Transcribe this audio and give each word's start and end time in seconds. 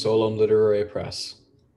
Solum 0.00 0.38
Literary 0.38 0.86
Press. 0.86 1.34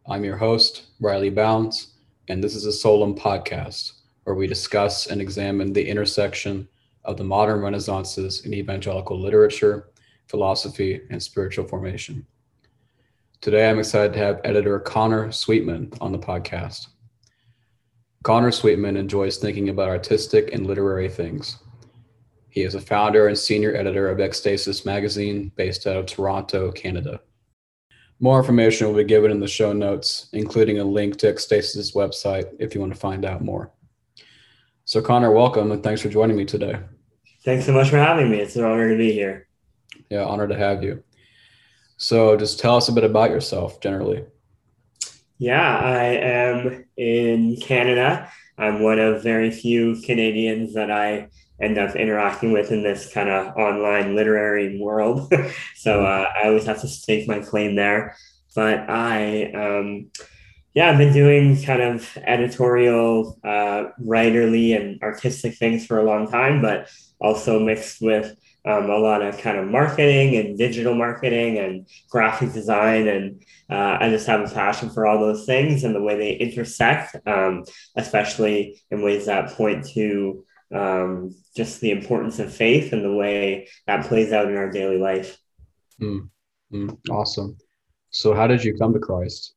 I'm 0.07 0.23
your 0.23 0.37
host, 0.37 0.83
Riley 1.01 1.29
Bounds, 1.29 1.95
and 2.29 2.41
this 2.41 2.55
is 2.55 2.65
a 2.65 2.71
Solum 2.71 3.15
podcast 3.15 3.99
where 4.23 4.33
we 4.33 4.47
discuss 4.47 5.07
and 5.07 5.19
examine 5.19 5.73
the 5.73 5.85
intersection 5.85 6.69
of 7.03 7.17
the 7.17 7.25
modern 7.25 7.59
renaissances 7.59 8.45
in 8.45 8.53
evangelical 8.53 9.19
literature, 9.19 9.89
philosophy, 10.29 11.01
and 11.09 11.21
spiritual 11.21 11.67
formation. 11.67 12.25
Today, 13.41 13.69
I'm 13.69 13.79
excited 13.79 14.13
to 14.13 14.19
have 14.19 14.39
editor 14.45 14.79
Connor 14.79 15.29
Sweetman 15.33 15.91
on 15.99 16.13
the 16.13 16.17
podcast. 16.17 16.87
Connor 18.23 18.53
Sweetman 18.53 18.95
enjoys 18.95 19.35
thinking 19.35 19.67
about 19.67 19.89
artistic 19.89 20.53
and 20.53 20.65
literary 20.65 21.09
things. 21.09 21.57
He 22.47 22.61
is 22.61 22.75
a 22.75 22.79
founder 22.79 23.27
and 23.27 23.37
senior 23.37 23.75
editor 23.75 24.07
of 24.07 24.19
Ekstasis 24.19 24.85
magazine 24.85 25.51
based 25.57 25.85
out 25.85 25.97
of 25.97 26.05
Toronto, 26.05 26.71
Canada. 26.71 27.19
More 28.23 28.39
information 28.39 28.87
will 28.87 28.95
be 28.95 29.03
given 29.03 29.31
in 29.31 29.41
the 29.41 29.49
show 29.49 29.73
notes, 29.73 30.29
including 30.31 30.79
a 30.79 30.83
link 30.85 31.17
to 31.17 31.33
Ekstasis' 31.33 31.93
website 31.93 32.55
if 32.57 32.73
you 32.73 32.79
want 32.79 32.93
to 32.93 32.97
find 32.97 33.25
out 33.25 33.43
more. 33.43 33.73
So, 34.85 35.01
Connor, 35.01 35.33
welcome 35.33 35.73
and 35.73 35.83
thanks 35.83 35.99
for 35.99 36.07
joining 36.07 36.37
me 36.37 36.45
today. 36.45 36.79
Thanks 37.43 37.65
so 37.65 37.73
much 37.73 37.89
for 37.89 37.97
having 37.97 38.31
me. 38.31 38.37
It's 38.37 38.55
an 38.55 38.63
honor 38.63 38.89
to 38.91 38.97
be 38.97 39.11
here. 39.11 39.49
Yeah, 40.09 40.23
honored 40.23 40.51
to 40.51 40.57
have 40.57 40.81
you. 40.81 41.03
So, 41.97 42.37
just 42.37 42.61
tell 42.61 42.77
us 42.77 42.87
a 42.87 42.93
bit 42.93 43.03
about 43.03 43.29
yourself 43.29 43.81
generally. 43.81 44.23
Yeah, 45.37 45.77
I 45.77 46.03
am 46.05 46.85
in 46.95 47.57
Canada. 47.57 48.31
I'm 48.57 48.83
one 48.83 48.99
of 48.99 49.21
very 49.21 49.51
few 49.51 50.01
Canadians 50.01 50.75
that 50.75 50.89
I 50.89 51.27
end 51.61 51.77
up 51.77 51.95
interacting 51.95 52.51
with 52.51 52.71
in 52.71 52.83
this 52.83 53.11
kind 53.13 53.29
of 53.29 53.55
online 53.55 54.15
literary 54.15 54.79
world. 54.79 55.29
so 55.75 55.99
mm-hmm. 55.99 56.05
uh, 56.05 56.41
I 56.41 56.47
always 56.47 56.65
have 56.65 56.81
to 56.81 56.87
stake 56.87 57.27
my 57.27 57.39
claim 57.39 57.75
there. 57.75 58.15
But 58.55 58.89
I, 58.89 59.51
um, 59.51 60.11
yeah, 60.73 60.89
I've 60.89 60.97
been 60.97 61.13
doing 61.13 61.61
kind 61.61 61.81
of 61.81 62.17
editorial, 62.23 63.39
uh, 63.43 63.85
writerly, 64.01 64.79
and 64.79 65.01
artistic 65.01 65.55
things 65.55 65.85
for 65.85 65.99
a 65.99 66.03
long 66.03 66.29
time, 66.29 66.61
but 66.61 66.89
also 67.19 67.59
mixed 67.59 68.01
with 68.01 68.35
um, 68.65 68.89
a 68.89 68.97
lot 68.97 69.21
of 69.21 69.37
kind 69.39 69.57
of 69.57 69.67
marketing 69.67 70.35
and 70.35 70.57
digital 70.57 70.95
marketing 70.95 71.57
and 71.57 71.87
graphic 72.09 72.53
design. 72.53 73.07
And 73.07 73.43
uh, 73.69 73.97
I 73.99 74.09
just 74.09 74.27
have 74.27 74.41
a 74.41 74.53
passion 74.53 74.89
for 74.89 75.05
all 75.05 75.19
those 75.19 75.45
things 75.45 75.83
and 75.83 75.93
the 75.93 76.01
way 76.01 76.17
they 76.17 76.33
intersect, 76.33 77.15
um, 77.27 77.63
especially 77.95 78.81
in 78.89 79.01
ways 79.01 79.25
that 79.25 79.51
point 79.51 79.85
to 79.89 80.45
um, 80.73 81.35
just 81.55 81.81
the 81.81 81.91
importance 81.91 82.39
of 82.39 82.53
faith 82.53 82.93
and 82.93 83.03
the 83.03 83.13
way 83.13 83.67
that 83.87 84.05
plays 84.05 84.31
out 84.31 84.47
in 84.47 84.57
our 84.57 84.71
daily 84.71 84.97
life. 84.97 85.37
Mm, 86.01 86.29
mm, 86.71 86.97
awesome. 87.09 87.57
So, 88.09 88.33
how 88.33 88.47
did 88.47 88.63
you 88.63 88.77
come 88.77 88.93
to 88.93 88.99
Christ? 88.99 89.55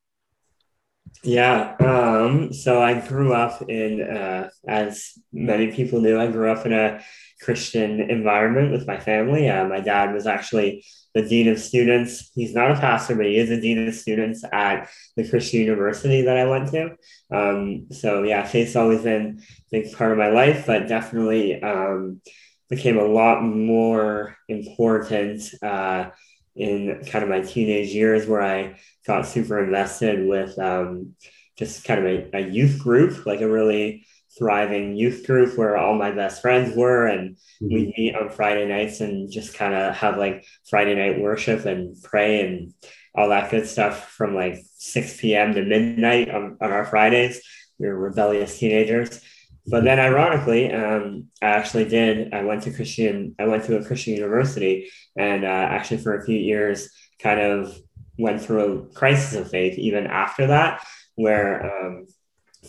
Yeah. 1.23 1.75
Um, 1.81 2.53
so 2.53 2.81
I 2.81 3.01
grew 3.07 3.33
up 3.33 3.63
in, 3.69 4.01
uh, 4.03 4.51
as 4.67 5.13
many 5.33 5.73
people 5.73 6.01
knew, 6.01 6.21
I 6.21 6.29
grew 6.29 6.51
up 6.51 6.67
in 6.67 6.73
a 6.73 7.03
Christian 7.41 8.01
environment 8.01 8.73
with 8.73 8.87
my 8.87 8.99
family. 8.99 9.49
Uh, 9.49 9.67
my 9.67 9.81
dad 9.81 10.15
was 10.15 10.27
actually 10.27 10.85
the 11.15 11.23
dean 11.23 11.49
of 11.49 11.59
students. 11.59 12.31
He's 12.35 12.55
not 12.55 12.71
a 12.71 12.75
pastor, 12.75 13.17
but 13.17 13.27
he 13.27 13.39
is 13.39 13.51
a 13.51 13.61
dean 13.61 13.89
of 13.89 13.95
students 13.95 14.45
at 14.53 14.89
the 15.17 15.29
Christian 15.29 15.61
university 15.61 16.23
that 16.23 16.37
I 16.37 16.47
went 16.47 16.71
to. 16.71 16.97
Um, 17.31 17.87
so 17.91 18.23
yeah, 18.23 18.45
faith's 18.45 18.77
always 18.77 19.03
been 19.03 19.41
a 19.41 19.71
big 19.71 19.93
part 19.95 20.13
of 20.13 20.19
my 20.19 20.29
life, 20.29 20.65
but 20.67 20.89
definitely 20.89 21.61
um, 21.63 22.21
became 22.69 22.99
a 22.99 23.05
lot 23.05 23.43
more 23.43 24.37
important 24.49 25.43
uh, 25.63 26.11
in 26.57 27.03
kind 27.07 27.23
of 27.23 27.29
my 27.29 27.41
teenage 27.41 27.91
years 27.91 28.27
where 28.27 28.43
I 28.43 28.79
got 29.07 29.27
super 29.27 29.63
invested 29.63 30.27
with 30.27 30.59
um, 30.59 31.15
just 31.59 31.85
kind 31.85 32.07
of 32.07 32.07
a, 32.07 32.39
a 32.39 32.49
youth 32.49 32.79
group, 32.79 33.27
like 33.27 33.41
a 33.41 33.49
really 33.49 34.07
thriving 34.39 34.97
youth 34.97 35.27
group 35.27 35.57
where 35.57 35.77
all 35.77 35.95
my 35.95 36.11
best 36.11 36.43
friends 36.43 36.75
were. 36.77 37.07
And 37.07 37.37
mm-hmm. 37.63 37.75
we 37.75 37.95
meet 37.97 38.17
on 38.17 38.31
friday 38.31 38.67
nights 38.67 39.01
and 39.01 39.31
just 39.31 39.55
kind 39.55 39.75
of 39.75 39.95
have 39.95 40.19
like 40.19 40.45
friday 40.69 40.95
night 40.95 41.21
worship 41.21 41.65
and 41.65 41.97
pray 42.03 42.47
and 42.47 42.75
all 43.15 43.31
that 43.31 43.51
good 43.51 43.67
stuff 43.67 44.11
from 44.11 44.35
like 44.35 44.63
6 44.77 45.21
p.m 45.21 45.55
to 45.55 45.63
midnight 45.63 46.29
on, 46.31 46.59
on 46.61 46.71
our 46.73 46.85
fridays. 46.85 47.41
We 47.79 47.89
were 47.89 47.97
rebellious 47.97 48.59
teenagers 48.59 49.21
but 49.69 49.85
then 49.85 49.99
ironically 49.99 50.73
um, 50.73 51.27
i 51.43 51.47
actually 51.47 51.85
did 51.85 52.33
i 52.33 52.43
went 52.43 52.63
to 52.63 52.73
christian 52.73 53.35
i 53.39 53.47
went 53.47 53.65
to 53.65 53.77
a 53.77 53.85
christian 53.85 54.15
university 54.15 54.89
and 55.17 55.45
uh, 55.45 55.49
actually 55.49 55.99
for 55.99 56.15
a 56.15 56.25
few 56.25 56.39
years 56.39 56.91
kind 57.21 57.41
of 57.41 57.77
went 58.19 58.41
through 58.41 58.89
a 58.91 58.95
crisis 58.95 59.35
of 59.35 59.51
faith 59.51 59.79
even 59.79 60.07
after 60.07 60.47
that 60.47 60.87
where 61.17 61.65
um, 61.65 62.07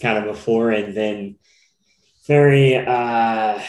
kind 0.02 0.18
of 0.18 0.26
before 0.26 0.72
and 0.72 0.96
then 0.96 1.36
very 2.28 2.76
uh, 2.76 3.60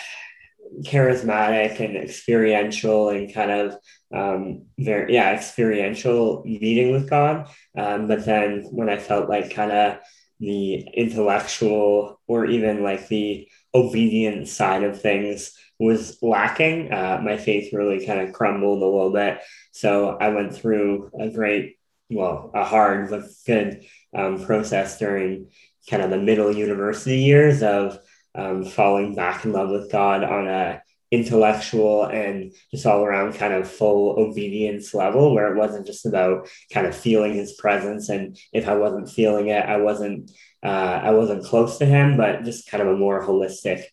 charismatic 0.83 1.81
and 1.81 1.97
experiential 1.97 3.10
and 3.10 3.33
kind 3.33 3.50
of 3.50 3.77
um, 4.15 4.66
very 4.78 5.15
yeah 5.15 5.33
experiential 5.33 6.43
meeting 6.45 6.93
with 6.93 7.09
God. 7.09 7.49
Um, 7.77 8.09
but 8.09 8.25
then 8.25 8.66
when 8.71 8.89
I 8.89 8.99
felt 8.99 9.28
like 9.28 9.55
kind 9.55 9.72
of 9.72 9.99
the 10.41 10.76
intellectual 10.94 12.21
or 12.26 12.47
even 12.47 12.82
like 12.82 13.09
the 13.09 13.49
obedient 13.75 14.49
side 14.49 14.84
of 14.84 15.00
things 15.00 15.56
was 15.78 16.19
lacking, 16.22 16.93
uh, 16.93 17.21
my 17.22 17.37
faith 17.37 17.72
really 17.72 18.04
kind 18.04 18.21
of 18.21 18.32
crumbled 18.32 18.82
a 18.82 18.87
little 18.87 19.12
bit. 19.12 19.41
So 19.72 20.16
I 20.21 20.28
went 20.31 20.54
through 20.54 21.10
a 21.19 21.28
great, 21.28 21.78
well, 22.10 22.50
a 22.54 22.65
hard 22.65 23.10
but 23.10 23.25
good 23.47 23.84
um, 24.15 24.44
process 24.44 24.98
during 24.98 25.50
kind 25.88 26.03
of 26.03 26.10
the 26.10 26.19
middle 26.19 26.54
university 26.54 27.19
years 27.19 27.62
of 27.62 27.98
um, 28.34 28.65
falling 28.65 29.15
back 29.15 29.44
in 29.44 29.53
love 29.53 29.71
with 29.71 29.91
God 29.91 30.25
on 30.25 30.48
a 30.48 30.82
intellectual 31.11 32.05
and 32.05 32.53
just 32.71 32.87
all 32.87 33.05
around 33.05 33.35
kind 33.35 33.55
of 33.55 33.71
full 33.71 34.19
obedience 34.19 34.93
level 34.93 35.35
where 35.35 35.53
it 35.53 35.57
wasn't 35.57 35.87
just 35.87 36.05
about 36.05 36.49
kind 36.73 36.87
of 36.87 36.95
feeling 36.95 37.35
his 37.35 37.55
presence 37.55 38.09
and 38.09 38.39
if 38.53 38.69
i 38.69 38.75
wasn't 38.75 39.11
feeling 39.11 39.49
it 39.49 39.65
i 39.65 39.77
wasn't 39.77 40.31
uh, 40.63 41.01
i 41.03 41.11
wasn't 41.11 41.45
close 41.45 41.79
to 41.79 41.87
him 41.87 42.17
but 42.17 42.45
just 42.45 42.71
kind 42.71 42.83
of 42.83 42.89
a 42.89 42.97
more 42.97 43.23
holistic 43.23 43.85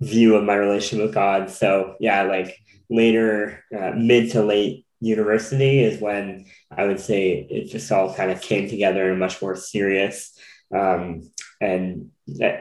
view 0.00 0.36
of 0.36 0.44
my 0.44 0.54
relationship 0.54 1.06
with 1.06 1.14
god 1.14 1.50
so 1.50 1.94
yeah 1.98 2.22
like 2.22 2.56
later 2.88 3.64
uh, 3.76 3.90
mid 3.96 4.30
to 4.30 4.42
late 4.42 4.86
university 5.00 5.80
is 5.80 6.00
when 6.00 6.46
i 6.70 6.86
would 6.86 7.00
say 7.00 7.46
it 7.50 7.68
just 7.68 7.90
all 7.90 8.14
kind 8.14 8.30
of 8.30 8.40
came 8.40 8.68
together 8.68 9.06
in 9.06 9.16
a 9.16 9.18
much 9.18 9.42
more 9.42 9.56
serious 9.56 10.38
um, 10.74 11.30
and 11.60 12.10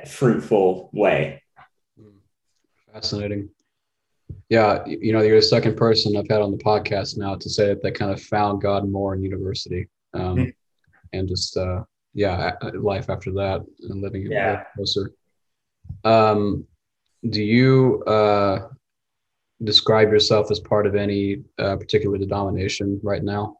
fruitful 0.07 0.89
way. 0.93 1.41
Fascinating. 2.91 3.49
Yeah, 4.53 4.85
you 4.85 5.13
know, 5.13 5.23
you're 5.23 5.37
the 5.37 5.41
second 5.41 5.75
person 5.77 6.15
I've 6.15 6.29
had 6.29 6.43
on 6.43 6.51
the 6.51 6.63
podcast 6.63 7.17
now 7.17 7.33
to 7.33 7.49
say 7.49 7.69
that 7.69 7.81
they 7.81 7.89
kind 7.89 8.11
of 8.11 8.21
found 8.21 8.61
God 8.61 8.87
more 8.87 9.15
in 9.15 9.23
university, 9.23 9.89
um, 10.13 10.35
mm-hmm. 10.35 10.49
and 11.11 11.27
just 11.27 11.57
uh, 11.57 11.81
yeah, 12.13 12.51
life 12.75 13.09
after 13.09 13.31
that 13.31 13.65
and 13.89 14.03
living 14.03 14.31
yeah. 14.31 14.65
closer. 14.75 15.11
Um, 16.03 16.67
do 17.27 17.41
you 17.41 18.03
uh, 18.03 18.67
describe 19.63 20.11
yourself 20.11 20.51
as 20.51 20.59
part 20.59 20.85
of 20.85 20.93
any 20.93 21.41
uh, 21.57 21.77
particular 21.77 22.19
denomination 22.19 22.99
right 23.01 23.23
now? 23.23 23.57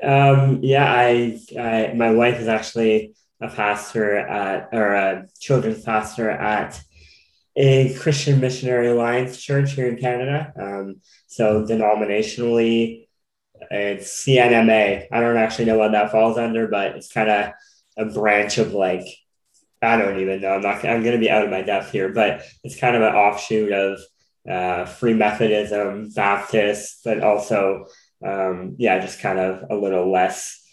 Um, 0.00 0.60
yeah, 0.62 0.92
I, 0.92 1.40
I, 1.58 1.92
my 1.96 2.12
wife 2.12 2.38
is 2.38 2.46
actually 2.46 3.16
a 3.40 3.48
pastor 3.48 4.16
at, 4.16 4.68
or 4.70 4.94
a 4.94 5.26
children's 5.40 5.82
pastor 5.82 6.30
at 6.30 6.80
a 7.58 7.92
Christian 7.94 8.40
Missionary 8.40 8.86
Alliance 8.86 9.42
church 9.42 9.72
here 9.72 9.88
in 9.88 9.96
Canada. 9.96 10.52
Um, 10.56 11.00
so 11.26 11.64
denominationally, 11.64 13.08
it's 13.68 14.24
CNMA. 14.24 15.08
I 15.10 15.20
don't 15.20 15.36
actually 15.36 15.64
know 15.64 15.76
what 15.76 15.90
that 15.90 16.12
falls 16.12 16.38
under, 16.38 16.68
but 16.68 16.94
it's 16.94 17.12
kind 17.12 17.28
of 17.28 17.52
a 17.96 18.14
branch 18.14 18.58
of 18.58 18.74
like, 18.74 19.04
I 19.82 19.96
don't 19.96 20.20
even 20.20 20.40
know. 20.40 20.50
I'm 20.50 20.62
not, 20.62 20.84
I'm 20.84 21.02
going 21.02 21.14
to 21.14 21.18
be 21.18 21.30
out 21.30 21.44
of 21.44 21.50
my 21.50 21.62
depth 21.62 21.90
here, 21.90 22.10
but 22.10 22.44
it's 22.62 22.78
kind 22.78 22.94
of 22.94 23.02
an 23.02 23.14
offshoot 23.14 23.72
of 23.72 23.98
uh, 24.48 24.84
Free 24.84 25.14
Methodism, 25.14 26.10
Baptist, 26.14 27.00
but 27.04 27.24
also, 27.24 27.86
um, 28.24 28.76
yeah, 28.78 29.00
just 29.00 29.18
kind 29.18 29.40
of 29.40 29.64
a 29.68 29.74
little 29.74 30.12
less 30.12 30.64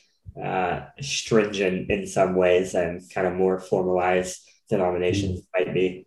uh, 0.42 0.82
stringent 1.02 1.90
in 1.90 2.06
some 2.06 2.36
ways 2.36 2.76
and 2.76 3.02
kind 3.12 3.26
of 3.26 3.34
more 3.34 3.60
formalized 3.60 4.48
denominations 4.70 5.42
might 5.52 5.74
be. 5.74 6.06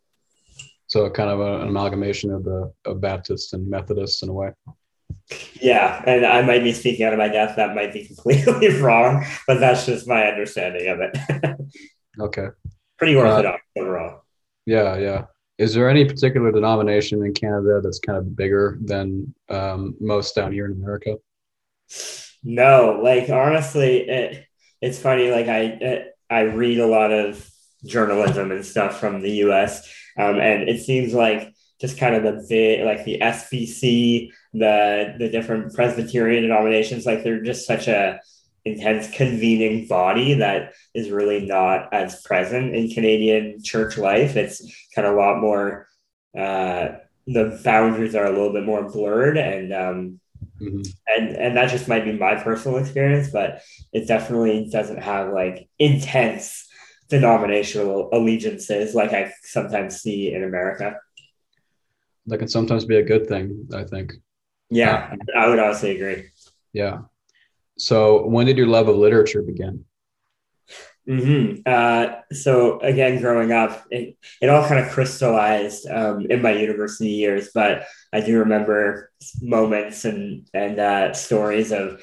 So 0.88 1.08
kind 1.10 1.30
of 1.30 1.40
a, 1.40 1.60
an 1.60 1.68
amalgamation 1.68 2.32
of 2.32 2.44
the 2.44 2.72
of 2.84 3.00
Baptists 3.00 3.52
and 3.52 3.68
Methodists 3.68 4.22
in 4.22 4.30
a 4.30 4.32
way. 4.32 4.50
Yeah, 5.60 6.02
and 6.06 6.24
I 6.24 6.42
might 6.42 6.62
be 6.62 6.72
speaking 6.72 7.04
out 7.04 7.12
of 7.12 7.18
my 7.18 7.28
depth. 7.28 7.56
That 7.56 7.74
might 7.74 7.92
be 7.92 8.04
completely 8.24 8.68
wrong, 8.80 9.24
but 9.46 9.60
that's 9.60 9.86
just 9.86 10.08
my 10.08 10.26
understanding 10.26 10.88
of 10.88 11.00
it. 11.00 11.56
okay. 12.20 12.48
Pretty 12.96 13.14
orthodox 13.14 13.62
uh, 13.76 13.80
overall. 13.80 14.22
Yeah, 14.66 14.96
yeah. 14.96 15.24
Is 15.58 15.74
there 15.74 15.90
any 15.90 16.04
particular 16.04 16.52
denomination 16.52 17.24
in 17.24 17.34
Canada 17.34 17.80
that's 17.82 17.98
kind 17.98 18.16
of 18.16 18.36
bigger 18.36 18.78
than 18.80 19.34
um, 19.48 19.94
most 20.00 20.34
down 20.34 20.52
here 20.52 20.66
in 20.66 20.72
America? 20.72 21.16
no, 22.44 23.00
like 23.02 23.28
honestly, 23.28 24.08
it, 24.08 24.46
it's 24.80 24.98
funny. 24.98 25.30
Like 25.30 25.48
I, 25.48 25.60
it, 25.60 26.12
I 26.30 26.40
read 26.42 26.78
a 26.78 26.86
lot 26.86 27.12
of 27.12 27.48
journalism 27.84 28.50
and 28.50 28.64
stuff 28.64 29.00
from 29.00 29.20
the 29.20 29.30
U.S. 29.30 29.88
Um, 30.18 30.40
and 30.40 30.68
it 30.68 30.82
seems 30.82 31.14
like 31.14 31.54
just 31.80 31.98
kind 31.98 32.14
of 32.14 32.48
the 32.48 32.82
like 32.84 33.04
the 33.04 33.18
SBC, 33.20 34.30
the 34.52 35.14
the 35.18 35.28
different 35.28 35.74
Presbyterian 35.74 36.42
denominations, 36.42 37.06
like 37.06 37.22
they're 37.22 37.42
just 37.42 37.66
such 37.66 37.88
a 37.88 38.20
intense 38.64 39.10
convening 39.10 39.86
body 39.86 40.34
that 40.34 40.74
is 40.94 41.10
really 41.10 41.46
not 41.46 41.92
as 41.92 42.22
present 42.22 42.74
in 42.74 42.90
Canadian 42.90 43.62
church 43.62 43.96
life. 43.96 44.36
It's 44.36 44.60
kind 44.94 45.06
of 45.06 45.14
a 45.14 45.16
lot 45.16 45.40
more. 45.40 45.88
Uh, 46.36 46.98
the 47.26 47.60
boundaries 47.62 48.14
are 48.14 48.26
a 48.26 48.30
little 48.30 48.52
bit 48.52 48.64
more 48.64 48.90
blurred, 48.90 49.36
and 49.36 49.72
um, 49.72 50.20
mm-hmm. 50.60 50.80
and 51.06 51.36
and 51.36 51.56
that 51.56 51.70
just 51.70 51.88
might 51.88 52.04
be 52.04 52.12
my 52.12 52.34
personal 52.36 52.78
experience, 52.78 53.30
but 53.30 53.62
it 53.92 54.08
definitely 54.08 54.68
doesn't 54.70 55.02
have 55.02 55.32
like 55.32 55.68
intense 55.78 56.67
denominational 57.08 58.10
allegiances 58.12 58.94
like 58.94 59.12
I 59.12 59.32
sometimes 59.42 60.00
see 60.00 60.32
in 60.32 60.44
America. 60.44 60.96
That 62.26 62.38
can 62.38 62.48
sometimes 62.48 62.84
be 62.84 62.96
a 62.96 63.02
good 63.02 63.26
thing, 63.26 63.68
I 63.74 63.84
think. 63.84 64.14
Yeah, 64.70 65.14
uh, 65.34 65.38
I 65.38 65.48
would 65.48 65.58
also 65.58 65.88
agree. 65.88 66.26
Yeah. 66.72 66.98
So, 67.78 68.26
when 68.26 68.46
did 68.46 68.58
your 68.58 68.66
love 68.66 68.88
of 68.88 68.96
literature 68.96 69.42
begin? 69.42 69.84
Mm-hmm. 71.08 71.62
Uh, 71.64 72.20
so 72.34 72.78
again, 72.80 73.18
growing 73.22 73.50
up, 73.50 73.86
it, 73.90 74.18
it 74.42 74.50
all 74.50 74.68
kind 74.68 74.84
of 74.84 74.92
crystallized 74.92 75.88
um, 75.88 76.26
in 76.28 76.42
my 76.42 76.52
university 76.52 77.08
years, 77.08 77.48
but 77.54 77.86
I 78.12 78.20
do 78.20 78.40
remember 78.40 79.10
moments 79.40 80.04
and 80.04 80.46
and 80.52 80.78
uh, 80.78 81.14
stories 81.14 81.72
of 81.72 82.02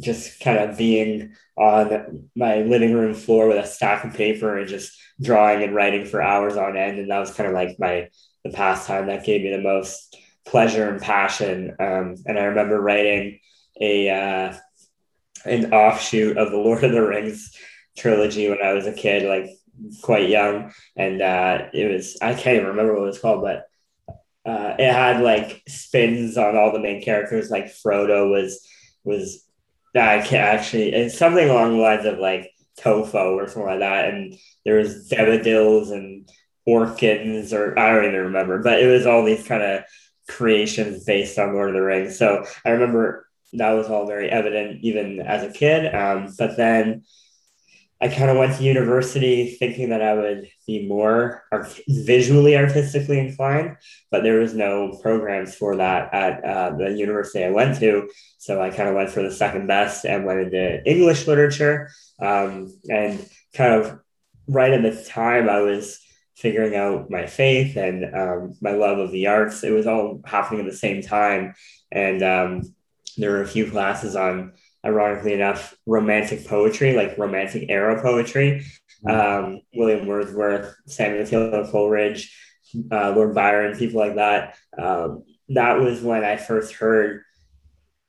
just 0.00 0.40
kind 0.40 0.58
of 0.58 0.76
being 0.76 1.34
on 1.56 2.28
my 2.34 2.62
living 2.62 2.94
room 2.94 3.14
floor 3.14 3.48
with 3.48 3.64
a 3.64 3.66
stack 3.66 4.04
of 4.04 4.14
paper 4.14 4.58
and 4.58 4.68
just 4.68 4.98
drawing 5.20 5.62
and 5.62 5.74
writing 5.74 6.04
for 6.04 6.22
hours 6.22 6.56
on 6.56 6.76
end, 6.76 6.98
and 6.98 7.10
that 7.10 7.18
was 7.18 7.32
kind 7.32 7.48
of 7.48 7.54
like 7.54 7.78
my 7.78 8.08
the 8.44 8.50
pastime 8.50 9.06
that 9.06 9.24
gave 9.24 9.42
me 9.42 9.50
the 9.50 9.62
most 9.62 10.16
pleasure 10.46 10.88
and 10.88 11.00
passion. 11.00 11.74
Um, 11.80 12.16
and 12.26 12.38
I 12.38 12.44
remember 12.44 12.80
writing 12.80 13.40
a 13.80 14.10
uh, 14.10 14.56
an 15.44 15.72
offshoot 15.72 16.36
of 16.36 16.50
the 16.50 16.56
Lord 16.66 16.84
of 16.84 16.92
the 16.92 17.02
Rings 17.02 17.54
trilogy 17.96 18.48
when 18.48 18.62
I 18.62 18.72
was 18.72 18.86
a 18.86 18.92
kid, 18.92 19.24
like 19.24 19.50
quite 20.02 20.28
young, 20.28 20.72
and 20.96 21.22
uh, 21.22 21.68
it 21.72 21.90
was 21.92 22.18
I 22.20 22.34
can't 22.34 22.56
even 22.56 22.68
remember 22.68 22.94
what 22.94 23.04
it 23.04 23.06
was 23.06 23.18
called, 23.18 23.42
but 23.42 23.64
uh, 24.46 24.76
it 24.78 24.92
had 24.92 25.22
like 25.22 25.62
spins 25.66 26.36
on 26.36 26.56
all 26.56 26.72
the 26.72 26.80
main 26.80 27.02
characters. 27.02 27.50
Like 27.50 27.66
Frodo 27.66 28.30
was 28.30 28.66
was 29.04 29.45
I 29.98 30.18
can't 30.18 30.42
actually 30.42 30.92
it's 30.92 31.18
something 31.18 31.48
along 31.48 31.76
the 31.76 31.82
lines 31.82 32.06
of 32.06 32.18
like 32.18 32.50
Tofo 32.78 33.34
or 33.34 33.46
something 33.48 33.70
like 33.70 33.80
that, 33.80 34.08
and 34.08 34.34
there 34.64 34.76
was 34.76 35.08
Debadils 35.08 35.92
and 35.92 36.28
Orkins 36.66 37.52
or 37.52 37.78
I 37.78 37.92
don't 37.92 38.06
even 38.06 38.20
remember, 38.20 38.62
but 38.62 38.82
it 38.82 38.86
was 38.86 39.06
all 39.06 39.24
these 39.24 39.46
kind 39.46 39.62
of 39.62 39.84
creations 40.28 41.04
based 41.04 41.38
on 41.38 41.54
Lord 41.54 41.70
of 41.70 41.74
the 41.74 41.82
Rings. 41.82 42.18
So 42.18 42.44
I 42.64 42.70
remember 42.70 43.26
that 43.52 43.72
was 43.72 43.88
all 43.88 44.06
very 44.06 44.28
evident 44.30 44.80
even 44.82 45.20
as 45.20 45.42
a 45.42 45.52
kid. 45.52 45.94
Um, 45.94 46.34
but 46.38 46.56
then 46.56 47.04
I 48.00 48.08
kind 48.08 48.30
of 48.30 48.36
went 48.36 48.56
to 48.56 48.64
university 48.64 49.54
thinking 49.54 49.90
that 49.90 50.02
I 50.02 50.14
would 50.14 50.48
be 50.66 50.86
more 50.86 51.44
art- 51.52 51.78
visually 51.88 52.56
artistically 52.56 53.18
inclined, 53.20 53.76
but 54.10 54.22
there 54.22 54.40
was 54.40 54.54
no 54.54 54.98
programs 55.02 55.54
for 55.54 55.76
that 55.76 56.12
at 56.12 56.44
uh, 56.44 56.76
the 56.76 56.92
university 56.92 57.44
I 57.44 57.50
went 57.50 57.78
to. 57.78 58.08
So 58.38 58.60
I 58.60 58.70
kind 58.70 58.88
of 58.88 58.94
went 58.94 59.10
for 59.10 59.22
the 59.22 59.30
second 59.30 59.66
best 59.66 60.04
and 60.04 60.26
went 60.26 60.40
into 60.40 60.84
English 60.84 61.26
literature. 61.26 61.90
Um, 62.20 62.72
and 62.88 63.24
kind 63.54 63.74
of 63.74 64.00
right 64.48 64.72
at 64.72 64.82
the 64.82 65.04
time, 65.04 65.48
I 65.48 65.60
was 65.60 66.00
figuring 66.34 66.76
out 66.76 67.10
my 67.10 67.26
faith 67.26 67.76
and 67.76 68.14
um, 68.14 68.54
my 68.60 68.72
love 68.72 68.98
of 68.98 69.10
the 69.10 69.28
arts. 69.28 69.64
It 69.64 69.72
was 69.72 69.86
all 69.86 70.20
happening 70.24 70.60
at 70.60 70.70
the 70.70 70.76
same 70.76 71.00
time. 71.00 71.54
And 71.90 72.22
um, 72.22 72.62
there 73.16 73.30
were 73.30 73.42
a 73.42 73.48
few 73.48 73.70
classes 73.70 74.16
on 74.16 74.52
ironically 74.86 75.34
enough, 75.34 75.74
romantic 75.84 76.46
poetry, 76.46 76.94
like 76.94 77.18
romantic 77.18 77.66
era 77.68 78.00
poetry. 78.00 78.64
Mm-hmm. 79.04 79.46
Um, 79.46 79.60
William 79.74 80.06
Wordsworth, 80.06 80.74
Samuel 80.86 81.26
Taylor 81.26 81.66
Coleridge, 81.70 82.34
uh, 82.90 83.12
Lord 83.14 83.34
Byron, 83.34 83.76
people 83.76 84.00
like 84.00 84.14
that. 84.14 84.56
Um, 84.78 85.24
that 85.50 85.78
was 85.78 86.00
when 86.00 86.24
I 86.24 86.36
first 86.36 86.74
heard 86.74 87.22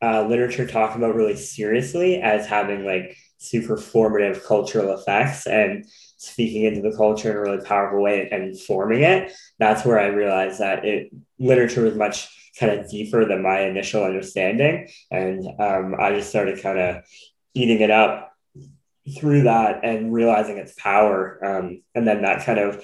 uh, 0.02 0.24
literature 0.28 0.68
talk 0.68 0.96
about 0.96 1.16
really 1.16 1.36
seriously 1.36 2.22
as 2.22 2.46
having 2.46 2.86
like 2.86 3.18
super 3.38 3.78
formative 3.78 4.44
cultural 4.46 4.98
effects 4.98 5.48
and 5.48 5.86
speaking 6.18 6.64
into 6.64 6.82
the 6.82 6.96
culture 6.96 7.32
in 7.32 7.38
a 7.38 7.40
really 7.42 7.66
powerful 7.66 8.02
way 8.02 8.30
and 8.30 8.60
forming 8.60 9.04
it. 9.04 9.32
That's 9.60 9.86
where 9.86 10.00
I 10.00 10.08
realized 10.08 10.60
that 10.60 10.84
it 10.84 11.12
literature 11.40 11.84
was 11.84 11.96
much 11.96 12.28
kind 12.60 12.80
of 12.80 12.90
deeper 12.90 13.26
than 13.26 13.44
my 13.44 13.62
initial 13.62 14.04
understanding. 14.04 14.90
And 15.12 15.48
um, 15.60 15.96
I 16.00 16.14
just 16.14 16.30
started 16.30 16.62
kind 16.62 16.80
of 16.80 17.04
eating 17.54 17.82
it 17.82 17.92
up 17.92 18.34
through 19.18 19.44
that 19.44 19.82
and 19.84 20.12
realizing 20.12 20.58
its 20.58 20.74
power. 20.74 21.40
Um, 21.44 21.84
and 21.96 22.08
then 22.08 22.24
that 22.24 22.46
kind 22.46 22.60
of 22.60 22.84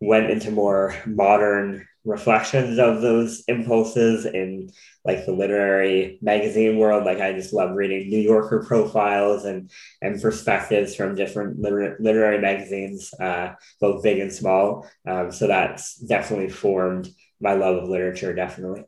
went 0.00 0.30
into 0.30 0.50
more 0.50 0.94
modern 1.06 1.86
reflections 2.08 2.78
of 2.78 3.02
those 3.02 3.44
impulses 3.48 4.24
in 4.24 4.70
like 5.04 5.26
the 5.26 5.32
literary 5.32 6.18
magazine 6.22 6.78
world 6.78 7.04
like 7.04 7.20
i 7.20 7.32
just 7.32 7.52
love 7.52 7.76
reading 7.76 8.08
new 8.08 8.18
yorker 8.18 8.64
profiles 8.66 9.44
and 9.44 9.70
and 10.00 10.20
perspectives 10.20 10.94
from 10.94 11.14
different 11.14 11.60
liter- 11.60 11.96
literary 12.00 12.40
magazines 12.40 13.12
uh, 13.20 13.52
both 13.80 14.02
big 14.02 14.18
and 14.18 14.32
small 14.32 14.88
um, 15.06 15.30
so 15.30 15.46
that's 15.46 15.96
definitely 15.96 16.48
formed 16.48 17.08
my 17.40 17.52
love 17.52 17.76
of 17.76 17.88
literature 17.88 18.34
definitely 18.34 18.84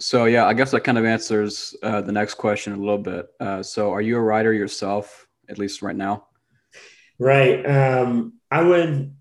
so 0.00 0.24
yeah, 0.24 0.46
I 0.46 0.54
guess 0.54 0.72
that 0.72 0.80
kind 0.80 0.98
of 0.98 1.04
answers 1.04 1.76
uh, 1.82 2.00
the 2.00 2.10
next 2.10 2.34
question 2.34 2.72
a 2.72 2.76
little 2.76 2.98
bit. 2.98 3.28
Uh, 3.38 3.62
so 3.62 3.92
are 3.92 4.00
you 4.00 4.16
a 4.16 4.20
writer 4.20 4.52
yourself, 4.52 5.28
at 5.48 5.56
least 5.56 5.82
right 5.82 5.94
now? 5.94 6.26
Right. 7.18 7.64
Um, 7.64 8.34
I 8.50 8.62
would 8.62 9.14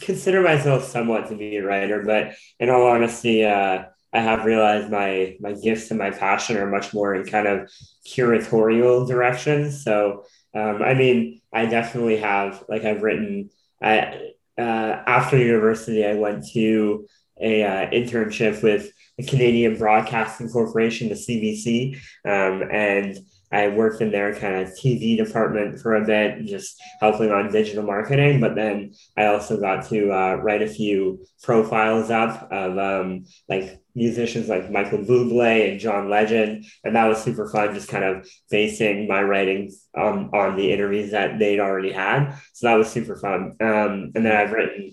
consider 0.00 0.40
myself 0.40 0.84
somewhat 0.84 1.28
to 1.28 1.36
be 1.36 1.56
a 1.56 1.64
writer, 1.64 2.02
but 2.02 2.34
in 2.58 2.70
all 2.70 2.86
honesty, 2.86 3.44
uh, 3.44 3.84
I 4.12 4.20
have 4.20 4.44
realized 4.44 4.90
my 4.90 5.36
my 5.40 5.52
gifts 5.52 5.90
and 5.90 5.98
my 5.98 6.10
passion 6.10 6.56
are 6.56 6.70
much 6.70 6.94
more 6.94 7.14
in 7.14 7.24
kind 7.26 7.48
of 7.48 7.68
curatorial 8.06 9.06
directions. 9.08 9.82
So 9.82 10.24
um, 10.54 10.82
I 10.82 10.94
mean, 10.94 11.40
I 11.52 11.66
definitely 11.66 12.18
have 12.18 12.64
like 12.68 12.84
I've 12.84 13.02
written. 13.02 13.50
I 13.82 14.30
uh, 14.56 15.02
after 15.06 15.36
university, 15.36 16.06
I 16.06 16.14
went 16.14 16.46
to 16.52 17.06
a 17.40 17.64
uh, 17.64 17.90
internship 17.90 18.62
with 18.62 18.92
the 19.18 19.24
Canadian 19.24 19.76
Broadcasting 19.76 20.48
Corporation, 20.48 21.08
the 21.08 21.14
CBC, 21.14 21.96
um, 22.24 22.68
and 22.70 23.18
I 23.54 23.68
worked 23.68 24.00
in 24.00 24.10
their 24.10 24.34
kind 24.34 24.56
of 24.56 24.68
TV 24.70 25.16
department 25.16 25.78
for 25.80 25.94
a 25.94 26.04
bit, 26.04 26.44
just 26.44 26.82
helping 27.00 27.30
on 27.30 27.52
digital 27.52 27.84
marketing. 27.84 28.40
But 28.40 28.56
then 28.56 28.94
I 29.16 29.26
also 29.26 29.60
got 29.60 29.88
to 29.90 30.10
uh, 30.10 30.34
write 30.42 30.62
a 30.62 30.68
few 30.68 31.24
profiles 31.42 32.10
up 32.10 32.50
of 32.50 32.76
um, 32.78 33.26
like 33.48 33.80
musicians 33.94 34.48
like 34.48 34.70
Michael 34.70 34.98
Bublé 34.98 35.70
and 35.70 35.80
John 35.80 36.10
Legend, 36.10 36.64
and 36.82 36.96
that 36.96 37.06
was 37.06 37.22
super 37.22 37.48
fun. 37.48 37.74
Just 37.74 37.88
kind 37.88 38.04
of 38.04 38.28
basing 38.50 39.06
my 39.06 39.22
writing 39.22 39.70
on 39.96 40.30
on 40.34 40.56
the 40.56 40.72
interviews 40.72 41.12
that 41.12 41.38
they'd 41.38 41.60
already 41.60 41.92
had, 41.92 42.34
so 42.52 42.66
that 42.66 42.74
was 42.74 42.90
super 42.90 43.16
fun. 43.16 43.56
Um, 43.60 44.10
and 44.14 44.26
then 44.26 44.34
I've 44.36 44.52
written 44.52 44.90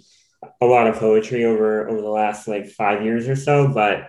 a 0.61 0.65
lot 0.65 0.87
of 0.87 0.95
poetry 0.95 1.45
over 1.45 1.89
over 1.89 2.01
the 2.01 2.09
last 2.09 2.47
like 2.47 2.67
five 2.67 3.03
years 3.03 3.27
or 3.27 3.35
so, 3.35 3.67
but 3.67 4.07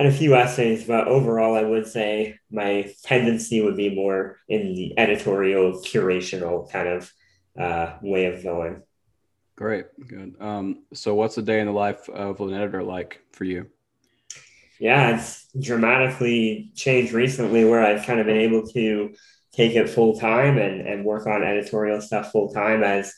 and 0.00 0.08
a 0.08 0.12
few 0.12 0.34
essays. 0.34 0.84
But 0.84 1.08
overall, 1.08 1.54
I 1.54 1.62
would 1.62 1.86
say 1.86 2.38
my 2.50 2.90
tendency 3.04 3.60
would 3.60 3.76
be 3.76 3.94
more 3.94 4.38
in 4.48 4.74
the 4.74 4.98
editorial, 4.98 5.72
curational 5.82 6.70
kind 6.70 6.88
of 6.88 7.12
uh, 7.58 7.98
way 8.00 8.24
of 8.24 8.42
going. 8.42 8.82
Great, 9.56 9.84
good. 10.08 10.36
Um, 10.40 10.84
so, 10.94 11.14
what's 11.14 11.36
a 11.36 11.42
day 11.42 11.60
in 11.60 11.66
the 11.66 11.72
life 11.72 12.08
of 12.08 12.40
an 12.40 12.54
editor 12.54 12.82
like 12.82 13.20
for 13.32 13.44
you? 13.44 13.66
Yeah, 14.78 15.16
it's 15.16 15.46
dramatically 15.60 16.72
changed 16.74 17.12
recently, 17.12 17.66
where 17.66 17.84
I've 17.84 18.06
kind 18.06 18.20
of 18.20 18.26
been 18.26 18.38
able 18.38 18.66
to 18.68 19.12
take 19.52 19.76
it 19.76 19.90
full 19.90 20.18
time 20.18 20.56
and, 20.56 20.80
and 20.80 21.04
work 21.04 21.26
on 21.26 21.42
editorial 21.42 22.00
stuff 22.00 22.32
full 22.32 22.50
time 22.54 22.82
as 22.82 23.12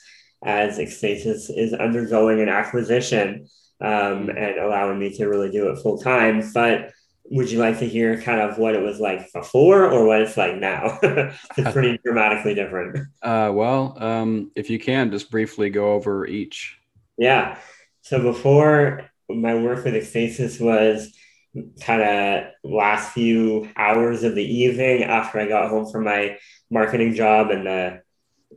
as 0.44 0.78
Ekstasis 0.78 1.56
is 1.56 1.72
undergoing 1.72 2.40
an 2.40 2.48
acquisition 2.48 3.46
um, 3.82 4.30
and 4.30 4.58
allowing 4.58 4.98
me 4.98 5.14
to 5.16 5.26
really 5.26 5.50
do 5.50 5.70
it 5.70 5.82
full 5.82 5.98
time. 5.98 6.48
But 6.54 6.92
would 7.24 7.50
you 7.50 7.58
like 7.58 7.78
to 7.78 7.88
hear 7.88 8.20
kind 8.20 8.40
of 8.40 8.58
what 8.58 8.74
it 8.74 8.82
was 8.82 9.00
like 9.00 9.32
before 9.32 9.90
or 9.90 10.06
what 10.06 10.22
it's 10.22 10.36
like 10.36 10.56
now? 10.56 10.98
it's 11.02 11.72
pretty 11.72 11.98
dramatically 12.04 12.54
different. 12.54 12.98
Uh, 13.22 13.50
well, 13.52 13.96
um, 14.02 14.50
if 14.54 14.70
you 14.70 14.78
can, 14.78 15.10
just 15.10 15.30
briefly 15.30 15.70
go 15.70 15.92
over 15.92 16.26
each. 16.26 16.78
Yeah. 17.18 17.58
So 18.02 18.20
before 18.20 19.10
my 19.28 19.54
work 19.54 19.84
with 19.84 19.94
Ekstasis 19.94 20.60
was 20.60 21.16
kind 21.80 22.02
of 22.02 22.44
last 22.64 23.12
few 23.12 23.68
hours 23.76 24.22
of 24.22 24.34
the 24.34 24.44
evening 24.44 25.04
after 25.04 25.38
I 25.38 25.46
got 25.46 25.68
home 25.68 25.90
from 25.90 26.04
my 26.04 26.38
marketing 26.70 27.14
job 27.14 27.50
and 27.50 27.66
the 27.66 28.02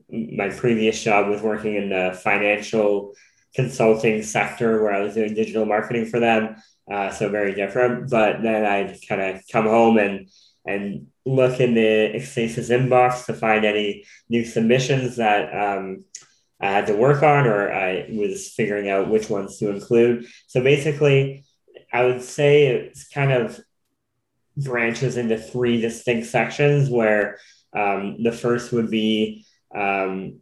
my 0.09 0.49
previous 0.49 1.01
job 1.01 1.27
was 1.27 1.41
working 1.41 1.75
in 1.75 1.89
the 1.89 2.17
financial 2.21 3.13
consulting 3.55 4.21
sector 4.21 4.83
where 4.83 4.93
I 4.93 5.01
was 5.01 5.13
doing 5.13 5.33
digital 5.33 5.65
marketing 5.65 6.05
for 6.05 6.19
them. 6.19 6.55
Uh, 6.91 7.09
so 7.09 7.29
very 7.29 7.55
different. 7.55 8.09
But 8.09 8.43
then 8.43 8.65
I'd 8.65 8.99
kind 9.07 9.21
of 9.21 9.41
come 9.51 9.65
home 9.65 9.97
and 9.97 10.29
and 10.67 11.07
look 11.25 11.59
in 11.59 11.75
the 11.75 12.11
Ekstasis 12.15 12.69
inbox 12.69 13.25
to 13.25 13.33
find 13.33 13.65
any 13.65 14.03
new 14.29 14.43
submissions 14.43 15.17
that 15.17 15.53
um, 15.55 16.03
I 16.59 16.71
had 16.71 16.87
to 16.87 16.95
work 16.95 17.21
on 17.21 17.45
or 17.45 17.71
I 17.71 18.07
was 18.11 18.49
figuring 18.49 18.89
out 18.89 19.09
which 19.09 19.29
ones 19.29 19.57
to 19.59 19.69
include. 19.69 20.25
So 20.47 20.63
basically, 20.63 21.45
I 21.93 22.05
would 22.05 22.21
say 22.21 22.67
it's 22.67 23.07
kind 23.07 23.31
of 23.31 23.59
branches 24.57 25.17
into 25.17 25.37
three 25.37 25.81
distinct 25.81 26.27
sections 26.27 26.89
where 26.89 27.37
um, 27.75 28.23
the 28.23 28.31
first 28.31 28.71
would 28.71 28.89
be 28.89 29.45
um, 29.75 30.39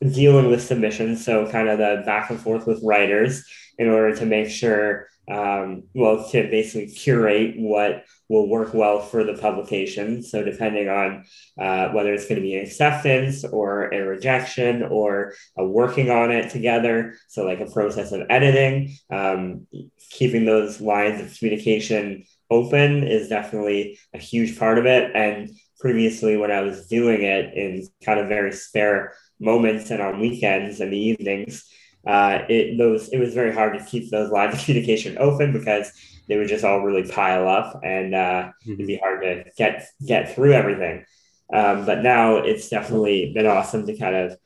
dealing 0.00 0.48
with 0.48 0.62
submissions, 0.62 1.24
so 1.24 1.50
kind 1.50 1.68
of 1.68 1.78
the 1.78 2.02
back 2.06 2.30
and 2.30 2.40
forth 2.40 2.66
with 2.66 2.82
writers 2.82 3.44
in 3.78 3.88
order 3.88 4.14
to 4.14 4.26
make 4.26 4.48
sure, 4.48 5.08
um, 5.28 5.84
well, 5.94 6.28
to 6.30 6.42
basically 6.44 6.92
curate 6.92 7.54
what 7.56 8.04
will 8.28 8.48
work 8.48 8.74
well 8.74 9.00
for 9.00 9.24
the 9.24 9.34
publication. 9.34 10.22
So 10.22 10.44
depending 10.44 10.88
on 10.88 11.24
uh, 11.58 11.88
whether 11.88 12.12
it's 12.12 12.28
going 12.28 12.36
to 12.36 12.42
be 12.42 12.56
an 12.56 12.64
acceptance 12.64 13.44
or 13.44 13.92
a 13.92 14.02
rejection 14.02 14.82
or 14.82 15.34
a 15.56 15.64
working 15.64 16.10
on 16.10 16.30
it 16.30 16.50
together, 16.50 17.16
so 17.28 17.44
like 17.44 17.60
a 17.60 17.70
process 17.70 18.12
of 18.12 18.22
editing, 18.30 18.96
um, 19.10 19.66
keeping 20.10 20.44
those 20.44 20.80
lines 20.80 21.20
of 21.20 21.36
communication 21.36 22.24
open 22.50 23.04
is 23.04 23.28
definitely 23.28 23.98
a 24.14 24.18
huge 24.18 24.58
part 24.58 24.78
of 24.78 24.86
it. 24.86 25.10
And 25.14 25.50
previously, 25.78 26.36
when 26.36 26.50
I 26.50 26.60
was 26.60 26.86
doing 26.86 27.22
it 27.22 27.54
in 27.54 27.86
kind 28.04 28.20
of 28.20 28.28
very 28.28 28.52
spare 28.52 29.14
moments 29.40 29.90
and 29.90 30.02
on 30.02 30.20
weekends 30.20 30.80
and 30.80 30.92
the 30.92 30.98
evenings, 30.98 31.64
uh, 32.06 32.40
it 32.48 32.78
those 32.78 33.08
it 33.08 33.18
was 33.18 33.34
very 33.34 33.52
hard 33.52 33.78
to 33.78 33.84
keep 33.84 34.10
those 34.10 34.30
lines 34.30 34.54
of 34.58 34.64
communication 34.64 35.18
open 35.18 35.52
because 35.52 35.92
they 36.28 36.36
would 36.36 36.48
just 36.48 36.64
all 36.64 36.80
really 36.80 37.08
pile 37.08 37.48
up 37.48 37.80
and 37.82 38.14
uh, 38.14 38.18
mm-hmm. 38.18 38.72
it'd 38.72 38.86
be 38.86 38.98
hard 38.98 39.22
to 39.22 39.44
get 39.56 39.86
get 40.06 40.34
through 40.34 40.52
everything. 40.52 41.04
Um, 41.52 41.86
but 41.86 42.02
now 42.02 42.36
it's 42.36 42.68
definitely 42.68 43.32
been 43.34 43.46
awesome 43.46 43.86
to 43.86 43.96
kind 43.96 44.14
of 44.14 44.36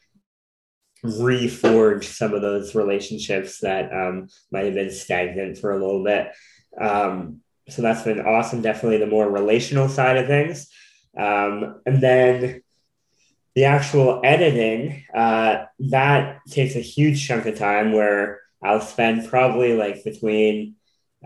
reforge 1.04 2.04
some 2.04 2.32
of 2.32 2.42
those 2.42 2.76
relationships 2.76 3.58
that 3.60 3.92
um, 3.92 4.28
might 4.52 4.66
have 4.66 4.74
been 4.74 4.92
stagnant 4.92 5.58
for 5.58 5.72
a 5.72 5.84
little 5.84 6.04
bit. 6.04 6.28
Um, 6.80 7.40
so 7.68 7.82
that's 7.82 8.02
been 8.02 8.20
awesome. 8.20 8.62
Definitely 8.62 8.98
the 8.98 9.06
more 9.06 9.28
relational 9.28 9.88
side 9.88 10.16
of 10.16 10.26
things. 10.26 10.68
Um, 11.16 11.80
and 11.86 12.02
then 12.02 12.62
the 13.54 13.64
actual 13.64 14.20
editing, 14.24 15.04
uh, 15.14 15.64
that 15.90 16.40
takes 16.48 16.74
a 16.74 16.80
huge 16.80 17.26
chunk 17.26 17.46
of 17.46 17.58
time 17.58 17.92
where 17.92 18.40
I'll 18.62 18.80
spend 18.80 19.28
probably 19.28 19.74
like 19.74 20.04
between, 20.04 20.76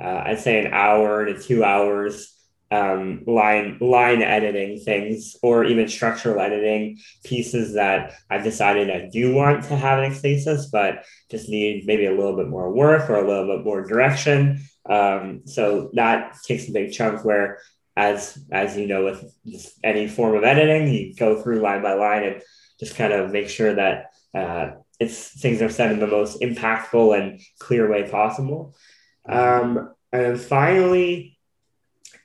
uh, 0.01 0.23
I'd 0.27 0.41
say 0.41 0.59
an 0.59 0.73
hour 0.73 1.25
to 1.25 1.41
two 1.41 1.63
hours 1.63 2.33
um, 2.71 3.23
line 3.27 3.79
line 3.81 4.23
editing 4.23 4.81
things 4.81 5.37
or 5.43 5.65
even 5.65 5.87
structural 5.87 6.41
editing 6.41 6.99
pieces 7.25 7.75
that 7.75 8.15
I've 8.29 8.43
decided 8.43 8.91
I 8.91 9.09
do 9.09 9.35
want 9.35 9.65
to 9.65 9.77
have 9.77 10.03
an 10.03 10.11
Ekstasis, 10.11 10.71
but 10.73 11.05
just 11.31 11.49
need 11.49 11.87
maybe 11.87 12.07
a 12.07 12.15
little 12.15 12.37
bit 12.37 12.49
more 12.49 12.73
work 12.73 13.09
or 13.09 13.17
a 13.17 13.27
little 13.27 13.57
bit 13.57 13.65
more 13.65 13.83
direction. 13.83 14.65
Um, 14.89 15.43
so 15.45 15.91
that 15.95 16.37
takes 16.45 16.69
a 16.69 16.73
big 16.73 16.93
chunk 16.93 17.25
where 17.25 17.61
as 17.97 18.39
as 18.53 18.77
you 18.77 18.87
know 18.87 19.05
with 19.05 19.73
any 19.83 20.07
form 20.07 20.37
of 20.37 20.45
editing 20.45 20.93
you 20.93 21.15
go 21.15 21.41
through 21.41 21.61
line 21.61 21.83
by 21.83 21.95
line 21.95 22.25
and 22.25 22.43
just 22.79 22.97
kind 22.97 23.13
of 23.13 23.31
make 23.31 23.49
sure 23.49 23.75
that 23.75 24.11
uh, 24.35 24.73
it's 25.01 25.29
things 25.41 25.63
are 25.63 25.71
said 25.71 25.93
in 25.93 25.99
the 25.99 26.07
most 26.07 26.41
impactful 26.43 27.19
and 27.19 27.41
clear 27.59 27.91
way 27.91 28.09
possible. 28.09 28.75
Um, 29.27 29.95
and 30.13 30.41
finally 30.41 31.39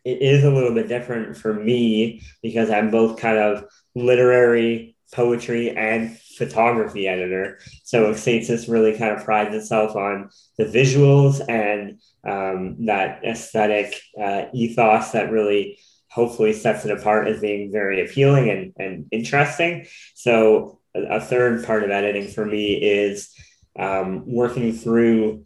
it 0.03 0.21
is 0.21 0.43
a 0.43 0.51
little 0.51 0.73
bit 0.73 0.87
different 0.87 1.37
for 1.37 1.53
me 1.53 2.21
because 2.41 2.69
i'm 2.69 2.91
both 2.91 3.19
kind 3.19 3.37
of 3.37 3.65
literary 3.95 4.95
poetry 5.13 5.69
and 5.75 6.17
photography 6.41 7.07
editor 7.07 7.59
so 7.83 8.11
Ekstasis 8.11 8.71
really 8.71 8.97
kind 8.97 9.15
of 9.15 9.23
prides 9.23 9.53
itself 9.53 9.95
on 9.95 10.29
the 10.57 10.65
visuals 10.65 11.41
and 11.47 11.99
um, 12.23 12.85
that 12.85 13.23
aesthetic 13.23 13.99
uh, 14.19 14.45
ethos 14.53 15.11
that 15.11 15.31
really 15.31 15.77
hopefully 16.11 16.51
sets 16.51 16.85
it 16.85 16.91
apart 16.91 17.27
as 17.27 17.39
being 17.39 17.71
very 17.71 18.05
appealing 18.05 18.49
and, 18.49 18.73
and 18.77 19.05
interesting. 19.11 19.85
So 20.13 20.79
a 20.93 21.21
third 21.21 21.65
part 21.65 21.83
of 21.83 21.89
editing 21.89 22.27
for 22.27 22.45
me 22.45 22.73
is 22.73 23.33
um, 23.79 24.23
working 24.27 24.73
through 24.73 25.45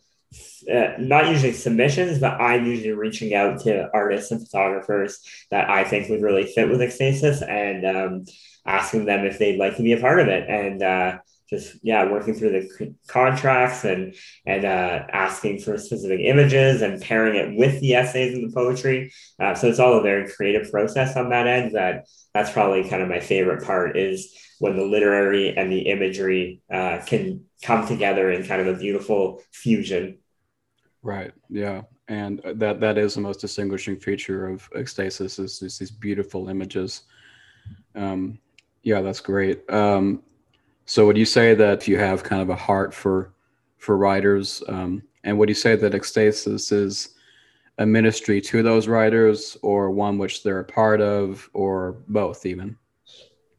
uh, 0.74 0.94
not 0.98 1.28
usually 1.28 1.54
submissions, 1.54 2.20
but 2.20 2.40
I'm 2.42 2.66
usually 2.66 2.94
reaching 2.94 3.34
out 3.34 3.62
to 3.62 3.90
artists 3.94 4.32
and 4.32 4.42
photographers 4.42 5.20
that 5.52 5.70
I 5.70 5.84
think 5.84 6.10
would 6.10 6.22
really 6.22 6.46
fit 6.46 6.70
with 6.70 6.82
Ekstasis 6.82 7.48
and 7.48 7.86
um, 7.86 8.26
asking 8.66 9.06
them 9.06 9.26
if 9.26 9.38
they'd 9.38 9.60
like 9.60 9.78
to 9.78 9.84
be 9.84 9.94
a 9.94 10.00
part 10.00 10.20
of 10.20 10.28
it. 10.28 10.50
And 10.50 10.82
uh, 10.82 11.18
just 11.50 11.78
yeah 11.84 12.10
working 12.10 12.34
through 12.34 12.50
the 12.50 12.96
contracts 13.08 13.84
and 13.84 14.16
and 14.46 14.66
uh, 14.66 15.06
asking 15.12 15.60
for 15.60 15.78
specific 15.78 16.20
images 16.20 16.82
and 16.82 17.02
pairing 17.02 17.36
it 17.36 17.58
with 17.58 17.80
the 17.82 17.94
essays 17.94 18.34
and 18.34 18.50
the 18.50 18.54
poetry 18.54 19.12
uh, 19.40 19.54
so 19.54 19.68
it's 19.68 19.80
all 19.80 20.00
a 20.00 20.02
very 20.02 20.30
creative 20.30 20.72
process 20.72 21.16
on 21.16 21.30
that 21.30 21.48
end 21.48 21.76
that 21.76 22.08
that's 22.34 22.52
probably 22.52 22.88
kind 22.90 23.02
of 23.02 23.10
my 23.10 23.20
favorite 23.20 23.64
part 23.64 23.96
is 23.96 24.36
when 24.60 24.76
the 24.78 24.84
literary 24.84 25.56
and 25.56 25.72
the 25.72 25.82
imagery 25.82 26.62
uh, 26.72 27.00
can 27.06 27.44
come 27.62 27.88
together 27.88 28.32
in 28.32 28.46
kind 28.46 28.62
of 28.62 28.68
a 28.68 28.80
beautiful 28.80 29.42
fusion 29.52 30.18
right 31.06 31.32
yeah 31.50 31.82
and 32.08 32.42
that 32.46 32.80
that 32.80 32.98
is 32.98 33.16
the 33.16 33.22
most 33.22 33.40
distinguishing 33.40 33.98
feature 33.98 34.48
of 34.48 34.70
Ekstasis 34.72 35.40
is, 35.40 35.62
is 35.62 35.78
these 35.80 35.92
beautiful 35.92 36.50
images. 36.50 37.04
Um, 37.96 38.40
yeah 38.84 39.02
that's 39.02 39.20
great. 39.20 39.68
Um, 39.72 40.22
so 40.86 41.06
would 41.08 41.18
you 41.18 41.26
say 41.26 41.56
that 41.56 41.88
you 41.88 41.98
have 41.98 42.24
kind 42.24 42.42
of 42.42 42.50
a 42.50 42.56
heart 42.56 42.94
for 42.94 43.34
for 43.78 43.98
writers, 43.98 44.64
um, 44.68 45.04
and 45.24 45.38
would 45.38 45.50
you 45.50 45.56
say 45.56 45.76
that 45.76 45.94
Ekstasis 45.94 46.72
is 46.72 47.10
a 47.78 47.86
ministry 47.86 48.40
to 48.42 48.64
those 48.64 48.88
writers, 48.88 49.58
or 49.62 49.90
one 49.92 50.18
which 50.18 50.44
they're 50.44 50.60
a 50.60 50.64
part 50.64 51.02
of, 51.02 51.50
or 51.54 51.98
both 52.08 52.46
even? 52.46 52.78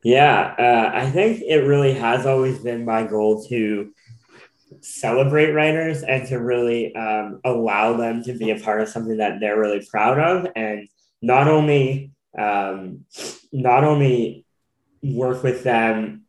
Yeah, 0.05 0.55
uh, 0.59 0.97
I 0.97 1.11
think 1.11 1.43
it 1.43 1.67
really 1.67 1.95
has 1.95 2.27
always 2.27 2.61
been 2.61 2.85
my 2.85 3.05
goal 3.05 3.45
to 3.47 3.93
celebrate 4.81 5.53
writers 5.53 6.03
and 6.03 6.27
to 6.29 6.37
really 6.37 6.95
um, 6.95 7.41
allow 7.45 7.97
them 7.97 8.23
to 8.25 8.33
be 8.33 8.51
a 8.51 8.61
part 8.61 8.81
of 8.81 8.89
something 8.89 9.19
that 9.19 9.41
they're 9.41 9.59
really 9.59 9.87
proud 9.91 10.19
of, 10.19 10.47
and 10.57 10.89
not 11.23 11.49
only 11.49 12.13
um, 12.39 13.05
not 13.53 13.85
only 13.85 14.45
work 15.03 15.43
with 15.43 15.65
them 15.65 16.27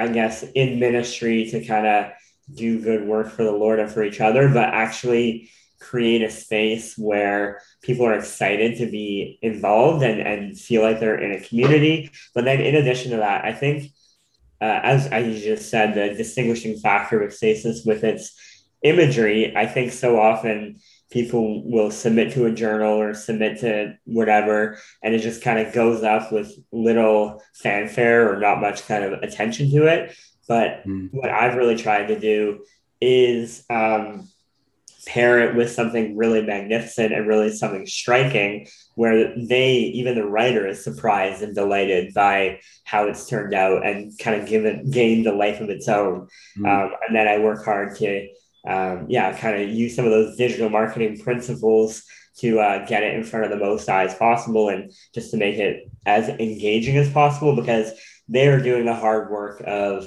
I 0.00 0.08
guess, 0.08 0.42
in 0.42 0.80
ministry 0.80 1.50
to 1.50 1.62
kind 1.64 1.86
of 1.86 2.12
do 2.54 2.80
good 2.80 3.06
work 3.06 3.30
for 3.30 3.44
the 3.44 3.52
Lord 3.52 3.78
and 3.78 3.90
for 3.90 4.02
each 4.02 4.20
other, 4.20 4.48
but 4.48 4.70
actually 4.70 5.50
create 5.78 6.22
a 6.22 6.30
space 6.30 6.96
where 6.96 7.60
people 7.82 8.06
are 8.06 8.14
excited 8.14 8.78
to 8.78 8.86
be 8.86 9.38
involved 9.42 10.02
and, 10.02 10.20
and 10.20 10.58
feel 10.58 10.82
like 10.82 11.00
they're 11.00 11.20
in 11.20 11.32
a 11.32 11.44
community. 11.44 12.10
But 12.34 12.44
then, 12.44 12.60
in 12.60 12.76
addition 12.76 13.10
to 13.10 13.18
that, 13.18 13.44
I 13.44 13.52
think, 13.52 13.92
uh, 14.60 14.80
as 14.82 15.06
I 15.08 15.22
just 15.22 15.70
said, 15.70 15.94
the 15.94 16.14
distinguishing 16.14 16.78
factor 16.78 17.22
of 17.22 17.32
stasis 17.32 17.84
with 17.84 18.04
its 18.04 18.38
imagery, 18.82 19.56
I 19.56 19.66
think 19.66 19.92
so 19.92 20.18
often 20.18 20.80
people 21.10 21.68
will 21.68 21.90
submit 21.90 22.32
to 22.32 22.46
a 22.46 22.52
journal 22.52 23.00
or 23.00 23.14
submit 23.14 23.60
to 23.60 23.94
whatever 24.04 24.78
and 25.02 25.14
it 25.14 25.18
just 25.18 25.42
kind 25.42 25.58
of 25.58 25.74
goes 25.74 26.02
up 26.02 26.32
with 26.32 26.52
little 26.72 27.42
fanfare 27.54 28.32
or 28.32 28.38
not 28.38 28.60
much 28.60 28.86
kind 28.86 29.04
of 29.04 29.12
attention 29.22 29.70
to 29.70 29.86
it 29.86 30.16
but 30.48 30.86
mm. 30.86 31.08
what 31.12 31.30
i've 31.30 31.56
really 31.56 31.76
tried 31.76 32.06
to 32.06 32.18
do 32.18 32.64
is 33.00 33.64
um, 33.70 34.28
pair 35.06 35.40
it 35.40 35.56
with 35.56 35.70
something 35.70 36.16
really 36.16 36.42
magnificent 36.42 37.12
and 37.12 37.26
really 37.26 37.50
something 37.50 37.86
striking 37.86 38.66
where 38.94 39.34
they 39.36 39.72
even 39.72 40.14
the 40.14 40.24
writer 40.24 40.66
is 40.66 40.84
surprised 40.84 41.42
and 41.42 41.54
delighted 41.54 42.12
by 42.14 42.60
how 42.84 43.06
it's 43.06 43.26
turned 43.26 43.54
out 43.54 43.86
and 43.86 44.18
kind 44.18 44.40
of 44.40 44.48
given 44.48 44.90
gained 44.90 45.26
a 45.26 45.32
life 45.32 45.60
of 45.60 45.70
its 45.70 45.88
own 45.88 46.28
mm. 46.58 46.66
um, 46.66 46.92
and 47.06 47.16
then 47.16 47.26
i 47.26 47.38
work 47.38 47.64
hard 47.64 47.96
to 47.96 48.28
um, 48.66 49.06
yeah, 49.08 49.36
kind 49.36 49.62
of 49.62 49.68
use 49.70 49.96
some 49.96 50.04
of 50.04 50.10
those 50.10 50.36
digital 50.36 50.68
marketing 50.68 51.18
principles 51.18 52.04
to 52.38 52.60
uh, 52.60 52.86
get 52.86 53.02
it 53.02 53.14
in 53.14 53.24
front 53.24 53.44
of 53.44 53.50
the 53.50 53.64
most 53.64 53.88
eyes 53.88 54.14
possible 54.14 54.68
and 54.68 54.92
just 55.14 55.30
to 55.30 55.36
make 55.36 55.56
it 55.56 55.90
as 56.06 56.28
engaging 56.28 56.96
as 56.96 57.10
possible 57.10 57.56
because 57.56 57.92
they're 58.28 58.60
doing 58.60 58.84
the 58.84 58.94
hard 58.94 59.30
work 59.30 59.62
of 59.66 60.06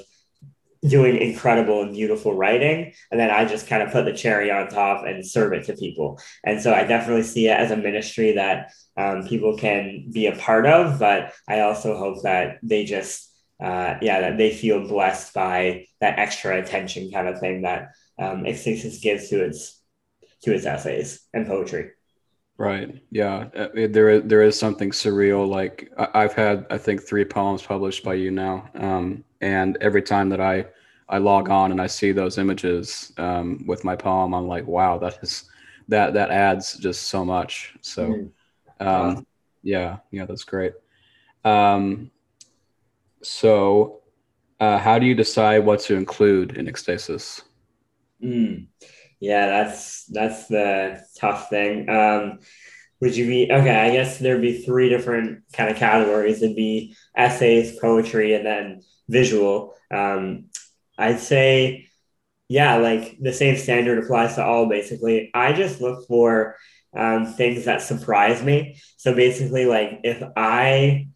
doing 0.86 1.16
incredible 1.16 1.82
and 1.82 1.94
beautiful 1.94 2.34
writing. 2.34 2.92
And 3.10 3.18
then 3.18 3.30
I 3.30 3.44
just 3.44 3.66
kind 3.66 3.82
of 3.82 3.90
put 3.90 4.04
the 4.04 4.12
cherry 4.12 4.50
on 4.50 4.68
top 4.68 5.04
and 5.06 5.26
serve 5.26 5.52
it 5.52 5.64
to 5.66 5.76
people. 5.76 6.20
And 6.44 6.60
so 6.60 6.74
I 6.74 6.84
definitely 6.84 7.22
see 7.22 7.48
it 7.48 7.58
as 7.58 7.70
a 7.70 7.76
ministry 7.76 8.32
that 8.32 8.72
um, 8.96 9.26
people 9.26 9.56
can 9.56 10.10
be 10.12 10.26
a 10.26 10.36
part 10.36 10.66
of. 10.66 10.98
But 10.98 11.32
I 11.48 11.60
also 11.60 11.96
hope 11.96 12.22
that 12.22 12.58
they 12.62 12.84
just, 12.84 13.32
uh, 13.62 13.94
yeah, 14.02 14.20
that 14.20 14.36
they 14.36 14.52
feel 14.52 14.86
blessed 14.86 15.32
by 15.32 15.86
that 16.00 16.18
extra 16.18 16.60
attention 16.60 17.10
kind 17.10 17.28
of 17.28 17.40
thing 17.40 17.62
that 17.62 17.92
um, 18.18 18.44
gives 18.44 18.62
to 19.30 19.44
its 19.44 19.80
to 20.42 20.54
its 20.54 20.66
essays 20.66 21.20
and 21.32 21.46
poetry. 21.46 21.90
Right. 22.56 23.02
Yeah. 23.10 23.48
Uh, 23.54 23.68
there 23.74 24.10
is 24.10 24.22
there 24.26 24.42
is 24.42 24.58
something 24.58 24.90
surreal. 24.90 25.48
Like 25.48 25.90
I've 25.96 26.34
had 26.34 26.66
I 26.70 26.78
think 26.78 27.02
three 27.02 27.24
poems 27.24 27.62
published 27.62 28.04
by 28.04 28.14
you 28.14 28.30
now, 28.30 28.68
um, 28.74 29.24
and 29.44 29.76
every 29.82 30.02
time 30.02 30.30
that 30.30 30.40
I 30.40 30.66
I 31.08 31.18
log 31.18 31.50
on 31.50 31.70
and 31.70 31.80
I 31.80 31.86
see 31.86 32.12
those 32.12 32.38
images 32.38 33.12
um, 33.18 33.62
with 33.66 33.84
my 33.84 33.94
poem, 33.94 34.34
I'm 34.34 34.48
like, 34.48 34.66
wow, 34.66 34.96
that 34.98 35.18
is 35.22 35.44
that 35.88 36.14
that 36.14 36.30
adds 36.30 36.78
just 36.78 37.02
so 37.08 37.24
much. 37.24 37.74
So, 37.82 38.08
mm-hmm. 38.08 38.88
um, 38.88 39.26
yeah, 39.62 39.98
yeah, 40.10 40.24
that's 40.24 40.44
great. 40.44 40.72
Um, 41.44 42.10
so, 43.22 44.00
uh, 44.60 44.78
how 44.78 44.98
do 44.98 45.04
you 45.04 45.14
decide 45.14 45.58
what 45.58 45.80
to 45.80 45.94
include 45.94 46.56
in 46.56 46.66
Ekstasis? 46.66 47.42
Mm. 48.22 48.68
Yeah, 49.20 49.46
that's 49.46 50.06
that's 50.06 50.48
the 50.48 51.04
tough 51.18 51.50
thing. 51.50 51.88
Um, 51.90 52.38
would 53.00 53.16
you 53.16 53.26
be 53.26 53.52
okay? 53.52 53.76
I 53.76 53.90
guess 53.90 54.18
there'd 54.18 54.40
be 54.40 54.62
three 54.62 54.88
different 54.88 55.42
kind 55.52 55.70
of 55.70 55.76
categories. 55.76 56.42
It'd 56.42 56.56
be 56.56 56.96
essays, 57.16 57.78
poetry, 57.78 58.34
and 58.34 58.46
then 58.46 58.82
visual. 59.08 59.74
Um, 59.90 60.46
I'd 60.96 61.20
say, 61.20 61.88
yeah, 62.48 62.76
like 62.76 63.18
the 63.20 63.32
same 63.32 63.56
standard 63.56 64.02
applies 64.02 64.36
to 64.36 64.44
all. 64.44 64.68
Basically, 64.68 65.30
I 65.34 65.52
just 65.52 65.80
look 65.80 66.06
for 66.06 66.56
um, 66.96 67.26
things 67.26 67.64
that 67.64 67.82
surprise 67.82 68.42
me. 68.42 68.80
So 68.96 69.14
basically, 69.14 69.66
like 69.66 70.00
if 70.04 70.22
I 70.36 71.08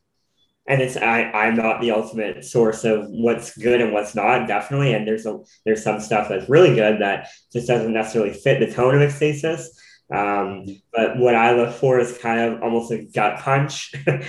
and 0.68 0.82
it's 0.82 0.98
I, 0.98 1.22
I'm 1.22 1.56
not 1.56 1.80
the 1.80 1.92
ultimate 1.92 2.44
source 2.44 2.84
of 2.84 3.06
what's 3.08 3.56
good 3.56 3.80
and 3.80 3.92
what's 3.92 4.14
not, 4.14 4.46
definitely. 4.46 4.92
And 4.92 5.08
there's 5.08 5.24
a 5.24 5.38
there's 5.64 5.82
some 5.82 5.98
stuff 5.98 6.28
that's 6.28 6.48
really 6.48 6.74
good 6.74 7.00
that 7.00 7.28
just 7.52 7.66
doesn't 7.66 7.92
necessarily 7.92 8.34
fit 8.34 8.60
the 8.60 8.72
tone 8.72 8.94
of 8.94 9.00
Ekstasis. 9.00 9.64
Um, 10.10 10.66
but 10.92 11.18
what 11.18 11.34
I 11.34 11.52
look 11.52 11.74
for 11.74 11.98
is 11.98 12.16
kind 12.16 12.40
of 12.40 12.62
almost 12.62 12.90
a 12.90 13.04
gut 13.04 13.40
punch. 13.40 13.92
um, 14.06 14.24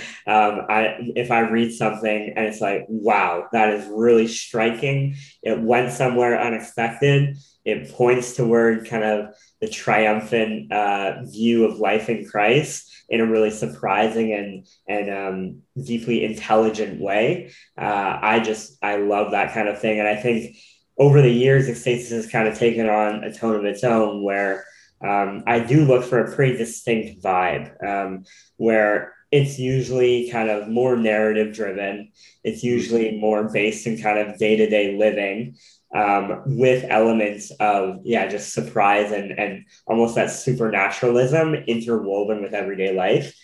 I 0.68 0.96
if 1.16 1.30
I 1.30 1.40
read 1.40 1.72
something 1.72 2.34
and 2.36 2.46
it's 2.46 2.60
like, 2.60 2.84
wow, 2.88 3.46
that 3.52 3.70
is 3.70 3.86
really 3.86 4.28
striking. 4.28 5.16
It 5.42 5.60
went 5.60 5.92
somewhere 5.92 6.40
unexpected. 6.40 7.36
It 7.64 7.92
points 7.92 8.34
toward 8.34 8.88
kind 8.88 9.04
of 9.04 9.34
the 9.60 9.68
triumphant 9.68 10.72
uh, 10.72 11.22
view 11.24 11.64
of 11.64 11.78
life 11.78 12.08
in 12.08 12.26
Christ 12.26 12.90
in 13.08 13.20
a 13.20 13.26
really 13.26 13.50
surprising 13.50 14.32
and 14.32 14.66
and 14.86 15.10
um, 15.10 15.62
deeply 15.82 16.24
intelligent 16.24 17.00
way. 17.00 17.52
Uh, 17.76 18.18
I 18.20 18.40
just 18.40 18.76
I 18.82 18.96
love 18.96 19.32
that 19.32 19.54
kind 19.54 19.68
of 19.68 19.80
thing, 19.80 19.98
and 19.98 20.08
I 20.08 20.16
think 20.16 20.56
over 20.98 21.22
the 21.22 21.30
years, 21.30 21.66
Ekstasis 21.66 22.10
has 22.10 22.26
kind 22.26 22.46
of 22.46 22.58
taken 22.58 22.86
on 22.88 23.24
a 23.24 23.32
tone 23.32 23.56
of 23.56 23.64
its 23.64 23.82
own 23.82 24.22
where 24.22 24.66
um, 25.02 25.44
I 25.46 25.60
do 25.60 25.84
look 25.84 26.04
for 26.04 26.18
a 26.18 26.34
pretty 26.34 26.56
distinct 26.56 27.22
vibe 27.22 27.72
um, 27.84 28.24
where 28.56 29.14
it's 29.30 29.58
usually 29.58 30.30
kind 30.30 30.50
of 30.50 30.68
more 30.68 30.96
narrative 30.96 31.54
driven. 31.54 32.10
It's 32.44 32.62
usually 32.62 33.18
more 33.18 33.48
based 33.50 33.86
in 33.86 34.00
kind 34.00 34.18
of 34.18 34.38
day 34.38 34.56
to 34.56 34.68
day 34.68 34.98
living 34.98 35.56
um, 35.94 36.42
with 36.46 36.84
elements 36.88 37.50
of 37.60 38.00
yeah 38.04 38.26
just 38.26 38.52
surprise 38.52 39.12
and 39.12 39.32
and 39.32 39.64
almost 39.86 40.14
that 40.16 40.30
supernaturalism 40.30 41.54
interwoven 41.54 42.42
with 42.42 42.54
everyday 42.54 42.94
life. 42.94 43.34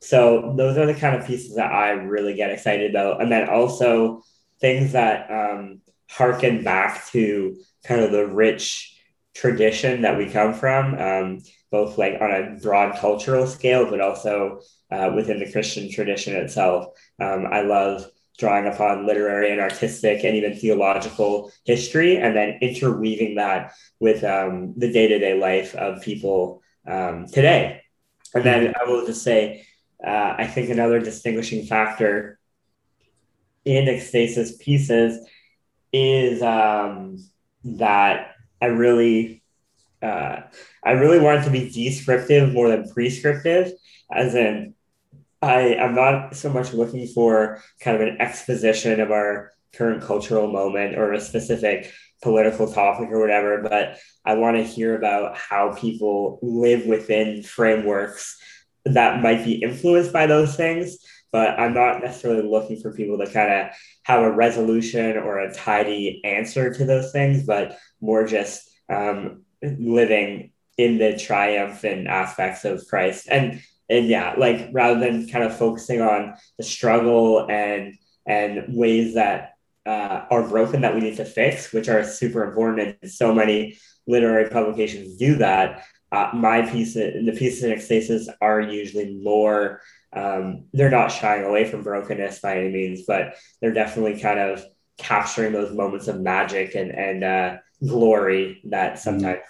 So 0.00 0.54
those 0.56 0.76
are 0.76 0.86
the 0.86 0.94
kind 0.94 1.16
of 1.16 1.26
pieces 1.26 1.56
that 1.56 1.72
i 1.72 1.90
really 1.90 2.34
get 2.34 2.50
excited 2.50 2.90
about. 2.90 3.22
And 3.22 3.32
then 3.32 3.48
also 3.48 4.22
things 4.60 4.92
that 4.92 5.30
um, 5.30 5.80
harken 6.10 6.62
back 6.62 7.06
to 7.08 7.56
kind 7.84 8.02
of 8.02 8.12
the 8.12 8.26
rich 8.26 8.93
tradition 9.34 10.02
that 10.02 10.16
we 10.16 10.28
come 10.30 10.54
from 10.54 10.94
um, 10.98 11.42
both 11.70 11.98
like 11.98 12.20
on 12.20 12.30
a 12.30 12.58
broad 12.62 12.96
cultural 12.96 13.46
scale 13.46 13.88
but 13.88 14.00
also 14.00 14.60
uh, 14.90 15.10
within 15.14 15.38
the 15.38 15.50
christian 15.50 15.90
tradition 15.90 16.34
itself 16.36 16.86
um, 17.20 17.46
i 17.50 17.62
love 17.62 18.06
drawing 18.38 18.66
upon 18.66 19.06
literary 19.06 19.50
and 19.52 19.60
artistic 19.60 20.24
and 20.24 20.36
even 20.36 20.54
theological 20.54 21.52
history, 21.64 22.16
and 22.16 22.34
then 22.34 22.58
interweaving 22.60 23.36
that 23.36 23.72
with 24.00 24.24
um, 24.24 24.74
the 24.76 24.92
day 24.92 25.06
to 25.08 25.18
day 25.18 25.38
life 25.38 25.74
of 25.76 26.02
people 26.02 26.62
um, 26.86 27.26
today. 27.26 27.82
And 28.34 28.44
then 28.44 28.74
I 28.80 28.84
will 28.84 29.06
just 29.06 29.22
say, 29.22 29.66
uh, 30.04 30.34
I 30.36 30.46
think 30.46 30.70
another 30.70 30.98
distinguishing 30.98 31.66
factor 31.66 32.38
in 33.64 33.86
Ekstasis 33.86 34.58
pieces 34.58 35.26
is 35.92 36.42
um, 36.42 37.18
that 37.62 38.33
I 38.64 38.68
really, 38.68 39.42
uh, 40.00 40.40
I 40.82 40.92
really 40.92 41.18
wanted 41.18 41.44
to 41.44 41.50
be 41.50 41.70
descriptive 41.70 42.54
more 42.54 42.70
than 42.70 42.88
prescriptive, 42.88 43.72
as 44.10 44.34
in 44.34 44.74
I 45.42 45.74
am 45.74 45.94
not 45.94 46.34
so 46.34 46.50
much 46.50 46.72
looking 46.72 47.06
for 47.06 47.62
kind 47.80 48.00
of 48.00 48.08
an 48.08 48.16
exposition 48.22 49.00
of 49.00 49.10
our 49.10 49.52
current 49.74 50.02
cultural 50.02 50.50
moment 50.50 50.96
or 50.96 51.12
a 51.12 51.20
specific 51.20 51.92
political 52.22 52.72
topic 52.72 53.10
or 53.10 53.20
whatever, 53.20 53.60
but 53.60 53.98
I 54.24 54.36
want 54.36 54.56
to 54.56 54.62
hear 54.62 54.96
about 54.96 55.36
how 55.36 55.74
people 55.74 56.38
live 56.40 56.86
within 56.86 57.42
frameworks 57.42 58.40
that 58.86 59.22
might 59.22 59.44
be 59.44 59.62
influenced 59.62 60.12
by 60.14 60.26
those 60.26 60.56
things. 60.56 60.96
But 61.32 61.58
I'm 61.58 61.74
not 61.74 62.00
necessarily 62.00 62.48
looking 62.48 62.80
for 62.80 62.94
people 62.94 63.18
to 63.18 63.26
kind 63.26 63.52
of 63.52 63.76
have 64.04 64.22
a 64.22 64.30
resolution 64.30 65.16
or 65.16 65.40
a 65.40 65.52
tidy 65.52 66.20
answer 66.24 66.72
to 66.72 66.84
those 66.84 67.10
things, 67.10 67.44
but 67.44 67.76
more 68.04 68.26
just 68.26 68.68
um, 68.88 69.42
living 69.62 70.52
in 70.76 70.98
the 70.98 71.16
triumphant 71.16 72.06
aspects 72.06 72.64
of 72.64 72.86
Christ. 72.88 73.28
And 73.30 73.62
and 73.88 74.06
yeah, 74.06 74.34
like 74.38 74.70
rather 74.72 74.98
than 74.98 75.28
kind 75.28 75.44
of 75.44 75.56
focusing 75.56 76.00
on 76.00 76.34
the 76.56 76.64
struggle 76.64 77.46
and 77.50 77.94
and 78.26 78.74
ways 78.74 79.14
that 79.14 79.52
uh, 79.86 80.24
are 80.30 80.48
broken 80.48 80.80
that 80.80 80.94
we 80.94 81.00
need 81.00 81.16
to 81.16 81.24
fix, 81.24 81.72
which 81.72 81.88
are 81.88 82.04
super 82.04 82.44
important, 82.44 82.96
and 83.02 83.10
so 83.10 83.34
many 83.34 83.78
literary 84.06 84.48
publications 84.48 85.16
do 85.16 85.36
that. 85.36 85.84
Uh, 86.10 86.30
my 86.32 86.62
piece, 86.62 86.94
the 86.94 87.34
pieces 87.36 87.64
in 87.64 87.72
Ekstasis 87.72 88.32
are 88.40 88.60
usually 88.60 89.20
more. 89.22 89.80
Um, 90.12 90.66
they're 90.72 90.90
not 90.90 91.08
shying 91.08 91.44
away 91.44 91.64
from 91.68 91.82
brokenness 91.82 92.38
by 92.38 92.58
any 92.58 92.70
means, 92.70 93.02
but 93.06 93.34
they're 93.60 93.72
definitely 93.72 94.20
kind 94.20 94.38
of 94.38 94.64
capturing 94.96 95.52
those 95.52 95.74
moments 95.74 96.06
of 96.08 96.20
magic 96.20 96.74
and 96.76 96.92
and 96.92 97.24
uh, 97.24 97.56
glory 97.86 98.60
that 98.64 98.98
sometimes 98.98 99.40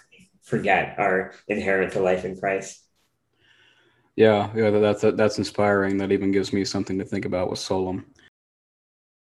forget 0.43 0.95
are 0.97 1.33
inherent 1.47 1.93
to 1.93 1.99
life 1.99 2.23
in 2.23 2.39
Christ. 2.39 2.81
Yeah, 4.15 4.49
yeah, 4.55 4.69
that's 4.69 5.01
that's 5.01 5.37
inspiring. 5.37 5.97
That 5.97 6.11
even 6.11 6.31
gives 6.31 6.53
me 6.53 6.63
something 6.63 6.97
to 6.99 7.05
think 7.05 7.25
about 7.25 7.49
with 7.49 7.59
Solum. 7.59 8.05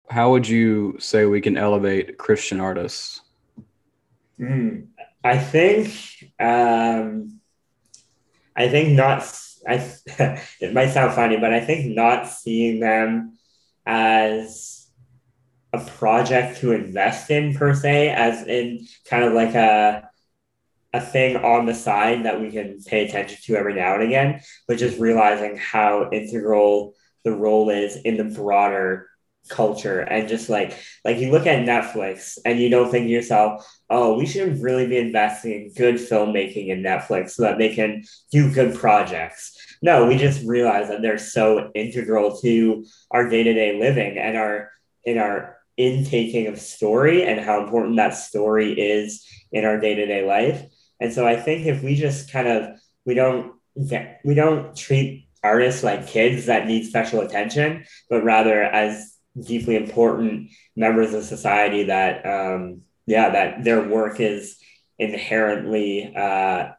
How 0.10 0.30
would 0.32 0.47
you 0.47 0.97
say 0.99 1.26
we 1.26 1.41
can 1.41 1.58
elevate 1.58 2.17
Christian 2.19 2.60
artists? 2.60 3.21
Mm, 4.39 4.88
I 5.23 5.38
think, 5.38 5.89
um, 6.39 7.39
I 8.56 8.67
think 8.69 8.95
not. 8.95 9.23
I 9.67 9.76
it 10.60 10.73
might 10.73 10.89
sound 10.89 11.13
funny, 11.13 11.38
but 11.38 11.54
I 11.54 11.62
think 11.62 11.95
not 11.95 12.28
seeing 12.28 12.80
them 12.80 13.38
as 13.86 14.83
a 15.73 15.79
project 15.79 16.59
to 16.59 16.71
invest 16.71 17.31
in 17.31 17.53
per 17.55 17.73
se, 17.73 18.09
as 18.09 18.47
in 18.47 18.86
kind 19.05 19.23
of 19.23 19.33
like 19.33 19.55
a 19.55 20.09
a 20.93 21.01
thing 21.01 21.38
on 21.38 21.65
the 21.65 21.73
side 21.73 22.23
that 22.23 22.39
we 22.39 22.51
can 22.51 22.79
pay 22.83 23.07
attention 23.07 23.39
to 23.43 23.55
every 23.55 23.73
now 23.73 23.95
and 23.95 24.03
again, 24.03 24.39
but 24.67 24.77
just 24.77 24.99
realizing 24.99 25.57
how 25.57 26.07
integral 26.12 26.93
the 27.23 27.31
role 27.31 27.71
is 27.71 27.95
in 27.95 28.15
the 28.15 28.23
broader 28.23 29.09
culture 29.49 29.99
and 29.99 30.29
just 30.29 30.49
like 30.49 30.77
like 31.03 31.17
you 31.17 31.29
look 31.29 31.45
at 31.45 31.65
Netflix 31.65 32.38
and 32.45 32.59
you 32.59 32.69
don't 32.69 32.89
think 32.89 33.07
to 33.07 33.12
yourself, 33.12 33.67
oh, 33.89 34.17
we 34.17 34.25
should 34.25 34.62
really 34.62 34.88
be 34.88 34.97
investing 34.97 35.53
in 35.53 35.73
good 35.73 35.95
filmmaking 35.95 36.67
in 36.67 36.81
Netflix 36.81 37.31
so 37.31 37.43
that 37.43 37.57
they 37.57 37.73
can 37.73 38.03
do 38.31 38.53
good 38.53 38.75
projects. 38.75 39.57
No, 39.81 40.05
we 40.05 40.17
just 40.17 40.45
realize 40.45 40.88
that 40.89 41.01
they're 41.01 41.17
so 41.17 41.71
integral 41.75 42.38
to 42.38 42.86
our 43.12 43.27
day-to-day 43.27 43.79
living 43.79 44.17
and 44.17 44.38
our 44.38 44.71
in 45.03 45.17
our 45.17 45.57
intaking 45.77 46.47
of 46.47 46.59
story 46.59 47.23
and 47.23 47.39
how 47.39 47.63
important 47.63 47.95
that 47.97 48.15
story 48.15 48.73
is 48.73 49.25
in 49.51 49.65
our 49.65 49.79
day-to-day 49.79 50.25
life. 50.25 50.63
And 50.99 51.13
so 51.13 51.27
I 51.27 51.36
think 51.36 51.65
if 51.65 51.83
we 51.83 51.95
just 51.95 52.31
kind 52.31 52.47
of 52.47 52.79
we 53.05 53.13
don't 53.13 53.53
we 54.23 54.33
don't 54.36 54.75
treat 54.75 55.27
artists 55.43 55.83
like 55.83 56.07
kids 56.07 56.45
that 56.45 56.67
need 56.67 56.86
special 56.86 57.21
attention, 57.21 57.86
but 58.09 58.23
rather 58.23 58.63
as 58.63 59.17
deeply 59.41 59.75
important 59.75 60.51
members 60.75 61.13
of 61.13 61.23
society 61.23 61.83
that 61.86 62.25
um, 62.25 62.81
yeah 63.07 63.29
that 63.29 63.63
their 63.63 63.81
work 63.81 64.19
is 64.19 64.57
inherently 64.99 66.15
uh, 66.15 66.69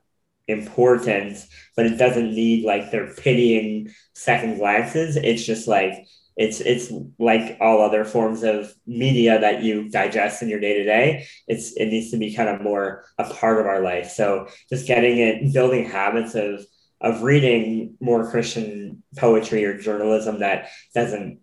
important 0.47 1.45
but 1.77 1.87
it 1.87 1.99
doesn't 1.99 2.33
need 2.33 2.65
like 2.65 2.91
their 2.91 3.13
pitying 3.15 3.91
second 4.15 4.59
glances. 4.59 5.17
It's 5.17 5.45
just 5.45 5.67
like 5.67 6.07
it's 6.37 6.61
it's 6.61 6.93
like 7.19 7.57
all 7.61 7.81
other 7.81 8.05
forms 8.05 8.43
of 8.43 8.75
media 8.87 9.39
that 9.39 9.63
you 9.63 9.89
digest 9.89 10.43
in 10.43 10.49
your 10.49 10.59
day 10.59 10.79
to 10.79 10.85
day 10.85 11.27
it's 11.47 11.73
it 11.77 11.87
needs 11.87 12.11
to 12.11 12.17
be 12.17 12.35
kind 12.35 12.49
of 12.49 12.61
more 12.61 13.05
a 13.19 13.25
part 13.25 13.61
of 13.61 13.67
our 13.67 13.81
life. 13.81 14.11
So 14.11 14.49
just 14.69 14.87
getting 14.87 15.19
it 15.19 15.53
building 15.53 15.89
habits 15.89 16.35
of 16.35 16.67
of 17.01 17.23
reading 17.23 17.97
more 18.01 18.31
christian 18.31 19.03
poetry 19.19 19.65
or 19.65 19.79
journalism 19.79 20.41
that 20.41 20.69
doesn't 20.95 21.41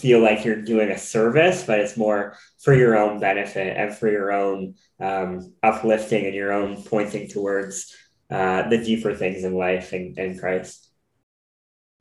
feel 0.00 0.20
like 0.20 0.44
you're 0.44 0.62
doing 0.62 0.90
a 0.90 0.98
service 0.98 1.64
but 1.64 1.78
it's 1.78 1.96
more 1.96 2.36
for 2.58 2.74
your 2.74 2.96
own 2.96 3.20
benefit 3.20 3.76
and 3.76 3.94
for 3.94 4.10
your 4.10 4.32
own 4.32 4.74
um, 4.98 5.52
uplifting 5.62 6.24
and 6.24 6.34
your 6.34 6.52
own 6.52 6.82
pointing 6.84 7.28
towards 7.28 7.94
uh, 8.30 8.66
the 8.68 8.78
deeper 8.78 9.14
things 9.14 9.44
in 9.44 9.54
life 9.54 9.92
and, 9.92 10.16
and 10.18 10.40
christ 10.40 10.87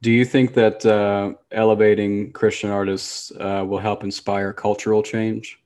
do 0.02 0.12
you 0.12 0.26
think 0.26 0.54
that 0.54 0.86
uh, 0.86 1.34
elevating 1.52 2.32
Christian 2.32 2.70
artists 2.70 3.32
uh, 3.40 3.64
will 3.68 3.80
help 3.80 4.04
inspire 4.04 4.54
cultural 4.54 5.02
change? 5.02 5.60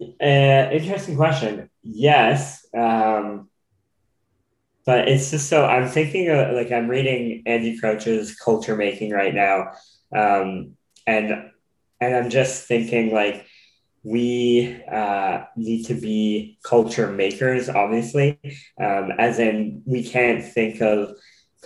Uh, 0.00 0.68
interesting 0.72 1.16
question. 1.16 1.70
Yes. 1.82 2.66
Um, 2.76 3.48
but 4.84 5.08
it's 5.08 5.30
just 5.30 5.48
so 5.48 5.66
I'm 5.66 5.88
thinking 5.88 6.28
of, 6.28 6.54
like 6.54 6.70
I'm 6.70 6.88
reading 6.88 7.42
Andy 7.44 7.78
Crouch's 7.78 8.36
Culture 8.36 8.76
Making 8.76 9.12
right 9.12 9.34
now. 9.34 9.72
Um, 10.14 10.76
and 11.06 11.50
and 12.00 12.14
I'm 12.14 12.30
just 12.30 12.66
thinking 12.66 13.12
like 13.12 13.46
we 14.02 14.80
uh, 14.90 15.44
need 15.56 15.84
to 15.86 15.94
be 15.94 16.58
culture 16.62 17.10
makers, 17.10 17.68
obviously, 17.68 18.38
um, 18.80 19.10
as 19.18 19.40
in 19.40 19.82
we 19.84 20.04
can't 20.04 20.44
think 20.44 20.80
of 20.80 21.16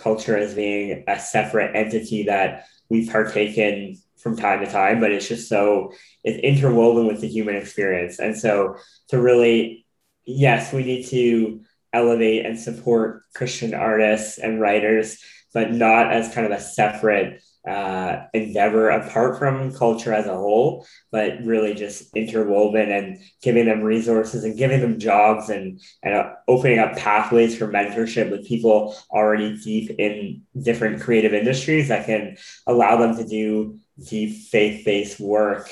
culture 0.01 0.37
as 0.37 0.53
being 0.53 1.03
a 1.07 1.19
separate 1.19 1.75
entity 1.75 2.23
that 2.23 2.65
we 2.89 3.09
partake 3.09 3.57
in 3.57 3.97
from 4.17 4.35
time 4.35 4.63
to 4.63 4.71
time, 4.71 4.99
but 4.99 5.11
it's 5.11 5.27
just 5.27 5.49
so 5.49 5.91
it's 6.23 6.37
interwoven 6.39 7.07
with 7.07 7.21
the 7.21 7.27
human 7.27 7.55
experience. 7.55 8.19
And 8.19 8.37
so 8.37 8.75
to 9.09 9.19
really, 9.19 9.85
yes, 10.25 10.71
we 10.71 10.83
need 10.83 11.07
to 11.07 11.61
elevate 11.93 12.45
and 12.45 12.59
support 12.59 13.23
Christian 13.33 13.73
artists 13.73 14.37
and 14.37 14.61
writers, 14.61 15.17
but 15.53 15.71
not 15.71 16.11
as 16.11 16.33
kind 16.33 16.45
of 16.45 16.57
a 16.57 16.61
separate 16.61 17.41
uh, 17.67 18.23
endeavor 18.33 18.89
apart 18.89 19.37
from 19.37 19.73
culture 19.73 20.13
as 20.13 20.25
a 20.25 20.35
whole, 20.35 20.85
but 21.11 21.43
really 21.43 21.73
just 21.75 22.15
interwoven 22.15 22.91
and 22.91 23.19
giving 23.43 23.65
them 23.65 23.81
resources 23.81 24.43
and 24.43 24.57
giving 24.57 24.81
them 24.81 24.99
jobs 24.99 25.49
and, 25.49 25.79
and 26.01 26.15
uh, 26.15 26.33
opening 26.47 26.79
up 26.79 26.97
pathways 26.97 27.55
for 27.55 27.67
mentorship 27.67 28.31
with 28.31 28.47
people 28.47 28.95
already 29.11 29.57
deep 29.57 29.91
in 29.99 30.41
different 30.59 31.01
creative 31.01 31.33
industries 31.33 31.89
that 31.89 32.05
can 32.05 32.35
allow 32.65 32.97
them 32.97 33.15
to 33.15 33.27
do 33.27 33.77
deep 34.09 34.35
faith 34.49 34.83
based 34.83 35.19
work, 35.19 35.69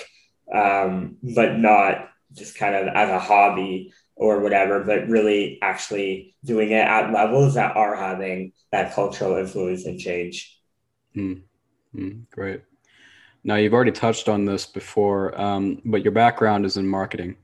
um, 0.54 1.18
but 1.24 1.58
not 1.58 2.10
just 2.34 2.56
kind 2.56 2.76
of 2.76 2.88
as 2.94 3.10
a 3.10 3.20
hobby 3.20 3.92
or 4.16 4.42
whatever, 4.42 4.84
but 4.84 5.08
really 5.08 5.58
actually 5.62 6.36
doing 6.46 6.72
it 6.72 6.86
at 6.86 7.12
levels 7.12 7.56
that 7.56 7.76
are 7.76 7.96
having 7.96 8.52
that 8.72 8.94
cultural 8.94 9.38
influence 9.38 9.86
and 9.86 10.00
change. 10.00 10.60
Hmm. 11.16 11.34
Mm, 11.96 12.30
great. 12.32 12.62
Now, 13.44 13.56
you've 13.56 13.74
already 13.74 13.92
touched 13.92 14.28
on 14.28 14.46
this 14.46 14.66
before, 14.66 15.40
um, 15.40 15.82
but 15.86 16.04
your 16.04 16.12
background 16.12 16.66
is 16.66 16.78
in 16.78 16.88
marketing. 16.88 17.38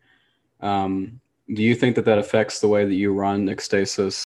Um, 0.62 1.22
do 1.54 1.62
you 1.62 1.76
think 1.76 1.96
that 1.96 2.06
that 2.06 2.18
affects 2.18 2.60
the 2.60 2.68
way 2.68 2.86
that 2.86 2.94
you 2.94 3.14
run 3.14 3.48
Ekstasis? 3.48 4.24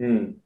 Mm. 0.00 0.36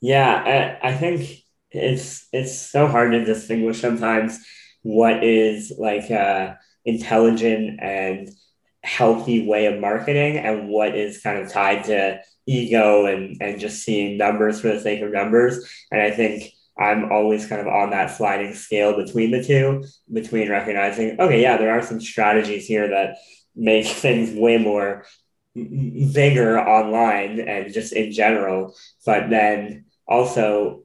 Yeah, 0.00 0.78
I, 0.82 0.90
I 0.90 0.94
think 0.94 1.44
it's 1.70 2.28
it's 2.32 2.56
so 2.56 2.86
hard 2.86 3.12
to 3.12 3.24
distinguish 3.24 3.80
sometimes 3.80 4.38
what 4.82 5.24
is 5.24 5.72
like 5.78 6.10
a 6.10 6.58
intelligent 6.84 7.80
and 7.80 8.30
healthy 8.82 9.46
way 9.46 9.66
of 9.66 9.80
marketing 9.80 10.36
and 10.36 10.68
what 10.68 10.94
is 10.94 11.20
kind 11.22 11.38
of 11.38 11.50
tied 11.50 11.84
to 11.84 12.20
ego 12.46 13.06
and 13.06 13.38
and 13.40 13.58
just 13.58 13.82
seeing 13.82 14.18
numbers 14.18 14.60
for 14.60 14.68
the 14.68 14.80
sake 14.80 15.00
of 15.00 15.10
numbers. 15.12 15.68
And 15.90 16.00
I 16.00 16.10
think 16.10 16.52
I'm 16.78 17.12
always 17.12 17.46
kind 17.46 17.60
of 17.60 17.68
on 17.68 17.90
that 17.90 18.16
sliding 18.16 18.54
scale 18.54 18.96
between 18.96 19.30
the 19.30 19.44
two, 19.44 19.84
between 20.12 20.50
recognizing, 20.50 21.20
okay, 21.20 21.40
yeah, 21.40 21.56
there 21.56 21.70
are 21.70 21.82
some 21.82 22.00
strategies 22.00 22.66
here 22.66 22.88
that 22.88 23.16
make 23.54 23.86
things 24.04 24.36
way 24.36 24.58
more 24.58 25.04
bigger 25.54 26.58
online 26.58 27.40
and 27.40 27.72
just 27.72 27.92
in 27.92 28.12
general, 28.12 28.74
but 29.06 29.30
then 29.30 29.84
also 30.06 30.82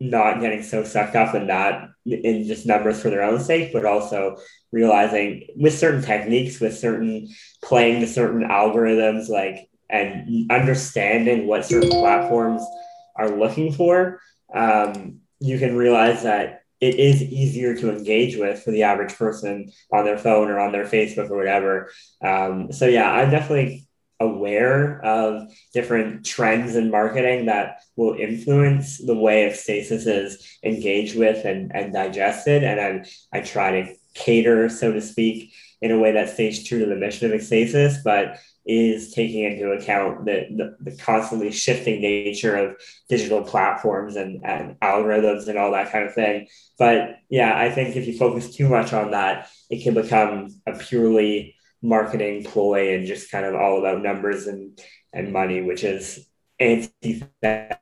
not 0.00 0.40
getting 0.40 0.62
so 0.62 0.84
sucked 0.84 1.16
up 1.16 1.34
in 1.34 1.46
that 1.46 1.88
in 2.04 2.44
just 2.46 2.66
numbers 2.66 3.00
for 3.00 3.10
their 3.10 3.22
own 3.22 3.40
sake, 3.40 3.72
but 3.72 3.86
also 3.86 4.36
realizing 4.72 5.46
with 5.56 5.78
certain 5.78 6.02
techniques, 6.02 6.60
with 6.60 6.76
certain 6.76 7.28
playing 7.62 8.00
the 8.00 8.06
certain 8.06 8.42
algorithms, 8.42 9.28
like 9.28 9.68
and 9.88 10.50
understanding 10.50 11.46
what 11.46 11.64
certain 11.64 11.90
platforms 11.90 12.62
are 13.16 13.30
looking 13.30 13.72
for. 13.72 14.20
Um, 14.54 15.20
you 15.42 15.58
can 15.58 15.76
realize 15.76 16.22
that 16.22 16.62
it 16.80 16.96
is 16.96 17.22
easier 17.22 17.76
to 17.76 17.96
engage 17.96 18.36
with 18.36 18.62
for 18.62 18.70
the 18.70 18.82
average 18.82 19.14
person 19.14 19.70
on 19.92 20.04
their 20.04 20.18
phone 20.18 20.48
or 20.48 20.58
on 20.58 20.72
their 20.72 20.84
Facebook 20.84 21.30
or 21.30 21.36
whatever. 21.36 21.90
Um, 22.22 22.72
so 22.72 22.86
yeah, 22.86 23.10
I'm 23.10 23.30
definitely 23.30 23.86
aware 24.18 25.04
of 25.04 25.52
different 25.74 26.24
trends 26.24 26.76
in 26.76 26.90
marketing 26.90 27.46
that 27.46 27.82
will 27.96 28.14
influence 28.14 28.98
the 28.98 29.14
way 29.14 29.46
of 29.46 29.56
stasis 29.56 30.06
is 30.06 30.58
engaged 30.64 31.18
with 31.18 31.44
and, 31.44 31.74
and 31.74 31.92
digested. 31.92 32.64
And 32.64 32.80
I, 32.80 33.38
I 33.38 33.42
try 33.42 33.82
to 33.82 33.94
cater, 34.14 34.68
so 34.68 34.92
to 34.92 35.00
speak, 35.00 35.52
in 35.80 35.90
a 35.90 35.98
way 35.98 36.12
that 36.12 36.30
stays 36.30 36.66
true 36.66 36.78
to 36.80 36.86
the 36.86 36.96
mission 36.96 37.30
of 37.30 37.38
Ekstasis, 37.38 38.02
but 38.04 38.38
is 38.64 39.12
taking 39.12 39.44
into 39.44 39.72
account 39.72 40.24
the, 40.24 40.46
the, 40.50 40.90
the, 40.90 40.96
constantly 40.98 41.50
shifting 41.50 42.00
nature 42.00 42.54
of 42.56 42.76
digital 43.08 43.42
platforms 43.42 44.14
and, 44.14 44.44
and 44.44 44.78
algorithms 44.80 45.48
and 45.48 45.58
all 45.58 45.72
that 45.72 45.90
kind 45.90 46.04
of 46.04 46.14
thing. 46.14 46.46
But 46.78 47.16
yeah, 47.28 47.56
I 47.56 47.70
think 47.70 47.96
if 47.96 48.06
you 48.06 48.16
focus 48.16 48.54
too 48.54 48.68
much 48.68 48.92
on 48.92 49.10
that, 49.10 49.48
it 49.68 49.82
can 49.82 49.94
become 49.94 50.48
a 50.66 50.78
purely 50.78 51.56
marketing 51.82 52.44
ploy 52.44 52.94
and 52.94 53.06
just 53.06 53.32
kind 53.32 53.44
of 53.44 53.56
all 53.56 53.80
about 53.80 54.02
numbers 54.02 54.46
and, 54.46 54.78
and 55.12 55.32
money, 55.32 55.60
which 55.62 55.82
is 55.82 56.24
antithetical 56.60 57.80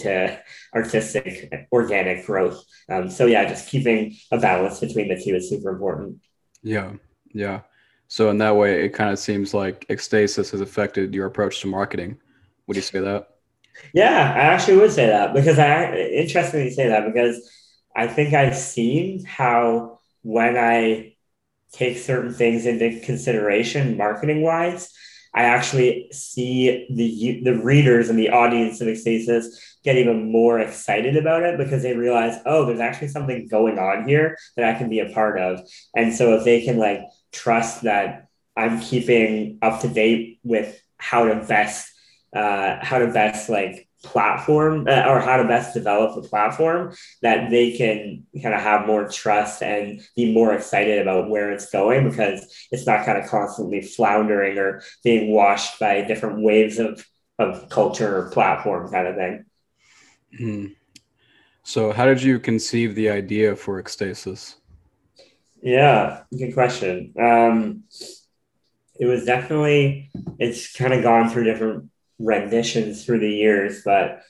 to 0.00 0.38
artistic 0.74 1.66
organic 1.72 2.26
growth. 2.26 2.62
Um, 2.90 3.08
so 3.08 3.24
yeah, 3.24 3.48
just 3.48 3.68
keeping 3.68 4.16
a 4.30 4.38
balance 4.38 4.80
between 4.80 5.08
the 5.08 5.20
two 5.22 5.34
is 5.34 5.48
super 5.48 5.70
important. 5.70 6.18
Yeah, 6.62 6.92
yeah. 7.32 7.60
So 8.10 8.28
in 8.28 8.38
that 8.38 8.56
way, 8.56 8.84
it 8.84 8.88
kind 8.88 9.12
of 9.12 9.20
seems 9.20 9.54
like 9.54 9.86
Ekstasis 9.86 10.50
has 10.50 10.60
affected 10.60 11.14
your 11.14 11.26
approach 11.26 11.60
to 11.60 11.68
marketing. 11.68 12.18
Would 12.66 12.76
you 12.76 12.82
say 12.82 12.98
that? 12.98 13.28
Yeah, 13.94 14.32
I 14.34 14.40
actually 14.40 14.78
would 14.78 14.90
say 14.90 15.06
that 15.06 15.32
because 15.32 15.60
I 15.60 15.94
interestingly 15.94 16.70
say 16.72 16.88
that 16.88 17.06
because 17.06 17.48
I 17.94 18.08
think 18.08 18.34
I've 18.34 18.56
seen 18.56 19.24
how 19.24 20.00
when 20.22 20.56
I 20.56 21.14
take 21.72 21.98
certain 21.98 22.34
things 22.34 22.66
into 22.66 22.98
consideration 22.98 23.96
marketing 23.96 24.42
wise, 24.42 24.92
I 25.32 25.44
actually 25.44 26.08
see 26.10 26.88
the 26.90 27.42
the 27.44 27.62
readers 27.62 28.08
and 28.08 28.18
the 28.18 28.30
audience 28.30 28.80
of 28.80 28.88
Ekstasis 28.88 29.44
get 29.84 29.94
even 29.94 30.32
more 30.32 30.58
excited 30.58 31.16
about 31.16 31.44
it 31.44 31.58
because 31.58 31.84
they 31.84 31.96
realize, 31.96 32.40
oh, 32.44 32.66
there's 32.66 32.80
actually 32.80 33.08
something 33.08 33.46
going 33.46 33.78
on 33.78 34.08
here 34.08 34.36
that 34.56 34.74
I 34.74 34.76
can 34.76 34.90
be 34.90 34.98
a 34.98 35.10
part 35.10 35.38
of. 35.38 35.60
And 35.94 36.12
so 36.12 36.34
if 36.34 36.44
they 36.44 36.64
can 36.64 36.76
like 36.76 37.02
trust 37.32 37.82
that 37.82 38.28
I'm 38.56 38.80
keeping 38.80 39.58
up 39.62 39.80
to 39.80 39.88
date 39.88 40.40
with 40.42 40.80
how 40.98 41.26
to 41.26 41.44
best 41.46 41.90
uh, 42.34 42.76
how 42.80 42.98
to 42.98 43.08
best 43.08 43.48
like 43.48 43.88
platform 44.02 44.86
uh, 44.88 45.04
or 45.08 45.20
how 45.20 45.36
to 45.36 45.44
best 45.44 45.74
develop 45.74 46.14
the 46.14 46.28
platform 46.28 46.94
that 47.22 47.50
they 47.50 47.72
can 47.76 48.24
kind 48.40 48.54
of 48.54 48.60
have 48.60 48.86
more 48.86 49.08
trust 49.08 49.62
and 49.62 50.00
be 50.16 50.32
more 50.32 50.54
excited 50.54 51.00
about 51.00 51.28
where 51.28 51.50
it's 51.50 51.70
going 51.70 52.08
because 52.08 52.66
it's 52.70 52.86
not 52.86 53.04
kind 53.04 53.18
of 53.18 53.28
constantly 53.28 53.82
floundering 53.82 54.58
or 54.58 54.82
being 55.04 55.32
washed 55.32 55.78
by 55.78 56.02
different 56.02 56.40
waves 56.40 56.78
of 56.78 57.04
of 57.38 57.68
culture 57.70 58.18
or 58.18 58.30
platform 58.30 58.90
kind 58.90 59.06
of 59.06 59.16
thing. 59.16 59.44
Mm. 60.38 60.76
So, 61.62 61.92
how 61.92 62.06
did 62.06 62.22
you 62.22 62.38
conceive 62.38 62.94
the 62.94 63.10
idea 63.10 63.56
for 63.56 63.82
Ekstasis? 63.82 64.56
Yeah, 65.62 66.22
good 66.36 66.54
question. 66.54 67.12
Um, 67.20 67.84
it 68.98 69.06
was 69.06 69.24
definitely, 69.24 70.10
it's 70.38 70.72
kind 70.76 70.92
of 70.92 71.02
gone 71.02 71.30
through 71.30 71.44
different 71.44 71.90
renditions 72.18 73.04
through 73.04 73.20
the 73.20 73.30
years, 73.30 73.82
but 73.84 74.20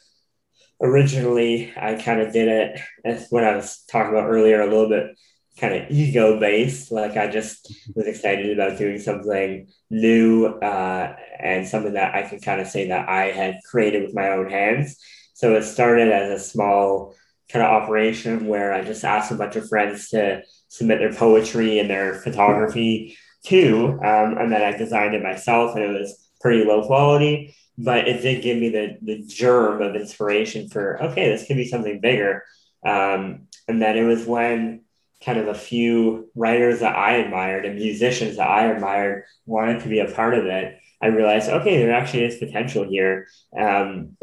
originally 0.83 1.73
I 1.77 1.95
kind 1.95 2.21
of 2.21 2.33
did 2.33 2.49
it 2.49 2.81
as 3.05 3.29
what 3.31 3.45
I 3.45 3.57
was 3.57 3.85
talking 3.90 4.12
about 4.12 4.29
earlier, 4.29 4.61
a 4.61 4.66
little 4.66 4.88
bit 4.88 5.19
kind 5.59 5.75
of 5.75 5.90
ego 5.90 6.38
based. 6.40 6.93
Like 6.93 7.16
I 7.16 7.29
just 7.29 7.75
was 7.95 8.07
excited 8.07 8.53
about 8.59 8.79
doing 8.79 8.99
something 8.99 9.69
new 9.90 10.47
uh, 10.47 11.16
and 11.40 11.66
something 11.66 11.95
that 11.95 12.14
I 12.14 12.23
can 12.23 12.40
kind 12.40 12.61
of 12.61 12.69
say 12.69 12.88
that 12.88 13.09
I 13.09 13.27
had 13.27 13.57
created 13.69 14.03
with 14.05 14.14
my 14.14 14.31
own 14.31 14.51
hands. 14.51 14.97
So 15.35 15.55
it 15.57 15.64
started 15.64 16.12
as 16.12 16.31
a 16.31 16.45
small 16.45 17.14
kind 17.51 17.64
of 17.64 17.73
operation 17.73 18.47
where 18.47 18.73
I 18.73 18.85
just 18.85 19.05
asked 19.05 19.33
a 19.33 19.37
bunch 19.37 19.57
of 19.57 19.69
friends 19.69 20.11
to 20.11 20.43
submit 20.71 21.01
their 21.01 21.13
poetry 21.13 21.81
and 21.81 21.91
their 21.91 22.15
photography 22.15 23.19
too. 23.45 23.99
Um, 24.03 24.39
and 24.39 24.51
then 24.51 24.63
I 24.63 24.77
designed 24.77 25.15
it 25.15 25.23
myself 25.23 25.75
and 25.75 25.85
it 25.85 26.01
was 26.01 26.31
pretty 26.41 26.65
low 26.65 26.87
quality, 26.87 27.55
but 27.77 28.07
it 28.09 28.23
did 28.23 28.43
give 28.43 28.57
me 28.57 28.71
the, 28.71 28.97
the 29.03 29.23
germ 29.27 29.83
of 29.83 29.97
inspiration 29.97 30.69
for, 30.69 31.03
okay, 31.03 31.29
this 31.29 31.47
could 31.47 31.57
be 31.57 31.69
something 31.69 32.01
bigger. 32.01 32.45
Um, 32.87 33.49
and 33.69 33.83
then 33.83 33.99
it 33.99 34.05
was 34.05 34.25
when 34.25 34.83
kind 35.25 35.39
of 35.39 35.49
a 35.49 35.55
few 35.55 36.31
writers 36.35 36.81
that 36.81 36.97
I 36.97 37.17
admired 37.17 37.67
and 37.67 37.75
musicians 37.75 38.37
that 38.37 38.49
I 38.49 38.67
admired 38.67 39.25
wanted 39.45 39.83
to 39.83 39.89
be 39.89 39.99
a 39.99 40.11
part 40.11 40.35
of 40.35 40.47
it. 40.47 40.79
I 41.03 41.09
realized, 41.09 41.51
okay, 41.51 41.79
there 41.79 41.93
actually 41.93 42.25
is 42.25 42.39
potential 42.39 42.85
here. 42.89 43.27
Um, 43.59 44.17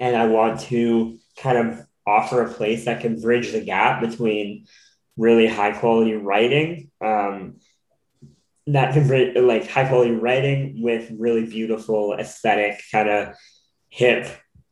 and 0.00 0.16
I 0.16 0.26
want 0.26 0.60
to 0.62 1.18
kind 1.36 1.58
of 1.58 1.86
offer 2.06 2.42
a 2.42 2.52
place 2.52 2.86
that 2.86 3.00
can 3.00 3.20
bridge 3.20 3.52
the 3.52 3.60
gap 3.60 4.00
between 4.00 4.66
really 5.16 5.46
high 5.46 5.72
quality 5.72 6.14
writing 6.14 6.90
um, 7.04 7.56
that 8.66 8.94
can 8.94 9.46
like 9.46 9.68
high 9.68 9.86
quality 9.86 10.12
writing 10.12 10.82
with 10.82 11.10
really 11.18 11.46
beautiful 11.46 12.14
aesthetic 12.14 12.82
kind 12.90 13.08
of 13.08 13.34
hip 13.88 14.26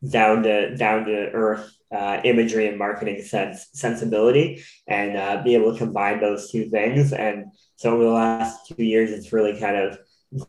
down 0.08 0.42
to 0.42 0.74
down 0.76 1.04
to 1.04 1.30
earth 1.32 1.70
uh, 1.94 2.20
imagery 2.24 2.66
and 2.66 2.78
marketing 2.78 3.22
sense 3.22 3.68
sensibility 3.74 4.64
and 4.88 5.16
uh, 5.16 5.42
be 5.44 5.54
able 5.54 5.72
to 5.72 5.78
combine 5.78 6.20
those 6.20 6.50
two 6.50 6.70
things. 6.70 7.12
And 7.12 7.52
so 7.76 7.94
over 7.94 8.04
the 8.04 8.10
last 8.10 8.66
two 8.66 8.82
years 8.82 9.10
it's 9.10 9.32
really 9.32 9.58
kind 9.58 9.76
of 9.76 9.98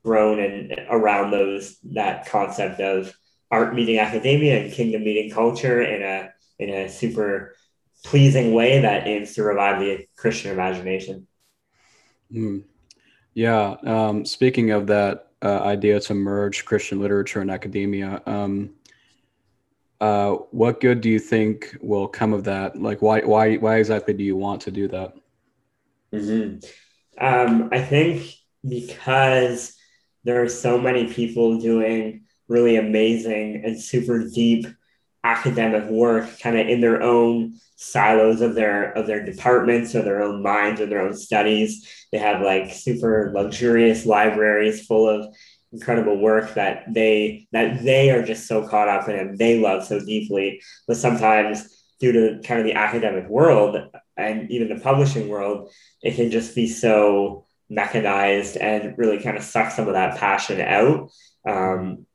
grown 0.04 0.40
and 0.40 0.80
around 0.90 1.32
those 1.32 1.78
that 1.92 2.26
concept 2.28 2.80
of 2.80 3.14
art 3.52 3.76
meeting 3.76 4.00
academia 4.00 4.64
and 4.64 4.74
kingdom 4.74 5.04
meeting 5.04 5.30
culture 5.30 5.82
in 5.82 6.02
a 6.02 6.30
in 6.60 6.70
a 6.70 6.90
super 6.90 7.56
pleasing 8.04 8.54
way 8.54 8.82
that 8.82 9.08
aims 9.08 9.34
to 9.36 9.44
revive 9.44 9.80
the 9.80 10.06
Christian 10.16 10.52
imagination. 10.52 11.28
Mm. 12.32 12.64
Yeah. 13.34 13.76
Um, 13.84 14.26
speaking 14.26 14.72
of 14.72 14.88
that 14.88 15.30
uh, 15.42 15.60
idea 15.62 16.00
to 16.02 16.14
merge 16.14 16.66
Christian 16.66 17.00
literature 17.00 17.42
and 17.42 17.50
academia, 17.50 18.22
um, 18.26 18.72
uh, 20.00 20.34
what 20.52 20.82
good 20.82 21.02
do 21.02 21.10
you 21.10 21.20
think 21.20 21.78
will 21.82 22.08
come 22.08 22.34
of 22.34 22.44
that? 22.44 22.80
Like, 22.80 23.02
why, 23.02 23.22
why, 23.22 23.56
why 23.56 23.78
exactly 23.78 24.14
do 24.14 24.24
you 24.24 24.36
want 24.36 24.62
to 24.64 24.72
do 24.72 24.88
that? 24.90 25.14
Mm-hmm. 26.14 26.60
Um, 27.26 27.70
I 27.72 27.82
think 27.82 28.34
because 28.68 29.76
there 30.24 30.42
are 30.44 30.50
so 30.50 30.78
many 30.78 31.12
people 31.12 31.60
doing 31.60 32.24
really 32.48 32.76
amazing 32.76 33.64
and 33.66 33.82
super 33.82 34.28
deep 34.30 34.68
academic 35.24 35.90
work 35.90 36.40
kind 36.40 36.58
of 36.58 36.68
in 36.68 36.82
their 36.82 37.02
own 37.02 37.56
silos 37.76 38.42
of 38.42 38.56
their 38.56 38.92
of 38.94 39.08
their 39.08 39.26
departments 39.26 39.96
or 39.96 40.02
their 40.02 40.22
own 40.22 40.42
minds 40.42 40.82
or 40.82 40.86
their 40.86 41.02
own 41.02 41.14
studies. 41.14 42.06
They 42.12 42.18
have 42.18 42.42
like 42.42 42.74
super 42.74 43.32
luxurious 43.34 44.06
libraries 44.06 44.86
full 44.86 45.08
of 45.08 45.34
incredible 45.72 46.20
work 46.20 46.54
that 46.54 46.86
they 46.94 47.48
that 47.52 47.84
they 47.84 48.12
are 48.12 48.24
just 48.24 48.48
so 48.48 48.68
caught 48.68 48.88
up 48.88 49.10
in 49.10 49.16
and 49.16 49.38
they 49.38 49.60
love 49.60 49.86
so 49.86 50.00
deeply. 50.00 50.62
But 50.88 50.98
sometimes 50.98 51.84
due 52.00 52.12
to 52.12 52.48
kind 52.48 52.60
of 52.60 52.66
the 52.66 52.74
academic 52.74 53.28
world 53.30 53.78
and 54.18 54.52
even 54.52 54.68
the 54.68 54.84
publishing 54.84 55.30
world 55.30 55.72
it 56.02 56.16
can 56.16 56.30
just 56.30 56.54
be 56.54 56.68
so 56.68 57.46
mechanized 57.70 58.58
and 58.58 58.98
really 58.98 59.20
kind 59.20 59.38
of 59.38 59.44
suck 59.44 59.72
some 59.72 59.88
of 59.88 59.94
that 59.94 60.20
passion 60.20 60.60
out. 60.62 61.10
Um, 61.48 62.06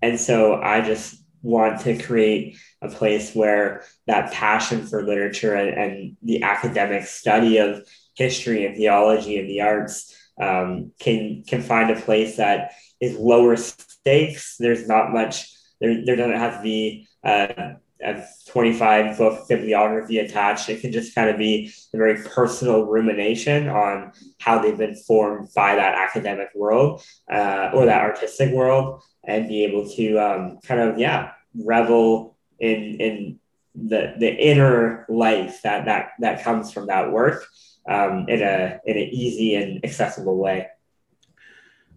and 0.00 0.18
so 0.18 0.60
i 0.62 0.80
just 0.80 1.17
want 1.42 1.80
to 1.80 1.98
create 1.98 2.58
a 2.82 2.88
place 2.88 3.34
where 3.34 3.84
that 4.06 4.32
passion 4.32 4.86
for 4.86 5.02
literature 5.02 5.54
and, 5.54 5.70
and 5.78 6.16
the 6.22 6.42
academic 6.42 7.04
study 7.04 7.58
of 7.58 7.86
history 8.14 8.66
and 8.66 8.76
theology 8.76 9.38
and 9.38 9.48
the 9.48 9.60
arts 9.60 10.14
um, 10.40 10.92
can 11.00 11.42
can 11.46 11.62
find 11.62 11.90
a 11.90 12.00
place 12.00 12.36
that 12.36 12.72
is 13.00 13.16
lower 13.16 13.56
stakes. 13.56 14.56
There's 14.58 14.86
not 14.86 15.12
much. 15.12 15.52
There, 15.80 16.04
there 16.04 16.16
doesn't 16.16 16.38
have 16.38 16.56
to 16.56 16.62
be 16.62 17.08
uh, 17.24 17.74
a 18.02 18.24
25 18.48 19.18
book 19.18 19.48
bibliography 19.48 20.18
attached. 20.18 20.68
It 20.68 20.80
can 20.80 20.92
just 20.92 21.14
kind 21.14 21.30
of 21.30 21.38
be 21.38 21.72
a 21.92 21.96
very 21.96 22.22
personal 22.22 22.84
rumination 22.84 23.68
on 23.68 24.12
how 24.38 24.58
they've 24.60 24.78
been 24.78 24.94
formed 24.94 25.48
by 25.54 25.74
that 25.74 25.94
academic 25.94 26.48
world 26.54 27.02
uh, 27.32 27.70
or 27.74 27.86
that 27.86 28.02
artistic 28.02 28.52
world 28.52 29.02
and 29.24 29.48
be 29.48 29.64
able 29.64 29.88
to 29.90 30.16
um, 30.18 30.58
kind 30.64 30.80
of 30.80 30.98
yeah 30.98 31.32
revel 31.54 32.36
in 32.58 32.96
in 33.00 33.38
the 33.74 34.14
the 34.18 34.34
inner 34.34 35.06
life 35.08 35.62
that 35.62 35.84
that 35.84 36.10
that 36.20 36.42
comes 36.42 36.72
from 36.72 36.86
that 36.86 37.10
work 37.12 37.46
um, 37.88 38.26
in 38.28 38.42
a 38.42 38.80
in 38.84 38.96
an 38.96 39.08
easy 39.10 39.54
and 39.54 39.84
accessible 39.84 40.36
way. 40.36 40.66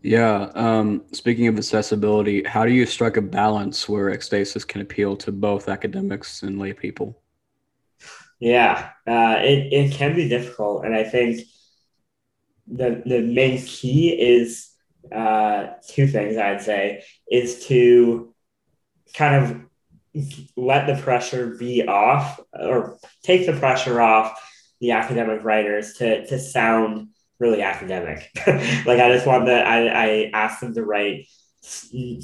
Yeah. 0.01 0.49
Um, 0.55 1.03
speaking 1.11 1.47
of 1.47 1.57
accessibility, 1.57 2.43
how 2.43 2.65
do 2.65 2.71
you 2.71 2.85
strike 2.85 3.17
a 3.17 3.21
balance 3.21 3.87
where 3.87 4.09
Ekstasis 4.11 4.67
can 4.67 4.81
appeal 4.81 5.15
to 5.17 5.31
both 5.31 5.69
academics 5.69 6.41
and 6.43 6.57
lay 6.57 6.73
people? 6.73 7.21
Yeah, 8.39 8.89
uh, 9.05 9.37
it, 9.39 9.71
it 9.71 9.91
can 9.91 10.15
be 10.15 10.27
difficult. 10.27 10.85
And 10.85 10.95
I 10.95 11.03
think 11.03 11.41
the, 12.67 13.03
the 13.05 13.21
main 13.21 13.61
key 13.61 14.09
is 14.09 14.71
uh, 15.11 15.67
two 15.87 16.07
things 16.07 16.37
I'd 16.37 16.61
say 16.61 17.03
is 17.29 17.67
to 17.67 18.33
kind 19.13 19.35
of 19.35 19.61
let 20.57 20.87
the 20.87 21.01
pressure 21.01 21.55
be 21.55 21.85
off 21.87 22.39
or 22.53 22.97
take 23.21 23.45
the 23.45 23.53
pressure 23.53 24.01
off 24.01 24.41
the 24.79 24.91
academic 24.91 25.43
writers 25.43 25.93
to, 25.93 26.25
to 26.25 26.39
sound 26.39 27.09
really 27.41 27.63
academic. 27.63 28.29
like 28.47 28.99
I 28.99 29.11
just 29.11 29.25
want 29.25 29.47
that 29.47 29.67
I, 29.67 29.87
I 29.87 30.31
ask 30.33 30.59
them 30.61 30.73
to 30.75 30.85
write 30.85 31.25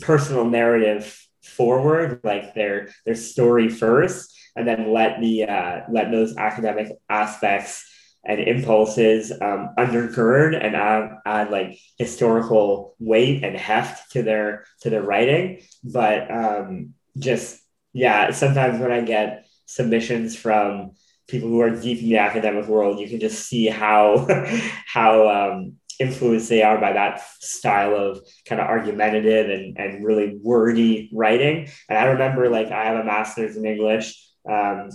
personal 0.02 0.46
narrative 0.46 1.20
forward, 1.44 2.22
like 2.24 2.54
their 2.54 2.90
their 3.06 3.16
story 3.16 3.68
first, 3.68 4.32
and 4.56 4.68
then 4.68 4.94
let 4.94 5.20
the 5.20 5.46
uh, 5.46 5.82
let 5.92 6.12
those 6.12 6.38
academic 6.38 6.92
aspects 7.10 7.84
and 8.24 8.42
impulses 8.42 9.32
um, 9.32 9.74
undergird 9.78 10.54
and 10.54 10.76
add, 10.76 11.12
add 11.26 11.50
like 11.50 11.80
historical 11.98 12.96
weight 13.00 13.44
and 13.44 13.56
heft 13.58 14.12
to 14.12 14.22
their 14.22 14.66
to 14.82 14.90
their 14.90 15.02
writing. 15.04 15.62
But 15.84 16.30
um, 16.30 16.94
just 17.18 17.60
yeah, 17.94 18.32
sometimes 18.32 18.80
when 18.80 18.92
I 18.92 19.02
get 19.02 19.48
submissions 19.66 20.36
from 20.36 20.92
people 21.28 21.50
who 21.50 21.62
are 21.62 21.70
deep 21.70 22.02
in 22.02 22.10
the 22.10 22.18
academic 22.18 22.68
world, 22.68 23.00
you 23.00 23.10
can 23.10 23.20
just 23.20 23.48
see 23.48 23.68
how 23.68 24.28
how 24.86 25.30
um, 25.30 25.74
influenced 26.00 26.50
they 26.50 26.64
are 26.64 26.80
by 26.80 26.94
that 26.94 27.22
style 27.40 27.96
of 27.96 28.20
kind 28.46 28.62
of 28.62 28.68
argumentative 28.68 29.50
and, 29.50 29.78
and 29.78 30.06
really 30.06 30.40
wordy 30.42 31.10
writing. 31.14 31.70
And 31.90 31.98
I 31.98 32.06
remember 32.06 32.50
like 32.50 32.68
I 32.68 32.86
have 32.86 32.98
a 32.98 33.04
master's 33.04 33.58
in 33.58 33.66
English. 33.66 34.16
Um, 34.50 34.90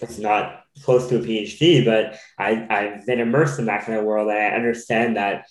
it's 0.00 0.18
not 0.18 0.64
close 0.82 1.08
to 1.08 1.18
a 1.18 1.20
PhD, 1.20 1.84
but 1.84 2.18
I, 2.38 2.66
I've 2.70 3.06
been 3.06 3.20
immersed 3.20 3.58
in 3.58 3.66
that 3.66 3.84
kind 3.84 3.98
of 3.98 4.04
world 4.04 4.28
and 4.28 4.38
I 4.38 4.56
understand 4.56 5.16
that 5.16 5.46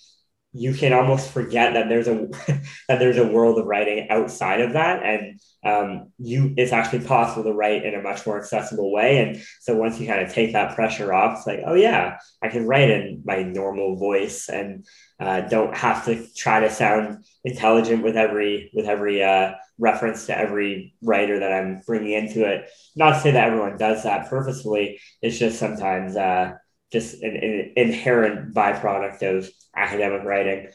you 0.51 0.73
can 0.73 0.93
almost 0.93 1.31
forget 1.31 1.73
that 1.73 1.89
there's 1.89 2.07
a 2.07 2.27
that 2.88 2.99
there's 2.99 3.17
a 3.17 3.27
world 3.27 3.59
of 3.59 3.65
writing 3.65 4.07
outside 4.09 4.62
of 4.62 4.73
that. 4.73 5.03
And 5.03 5.39
um, 5.63 6.12
you 6.17 6.53
it's 6.57 6.71
actually 6.71 7.05
possible 7.05 7.43
to 7.43 7.53
write 7.53 7.85
in 7.85 7.93
a 7.93 8.01
much 8.01 8.25
more 8.25 8.39
accessible 8.39 8.91
way. 8.91 9.19
And 9.19 9.43
so 9.59 9.75
once 9.75 9.99
you 9.99 10.07
kind 10.07 10.21
of 10.21 10.33
take 10.33 10.53
that 10.53 10.75
pressure 10.75 11.13
off 11.13 11.38
it's 11.38 11.47
like 11.47 11.62
oh 11.65 11.73
yeah 11.73 12.17
i 12.41 12.47
can 12.47 12.65
write 12.65 12.89
in 12.89 13.21
my 13.25 13.43
normal 13.43 13.97
voice 13.97 14.49
and 14.49 14.85
uh, 15.19 15.41
don't 15.41 15.75
have 15.75 16.05
to 16.05 16.25
try 16.35 16.62
to 16.62 16.69
sound 16.69 17.25
intelligent 17.43 18.03
with 18.03 18.15
every 18.15 18.71
with 18.73 18.85
every 18.85 19.23
uh, 19.23 19.51
reference 19.77 20.25
to 20.27 20.38
every 20.38 20.93
writer 21.01 21.39
that 21.39 21.51
i'm 21.51 21.81
bringing 21.85 22.13
into 22.13 22.45
it. 22.45 22.69
Not 22.95 23.13
to 23.15 23.19
say 23.19 23.31
that 23.31 23.47
everyone 23.47 23.77
does 23.77 24.03
that 24.03 24.29
purposefully. 24.29 24.99
It's 25.21 25.38
just 25.38 25.59
sometimes 25.59 26.15
uh, 26.15 26.53
just 26.91 27.21
an, 27.21 27.36
an 27.36 27.73
inherent 27.75 28.54
byproduct 28.54 29.21
of 29.21 29.49
academic 29.75 30.23
writing. 30.23 30.67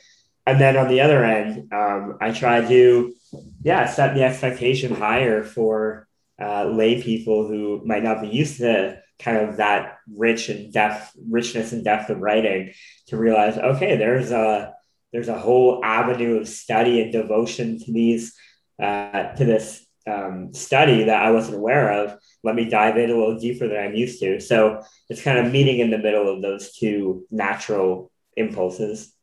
And 0.47 0.61
then 0.61 0.77
on 0.77 0.89
the 0.89 1.01
other 1.01 1.25
end, 1.25 1.73
um, 1.73 2.19
I 2.21 2.33
try 2.33 2.67
to, 2.67 3.15
yeah, 3.63 3.87
set 3.87 4.15
the 4.15 4.25
expectation 4.25 4.95
higher 4.95 5.43
for 5.43 6.07
uh, 6.41 6.67
lay 6.67 7.03
people 7.03 7.47
who 7.49 7.83
might 7.85 8.03
not 8.03 8.21
be 8.21 8.29
used 8.29 8.59
to 8.59 9.01
kind 9.19 9.39
of 9.39 9.57
that 9.57 9.99
rich 10.13 10.49
and 10.49 10.73
depth, 10.73 11.13
richness 11.31 11.73
and 11.73 11.85
depth 11.85 12.11
of 12.11 12.21
writing, 12.21 12.73
to 13.07 13.17
realize, 13.17 13.57
okay, 13.57 13.97
there's 13.97 14.31
a 14.33 14.75
there's 15.13 15.29
a 15.29 15.39
whole 15.39 15.81
avenue 15.85 16.41
of 16.41 16.49
study 16.49 17.01
and 17.01 17.13
devotion 17.13 17.79
to 17.79 17.93
these 17.93 18.35
uh, 18.83 19.33
to 19.35 19.45
this 19.45 19.84
um, 20.07 20.53
study 20.53 21.05
that 21.05 21.23
I 21.23 21.31
wasn't 21.31 21.57
aware 21.57 21.93
of. 21.93 22.19
Let 22.43 22.55
me 22.55 22.69
dive 22.69 22.97
in 22.97 23.11
a 23.11 23.17
little 23.17 23.39
deeper 23.39 23.69
than 23.69 23.79
I'm 23.79 23.95
used 23.95 24.21
to. 24.21 24.41
So 24.41 24.83
it's 25.09 25.23
kind 25.23 25.39
of 25.39 25.53
meeting 25.53 25.79
in 25.79 25.91
the 25.91 25.99
middle 25.99 26.29
of 26.33 26.43
those 26.43 26.73
two 26.73 27.27
natural 27.31 28.11
impulses. 28.37 29.15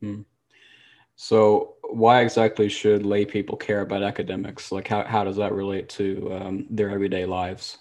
Hmm. 0.00 0.22
So 1.16 1.74
why 1.88 2.22
exactly 2.22 2.68
should 2.68 3.06
lay 3.06 3.24
people 3.24 3.56
care 3.56 3.82
about 3.82 4.02
academics? 4.02 4.72
Like 4.72 4.88
how, 4.88 5.04
how 5.04 5.24
does 5.24 5.36
that 5.36 5.52
relate 5.52 5.88
to 5.90 6.32
um, 6.32 6.66
their 6.70 6.90
everyday 6.90 7.24
lives? 7.24 7.78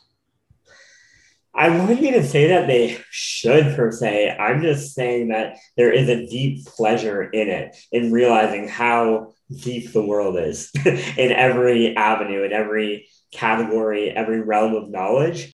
I 1.55 1.69
wouldn't 1.69 2.01
even 2.01 2.23
say 2.23 2.47
that 2.47 2.65
they 2.67 2.99
should 3.11 3.75
per 3.75 3.91
se. 3.91 4.35
I'm 4.39 4.61
just 4.61 4.95
saying 4.95 5.27
that 5.29 5.57
there 5.77 5.91
is 5.91 6.09
a 6.09 6.25
deep 6.25 6.65
pleasure 6.65 7.23
in 7.23 7.47
it, 7.47 7.75
in 7.91 8.11
realizing 8.11 8.67
how 8.67 9.33
deep 9.61 9.91
the 9.91 10.05
world 10.05 10.37
is 10.37 10.71
in 10.85 11.31
every 11.31 11.95
avenue, 11.95 12.43
in 12.43 12.53
every 12.53 13.07
category, 13.31 14.09
every 14.09 14.41
realm 14.41 14.75
of 14.75 14.89
knowledge. 14.89 15.51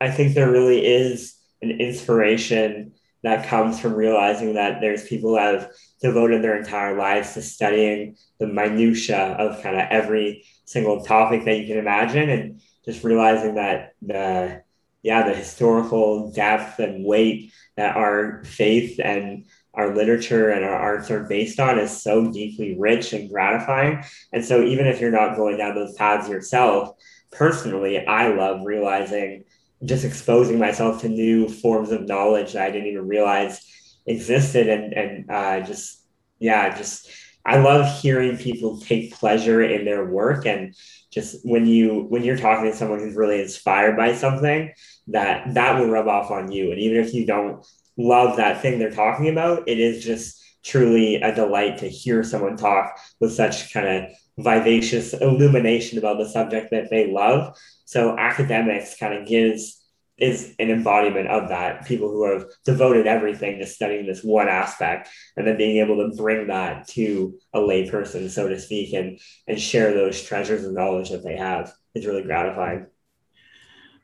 I 0.00 0.10
think 0.10 0.34
there 0.34 0.50
really 0.50 0.84
is 0.84 1.34
an 1.62 1.70
inspiration 1.70 2.92
that 3.22 3.46
comes 3.46 3.80
from 3.80 3.94
realizing 3.94 4.54
that 4.54 4.80
there's 4.80 5.08
people 5.08 5.34
that 5.34 5.54
have 5.54 5.70
devoted 6.02 6.42
their 6.42 6.58
entire 6.58 6.96
lives 6.96 7.32
to 7.32 7.42
studying 7.42 8.16
the 8.38 8.46
minutia 8.46 9.18
of 9.38 9.62
kind 9.62 9.76
of 9.76 9.86
every 9.90 10.44
single 10.66 11.02
topic 11.02 11.44
that 11.44 11.58
you 11.58 11.66
can 11.66 11.78
imagine 11.78 12.28
and 12.28 12.60
just 12.84 13.02
realizing 13.02 13.54
that 13.54 13.94
the 14.02 14.62
yeah, 15.02 15.28
the 15.28 15.34
historical 15.34 16.32
depth 16.32 16.78
and 16.78 17.04
weight 17.04 17.52
that 17.76 17.94
our 17.94 18.42
faith 18.44 18.98
and 19.02 19.44
our 19.76 19.94
literature 19.94 20.50
and 20.50 20.64
our 20.64 20.74
arts 20.74 21.10
are 21.10 21.24
based 21.24 21.58
on 21.58 21.78
is 21.78 22.02
so 22.02 22.30
deeply 22.30 22.76
rich 22.78 23.12
and 23.12 23.30
gratifying. 23.30 24.04
And 24.32 24.44
so, 24.44 24.62
even 24.62 24.86
if 24.86 25.00
you're 25.00 25.10
not 25.10 25.36
going 25.36 25.58
down 25.58 25.74
those 25.74 25.94
paths 25.94 26.28
yourself, 26.28 26.96
personally, 27.32 28.06
I 28.06 28.28
love 28.28 28.60
realizing 28.64 29.44
just 29.84 30.04
exposing 30.04 30.58
myself 30.58 31.00
to 31.02 31.08
new 31.08 31.48
forms 31.48 31.90
of 31.90 32.06
knowledge 32.06 32.52
that 32.52 32.62
I 32.62 32.70
didn't 32.70 32.88
even 32.88 33.08
realize 33.08 33.60
existed. 34.06 34.68
And, 34.68 34.92
and 34.92 35.30
uh, 35.30 35.60
just, 35.60 36.02
yeah, 36.38 36.76
just, 36.76 37.10
I 37.44 37.58
love 37.58 38.00
hearing 38.00 38.38
people 38.38 38.80
take 38.80 39.14
pleasure 39.14 39.62
in 39.62 39.84
their 39.84 40.04
work 40.06 40.46
and 40.46 40.74
just 41.10 41.44
when 41.44 41.66
you 41.66 42.06
when 42.08 42.24
you're 42.24 42.38
talking 42.38 42.70
to 42.70 42.76
someone 42.76 42.98
who's 42.98 43.14
really 43.14 43.40
inspired 43.40 43.96
by 43.96 44.14
something 44.14 44.72
that 45.08 45.54
that 45.54 45.78
will 45.78 45.88
rub 45.88 46.08
off 46.08 46.30
on 46.30 46.50
you 46.50 46.72
and 46.72 46.80
even 46.80 46.96
if 47.04 47.14
you 47.14 47.24
don't 47.24 47.64
love 47.96 48.36
that 48.36 48.60
thing 48.60 48.78
they're 48.78 48.90
talking 48.90 49.28
about 49.28 49.68
it 49.68 49.78
is 49.78 50.04
just 50.04 50.42
truly 50.64 51.16
a 51.16 51.34
delight 51.34 51.78
to 51.78 51.88
hear 51.88 52.22
someone 52.22 52.56
talk 52.56 52.98
with 53.20 53.32
such 53.32 53.72
kind 53.72 53.86
of 53.86 54.10
vivacious 54.38 55.12
illumination 55.14 55.98
about 55.98 56.18
the 56.18 56.28
subject 56.28 56.70
that 56.70 56.90
they 56.90 57.10
love 57.10 57.56
so 57.84 58.18
academics 58.18 58.96
kind 58.96 59.14
of 59.14 59.26
gives 59.28 59.84
is 60.16 60.54
an 60.58 60.70
embodiment 60.70 61.28
of 61.28 61.48
that. 61.48 61.86
People 61.86 62.08
who 62.08 62.30
have 62.30 62.46
devoted 62.64 63.06
everything 63.06 63.58
to 63.58 63.66
studying 63.66 64.06
this 64.06 64.22
one 64.22 64.48
aspect 64.48 65.08
and 65.36 65.46
then 65.46 65.56
being 65.56 65.78
able 65.78 65.96
to 65.96 66.16
bring 66.16 66.46
that 66.46 66.86
to 66.88 67.34
a 67.52 67.58
layperson, 67.58 68.30
so 68.30 68.48
to 68.48 68.58
speak, 68.58 68.92
and 68.92 69.18
and 69.48 69.60
share 69.60 69.92
those 69.92 70.22
treasures 70.22 70.64
of 70.64 70.72
knowledge 70.72 71.10
that 71.10 71.24
they 71.24 71.36
have 71.36 71.72
is 71.94 72.06
really 72.06 72.22
gratifying. 72.22 72.86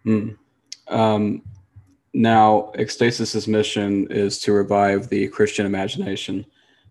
Mm. 0.05 0.37
Um, 0.88 1.42
now, 2.12 2.73
Ekstasis' 2.77 3.46
mission 3.46 4.07
is 4.11 4.38
to 4.40 4.53
revive 4.53 5.09
the 5.09 5.29
Christian 5.29 5.66
imagination. 5.66 6.44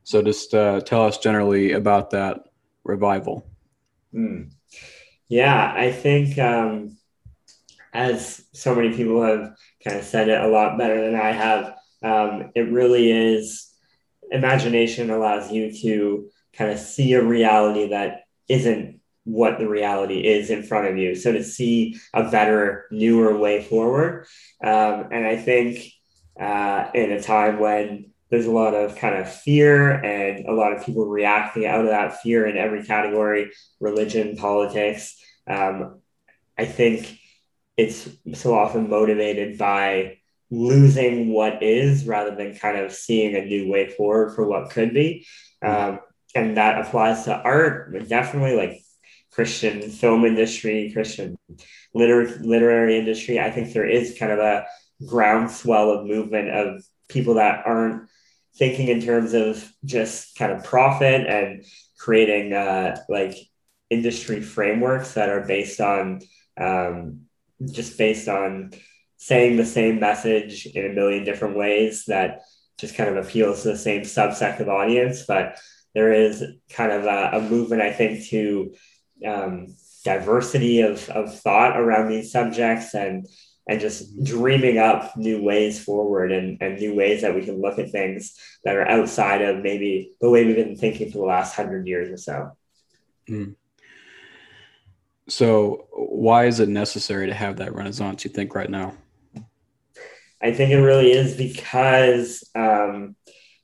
So, 0.03 0.21
just 0.21 0.53
uh, 0.53 0.82
tell 0.82 1.05
us 1.05 1.17
generally 1.17 1.73
about 1.73 2.12
that 2.12 2.45
revival. 2.84 3.45
Mm. 4.13 4.51
Yeah, 5.27 5.73
I 5.75 5.91
think. 5.91 6.38
Um, 6.38 6.97
as 7.93 8.43
so 8.53 8.75
many 8.75 8.95
people 8.95 9.21
have 9.23 9.55
kind 9.84 9.97
of 9.97 10.05
said 10.05 10.29
it 10.29 10.41
a 10.41 10.47
lot 10.47 10.77
better 10.77 11.01
than 11.01 11.19
I 11.19 11.32
have, 11.32 11.75
um, 12.03 12.51
it 12.55 12.71
really 12.71 13.12
is 13.12 13.73
imagination 14.32 15.10
allows 15.10 15.51
you 15.51 15.71
to 15.82 16.29
kind 16.53 16.71
of 16.71 16.79
see 16.79 17.13
a 17.13 17.23
reality 17.23 17.89
that 17.89 18.25
isn't 18.47 18.98
what 19.29 19.59
the 19.59 19.67
reality 19.67 20.19
is 20.19 20.49
in 20.49 20.63
front 20.63 20.87
of 20.87 20.97
you. 20.97 21.15
So 21.15 21.31
to 21.31 21.43
see 21.43 21.99
a 22.13 22.29
better, 22.29 22.85
newer 22.91 23.37
way 23.37 23.61
forward. 23.61 24.25
Um, 24.63 25.07
and 25.11 25.25
I 25.25 25.37
think 25.37 25.91
uh, 26.39 26.89
in 26.93 27.11
a 27.11 27.21
time 27.21 27.59
when 27.59 28.11
there's 28.29 28.45
a 28.45 28.51
lot 28.51 28.73
of 28.73 28.95
kind 28.95 29.15
of 29.15 29.31
fear 29.31 29.91
and 29.91 30.45
a 30.45 30.53
lot 30.53 30.73
of 30.73 30.85
people 30.85 31.05
reacting 31.05 31.65
out 31.65 31.81
of 31.81 31.87
that 31.87 32.21
fear 32.21 32.45
in 32.45 32.57
every 32.57 32.83
category 32.83 33.51
religion, 33.79 34.35
politics. 34.35 35.15
Um, 35.47 36.01
I 36.57 36.65
think 36.65 37.19
it's 37.77 38.09
so 38.33 38.53
often 38.53 38.89
motivated 38.89 39.57
by 39.57 40.17
losing 40.51 41.29
what 41.29 41.61
is 41.61 42.05
rather 42.05 42.35
than 42.35 42.55
kind 42.55 42.77
of 42.77 42.91
seeing 42.91 43.35
a 43.35 43.45
new 43.45 43.71
way 43.71 43.89
forward 43.89 44.35
for 44.35 44.47
what 44.47 44.71
could 44.71 44.93
be. 44.93 45.25
Um, 45.61 45.99
and 46.35 46.57
that 46.57 46.79
applies 46.85 47.23
to 47.25 47.35
art, 47.35 47.91
but 47.91 48.07
definitely 48.07 48.55
like 48.55 48.81
Christian 49.31 49.81
film 49.81 50.25
industry, 50.25 50.91
Christian 50.93 51.37
liter- 51.93 52.39
literary 52.41 52.97
industry. 52.97 53.39
I 53.39 53.51
think 53.51 53.73
there 53.73 53.87
is 53.87 54.17
kind 54.17 54.31
of 54.31 54.39
a 54.39 54.65
groundswell 55.05 55.91
of 55.91 56.07
movement 56.07 56.49
of 56.49 56.83
people 57.07 57.35
that 57.35 57.65
aren't 57.65 58.09
thinking 58.55 58.87
in 58.87 59.01
terms 59.01 59.33
of 59.33 59.71
just 59.85 60.35
kind 60.35 60.51
of 60.51 60.63
profit 60.63 61.27
and 61.27 61.63
creating 61.97 62.53
uh, 62.53 62.97
like 63.07 63.35
industry 63.89 64.41
frameworks 64.41 65.13
that 65.13 65.29
are 65.29 65.45
based 65.45 65.79
on 65.79 66.21
um, 66.59 67.21
just 67.71 67.97
based 67.97 68.27
on 68.27 68.71
saying 69.17 69.57
the 69.57 69.65
same 69.65 69.99
message 69.99 70.65
in 70.65 70.85
a 70.85 70.93
million 70.93 71.23
different 71.23 71.57
ways 71.57 72.05
that 72.07 72.41
just 72.79 72.95
kind 72.95 73.09
of 73.09 73.25
appeals 73.25 73.63
to 73.63 73.69
the 73.69 73.77
same 73.77 74.01
subset 74.01 74.59
of 74.59 74.69
audience. 74.69 75.25
But 75.25 75.59
there 75.93 76.13
is 76.13 76.43
kind 76.69 76.91
of 76.91 77.05
a, 77.05 77.31
a 77.33 77.41
movement, 77.41 77.81
I 77.81 77.91
think, 77.91 78.25
to 78.27 78.73
um, 79.25 79.75
diversity 80.03 80.82
of, 80.82 81.10
of 81.10 81.38
thought 81.39 81.79
around 81.79 82.10
these 82.10 82.32
subjects 82.32 82.93
and 82.93 83.27
and 83.69 83.79
just 83.79 84.23
dreaming 84.23 84.79
up 84.79 85.15
new 85.15 85.43
ways 85.43 85.82
forward 85.82 86.32
and, 86.32 86.58
and 86.60 86.79
new 86.79 86.95
ways 86.95 87.21
that 87.21 87.36
we 87.36 87.45
can 87.45 87.62
look 87.62 87.77
at 87.77 87.91
things 87.91 88.34
that 88.63 88.75
are 88.75 88.88
outside 88.88 89.43
of 89.43 89.62
maybe 89.62 90.12
the 90.19 90.29
way 90.29 90.43
we've 90.43 90.55
been 90.55 90.75
thinking 90.75 91.12
for 91.12 91.19
the 91.19 91.23
last 91.23 91.55
hundred 91.55 91.86
years 91.86 92.10
or 92.10 92.17
so. 92.17 92.58
Mm. 93.29 93.55
So, 95.27 95.86
why 95.91 96.47
is 96.47 96.60
it 96.60 96.67
necessary 96.67 97.27
to 97.27 97.34
have 97.36 97.58
that 97.58 97.75
renaissance, 97.75 98.25
you 98.25 98.32
think, 98.32 98.55
right 98.55 98.69
now? 98.69 98.95
I 100.41 100.51
think 100.51 100.71
it 100.71 100.82
really 100.82 101.12
is 101.12 101.36
because 101.38 102.43
um, 102.55 103.15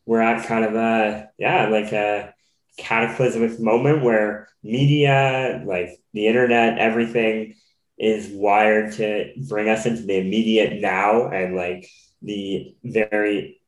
we're 0.05 0.21
at 0.21 0.45
kind 0.45 0.65
of 0.65 0.75
a, 0.75 1.29
yeah, 1.39 1.69
like 1.69 1.91
a 1.91 2.34
cataclysmic 2.77 3.59
moment 3.59 4.03
where 4.03 4.47
media, 4.63 5.61
like 5.65 5.89
the 6.13 6.27
internet, 6.27 6.77
everything 6.77 7.55
is 7.97 8.27
wired 8.29 8.93
to 8.93 9.31
bring 9.47 9.69
us 9.69 9.85
into 9.85 10.01
the 10.03 10.17
immediate 10.17 10.81
now 10.81 11.29
and 11.29 11.55
like 11.55 11.89
the 12.21 12.75
very, 12.83 13.61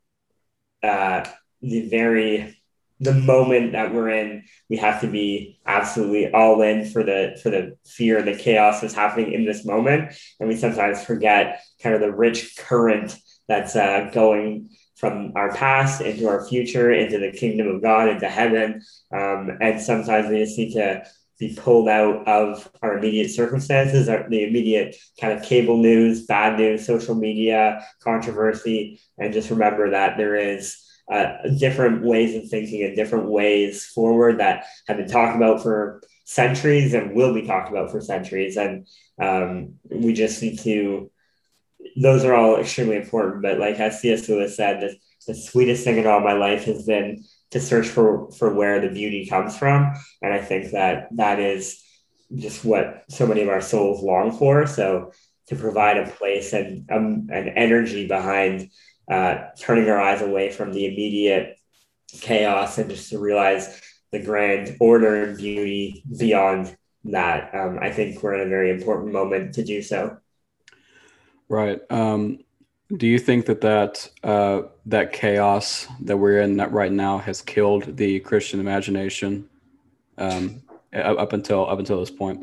uh, 0.84 1.26
the 1.62 1.88
very 1.90 2.58
the 3.00 3.14
moment 3.14 3.74
that 3.74 3.94
we're 3.94 4.10
in, 4.10 4.44
we 4.70 4.78
have 4.78 5.02
to 5.02 5.08
be 5.08 5.60
absolutely 5.66 6.32
all 6.32 6.62
in 6.62 6.86
for 6.86 7.04
the 7.04 7.40
for 7.44 7.50
the 7.50 7.78
fear 7.86 8.22
the 8.22 8.36
chaos 8.36 8.82
that's 8.82 8.94
happening 8.94 9.34
in 9.34 9.46
this 9.46 9.66
moment, 9.66 10.14
and 10.40 10.50
we 10.50 10.56
sometimes 10.56 11.04
forget 11.04 11.62
kind 11.82 11.94
of 11.94 12.02
the 12.02 12.12
rich 12.12 12.58
current 12.58 13.16
that's 13.48 13.76
uh, 13.76 14.10
going 14.14 14.70
from 14.98 15.32
our 15.36 15.54
past 15.54 16.02
into 16.02 16.28
our 16.28 16.46
future, 16.48 16.92
into 16.92 17.20
the 17.20 17.32
kingdom 17.32 17.68
of 17.68 17.82
God, 17.82 18.10
into 18.10 18.28
heaven, 18.28 18.82
um, 19.12 19.58
and 19.62 19.80
sometimes 19.80 20.30
we 20.30 20.40
just 20.40 20.58
need 20.58 20.74
to 20.74 21.04
be 21.40 21.54
pulled 21.56 21.88
out 21.88 22.28
of 22.28 22.70
our 22.82 22.98
immediate 22.98 23.30
circumstances, 23.30 24.10
our, 24.10 24.28
the 24.28 24.44
immediate 24.44 24.96
kind 25.22 25.34
of 25.34 25.44
cable 25.44 25.78
news, 25.78 26.26
bad 26.26 26.58
news, 26.58 26.86
social 26.86 27.14
media, 27.14 27.86
controversy, 28.04 29.00
and 29.20 29.34
just 29.34 29.52
remember 29.52 29.92
that 29.92 30.18
there 30.18 30.36
is 30.36 30.84
uh, 31.12 31.34
different 31.60 32.04
ways 32.04 32.36
of 32.36 32.50
thinking 32.50 32.84
and 32.84 32.96
different 32.96 33.30
ways 33.30 33.86
forward 33.86 34.40
that 34.40 34.66
have 34.88 34.98
been 34.98 35.08
talked 35.08 35.36
about 35.36 35.62
for 35.62 36.02
centuries 36.26 36.94
and 36.94 37.16
will 37.16 37.34
be 37.34 37.44
talked 37.44 37.70
about 37.70 37.92
for 37.92 38.02
centuries. 38.02 38.58
And 38.58 38.88
um, 39.22 39.76
we 39.90 40.14
just 40.14 40.42
need 40.42 40.60
to, 40.60 41.10
those 41.96 42.24
are 42.26 42.34
all 42.34 42.58
extremely 42.58 42.98
important. 42.98 43.42
But 43.42 43.60
like 43.60 43.80
as 43.80 44.02
C.S. 44.02 44.28
Lewis 44.30 44.56
said, 44.56 44.82
the, 44.82 44.96
the 45.28 45.36
sweetest 45.36 45.84
thing 45.84 45.98
in 45.98 46.08
all 46.08 46.20
my 46.20 46.34
life 46.34 46.66
has 46.66 46.86
been 46.86 47.24
to 47.52 47.60
search 47.60 47.88
for, 47.88 48.32
for 48.32 48.54
where 48.54 48.80
the 48.80 48.90
beauty 48.90 49.26
comes 49.26 49.58
from. 49.58 49.94
And 50.22 50.34
I 50.34 50.40
think 50.40 50.72
that 50.72 51.08
that 51.16 51.40
is 51.40 51.84
just 52.36 52.66
what 52.66 53.06
so 53.10 53.26
many 53.26 53.42
of 53.42 53.50
our 53.50 53.62
souls 53.62 54.04
long 54.04 54.32
for. 54.32 54.68
So 54.68 55.12
to 55.48 55.56
provide 55.56 55.98
a 55.98 56.10
place 56.12 56.54
and 56.54 56.90
um, 56.92 57.28
an 57.32 57.50
energy 57.50 58.08
behind 58.08 58.70
uh, 59.10 59.46
turning 59.60 59.90
our 59.90 60.00
eyes 60.00 60.22
away 60.22 60.52
from 60.52 60.74
the 60.74 60.86
immediate 60.86 61.58
chaos 62.12 62.78
and 62.78 62.90
just 62.90 63.10
to 63.10 63.20
realize 63.20 63.82
the 64.12 64.24
grand 64.24 64.76
order 64.80 65.24
and 65.24 65.38
beauty 65.38 66.04
beyond 66.18 66.76
that. 67.06 67.54
Um, 67.54 67.80
I 67.82 67.92
think 67.92 68.22
we're 68.22 68.36
in 68.36 68.48
a 68.48 68.50
very 68.50 68.72
important 68.72 69.14
moment 69.14 69.56
to 69.56 69.64
do 69.64 69.82
so. 69.82 70.18
Right. 71.50 71.80
Um, 71.90 72.40
do 72.96 73.08
you 73.08 73.20
think 73.20 73.46
that 73.48 73.62
that 73.62 74.10
uh, 74.24 74.64
that 74.86 75.12
chaos 75.12 75.88
that 76.02 76.18
we're 76.18 76.40
in 76.40 76.58
right 76.58 76.92
now 76.92 77.18
has 77.18 77.42
killed 77.42 77.98
the 77.98 78.20
Christian 78.22 78.60
imagination 78.60 79.50
um, 80.18 80.62
up 80.94 81.34
until 81.34 81.70
up 81.70 81.80
until 81.80 82.00
this 82.00 82.12
point? 82.12 82.42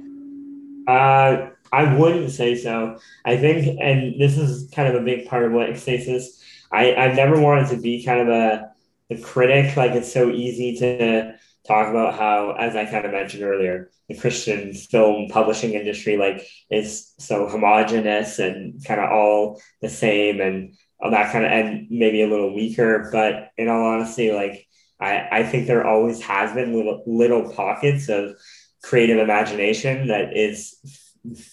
Uh, 0.87 1.49
I 1.73 1.95
wouldn't 1.97 2.31
say 2.31 2.55
so. 2.57 2.99
I 3.25 3.37
think, 3.39 3.79
and 3.81 4.21
this 4.21 4.37
is 4.37 4.71
kind 4.71 4.95
of 4.95 5.01
a 5.01 5.05
big 5.05 5.27
part 5.27 5.45
of 5.45 5.53
what 5.53 5.71
Ekstasis. 5.71 6.43
I 6.71 6.95
I've 6.95 7.17
never 7.17 7.41
wanted 7.41 7.69
to 7.71 7.77
be 7.79 8.05
kind 8.05 8.21
of 8.21 8.29
a 8.29 8.71
the 9.09 9.21
critic. 9.21 9.77
Like 9.77 9.93
it's 9.93 10.13
so 10.13 10.31
easy 10.31 10.77
to 10.79 11.35
talk 11.67 11.89
about 11.89 12.19
how, 12.19 12.53
as 12.53 12.77
I 12.77 12.85
kind 12.85 13.07
of 13.07 13.13
mentioned 13.13 13.43
earlier, 13.43 13.91
the 14.09 14.17
Christian 14.17 14.75
film 14.75 15.29
publishing 15.29 15.73
industry 15.73 16.17
like 16.17 16.47
is 16.71 17.13
so 17.19 17.49
homogenous 17.49 18.39
and 18.39 18.85
kind 18.85 19.01
of 19.01 19.11
all 19.11 19.61
the 19.81 19.89
same 19.89 20.41
and 20.41 20.75
all 21.01 21.11
that 21.11 21.33
kind 21.33 21.45
of 21.45 21.51
and 21.51 21.87
maybe 21.91 22.23
a 22.23 22.29
little 22.29 22.55
weaker. 22.55 23.09
But 23.11 23.51
in 23.57 23.69
all 23.69 23.85
honesty, 23.85 24.33
like 24.33 24.67
I, 25.01 25.29
I 25.31 25.43
think 25.43 25.67
there 25.67 25.87
always 25.87 26.21
has 26.23 26.53
been 26.55 26.75
little 26.75 27.03
little 27.07 27.53
pockets 27.53 28.09
of 28.09 28.37
creative 28.83 29.19
imagination 29.19 30.09
that 30.09 30.37
is 30.37 30.77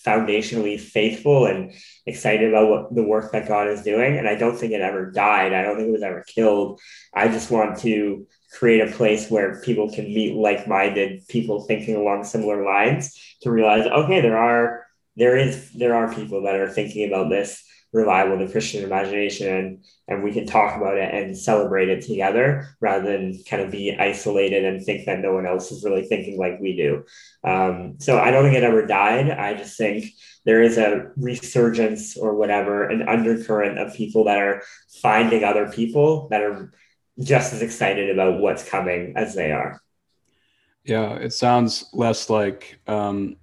foundationally 0.06 0.78
faithful 0.78 1.46
and 1.46 1.74
excited 2.06 2.50
about 2.50 2.70
what 2.70 2.96
the 2.96 3.04
work 3.04 3.32
that 3.32 3.48
God 3.48 3.70
is 3.70 3.84
doing. 3.84 4.18
And 4.18 4.28
I 4.28 4.36
don't 4.36 4.58
think 4.58 4.74
it 4.74 4.82
ever 4.82 5.10
died. 5.12 5.54
I 5.54 5.62
don't 5.64 5.78
think 5.78 5.88
it 5.88 5.94
was 5.94 6.04
ever 6.04 6.26
killed. 6.28 6.82
I 7.14 7.30
just 7.30 7.50
want 7.50 7.80
to 7.80 8.28
create 8.52 8.82
a 8.82 8.96
place 8.96 9.30
where 9.30 9.62
people 9.62 9.92
can 9.92 10.06
meet 10.06 10.36
like-minded 10.36 11.28
people 11.28 11.62
thinking 11.62 11.96
along 11.96 12.24
similar 12.24 12.66
lines 12.66 13.18
to 13.42 13.52
realize 13.52 13.86
okay 13.88 14.22
there 14.22 14.38
are 14.38 14.86
there 15.16 15.38
is 15.38 15.72
there 15.74 15.96
are 15.96 16.14
people 16.14 16.44
that 16.44 16.56
are 16.56 16.70
thinking 16.70 17.08
about 17.08 17.30
this 17.30 17.64
revival 17.94 18.38
the 18.38 18.52
christian 18.52 18.84
imagination 18.84 19.82
and 20.12 20.24
we 20.24 20.34
can 20.34 20.46
talk 20.46 20.76
about 20.76 20.98
it 20.98 21.14
and 21.14 21.38
celebrate 21.38 21.88
it 21.88 22.06
together 22.06 22.68
rather 22.82 23.10
than 23.10 23.42
kind 23.50 23.62
of 23.62 23.72
be 23.72 23.96
isolated 23.98 24.66
and 24.66 24.84
think 24.84 25.06
that 25.06 25.20
no 25.20 25.34
one 25.34 25.46
else 25.46 25.72
is 25.72 25.86
really 25.86 26.04
thinking 26.04 26.38
like 26.38 26.60
we 26.60 26.76
do. 26.76 27.04
Um, 27.50 27.96
so 28.00 28.20
i 28.20 28.30
don't 28.30 28.44
think 28.44 28.58
it 28.58 28.64
ever 28.64 28.86
died. 28.86 29.30
I 29.30 29.54
just 29.54 29.78
think 29.78 30.06
there 30.46 30.62
is 30.62 30.78
a 30.78 31.12
resurgence 31.16 32.18
or 32.18 32.36
whatever 32.36 32.90
an 32.90 33.08
undercurrent 33.08 33.80
of 33.80 33.96
people 33.96 34.26
that 34.26 34.38
are 34.38 34.64
finding 35.02 35.44
other 35.44 35.72
people 35.72 36.28
that 36.30 36.42
are 36.42 36.74
just 37.24 37.54
as 37.54 37.62
excited 37.62 38.10
about 38.10 38.40
what's 38.40 38.68
coming 38.68 39.14
as 39.16 39.36
they 39.36 39.52
are. 39.52 39.82
Yeah, 40.84 41.14
it 41.16 41.34
sounds 41.34 41.86
less 41.94 42.30
like 42.30 42.80
um, 42.88 43.36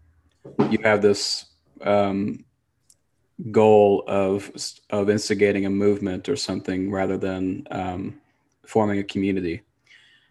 you 0.71 0.79
have 0.83 1.03
this 1.03 1.47
um, 1.83 2.45
goal 3.51 4.03
of 4.07 4.51
of 4.91 5.09
instigating 5.09 5.67
a 5.67 5.71
movement 5.71 6.29
or 6.29 6.37
something 6.37 6.91
rather 6.91 7.17
than 7.17 7.67
um, 7.71 8.21
forming 8.67 8.99
a 8.99 9.05
community. 9.05 9.63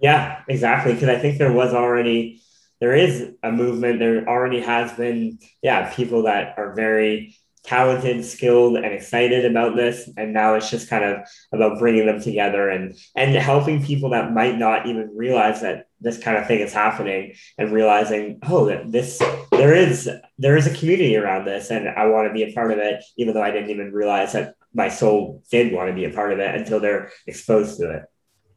Yeah, 0.02 0.42
exactly. 0.48 0.94
Because 0.94 1.10
I 1.10 1.18
think 1.18 1.38
there 1.38 1.54
was 1.54 1.74
already 1.74 2.42
there 2.80 2.94
is 2.94 3.32
a 3.42 3.52
movement. 3.52 4.00
There 4.00 4.28
already 4.28 4.60
has 4.60 4.92
been 4.94 5.40
yeah 5.62 5.94
people 5.94 6.24
that 6.24 6.56
are 6.58 6.74
very 6.74 7.36
talented, 7.68 8.24
skilled, 8.24 8.78
and 8.78 8.86
excited 8.86 9.46
about 9.46 9.76
this. 9.76 10.10
And 10.16 10.34
now 10.34 10.56
it's 10.56 10.72
just 10.72 10.90
kind 10.90 11.04
of 11.04 11.28
about 11.52 11.78
bringing 11.78 12.06
them 12.06 12.22
together 12.22 12.70
and 12.70 12.98
and 13.16 13.36
helping 13.36 13.84
people 13.84 14.10
that 14.12 14.34
might 14.34 14.58
not 14.58 14.88
even 14.88 15.12
realize 15.16 15.62
that 15.62 15.88
this 16.00 16.18
kind 16.18 16.38
of 16.38 16.48
thing 16.48 16.60
is 16.60 16.74
happening 16.74 17.36
and 17.58 17.72
realizing, 17.72 18.40
oh, 18.48 18.66
that 18.68 18.92
this 18.92 19.22
there 19.52 19.76
is 19.76 20.10
there 20.38 20.56
is 20.56 20.66
a 20.66 20.74
community 20.74 21.18
around 21.18 21.46
this, 21.46 21.70
and 21.70 21.90
I 21.90 22.08
want 22.08 22.28
to 22.28 22.34
be 22.34 22.44
a 22.44 22.54
part 22.54 22.72
of 22.72 22.80
it, 22.80 23.04
even 23.18 23.34
though 23.34 23.44
I 23.44 23.52
didn't 23.52 23.70
even 23.70 23.92
realize 23.92 24.32
that 24.34 24.56
my 24.74 24.90
soul 24.90 25.44
did 25.52 25.74
want 25.74 25.90
to 25.90 25.96
be 25.96 26.06
a 26.06 26.12
part 26.12 26.32
of 26.32 26.40
it 26.40 26.56
until 26.56 26.80
they're 26.80 27.12
exposed 27.26 27.80
to 27.80 27.92
it. 27.92 28.04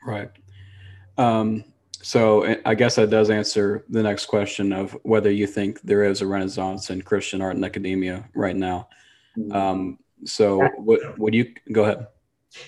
Right. 0.05 0.31
Um, 1.19 1.65
so 2.03 2.57
I 2.65 2.75
guess 2.75 2.97
that 2.97 3.11
does 3.11 3.31
answer 3.31 3.85
the 3.89 4.03
next 4.03 4.27
question 4.27 4.73
of 4.73 4.97
whether 5.03 5.31
you 5.31 5.47
think 5.47 5.81
there 5.83 6.05
is 6.05 6.23
a 6.23 6.27
renaissance 6.27 6.91
in 6.91 7.03
Christian 7.03 7.43
art 7.43 7.57
and 7.57 7.65
academia 7.65 8.29
right 8.35 8.57
now. 8.57 8.89
Mm-hmm. 9.37 9.53
Um, 9.53 9.99
so 10.25 10.67
what 10.77 11.19
would 11.19 11.35
you 11.35 11.55
go 11.71 11.85
ahead? 11.85 12.07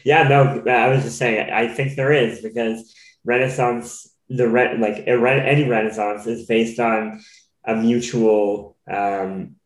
Yeah, 0.04 0.28
no, 0.28 0.62
I 0.66 0.88
was 0.88 1.02
just 1.02 1.18
saying, 1.18 1.50
I 1.50 1.68
think 1.68 1.96
there 1.96 2.12
is 2.12 2.40
because 2.40 2.94
Renaissance, 3.24 4.08
the 4.28 4.48
re- 4.48 4.78
like 4.78 5.04
any 5.06 5.68
Renaissance 5.68 6.26
is 6.26 6.46
based 6.46 6.78
on 6.78 7.22
a 7.64 7.74
mutual 7.74 8.76
um, 8.90 9.56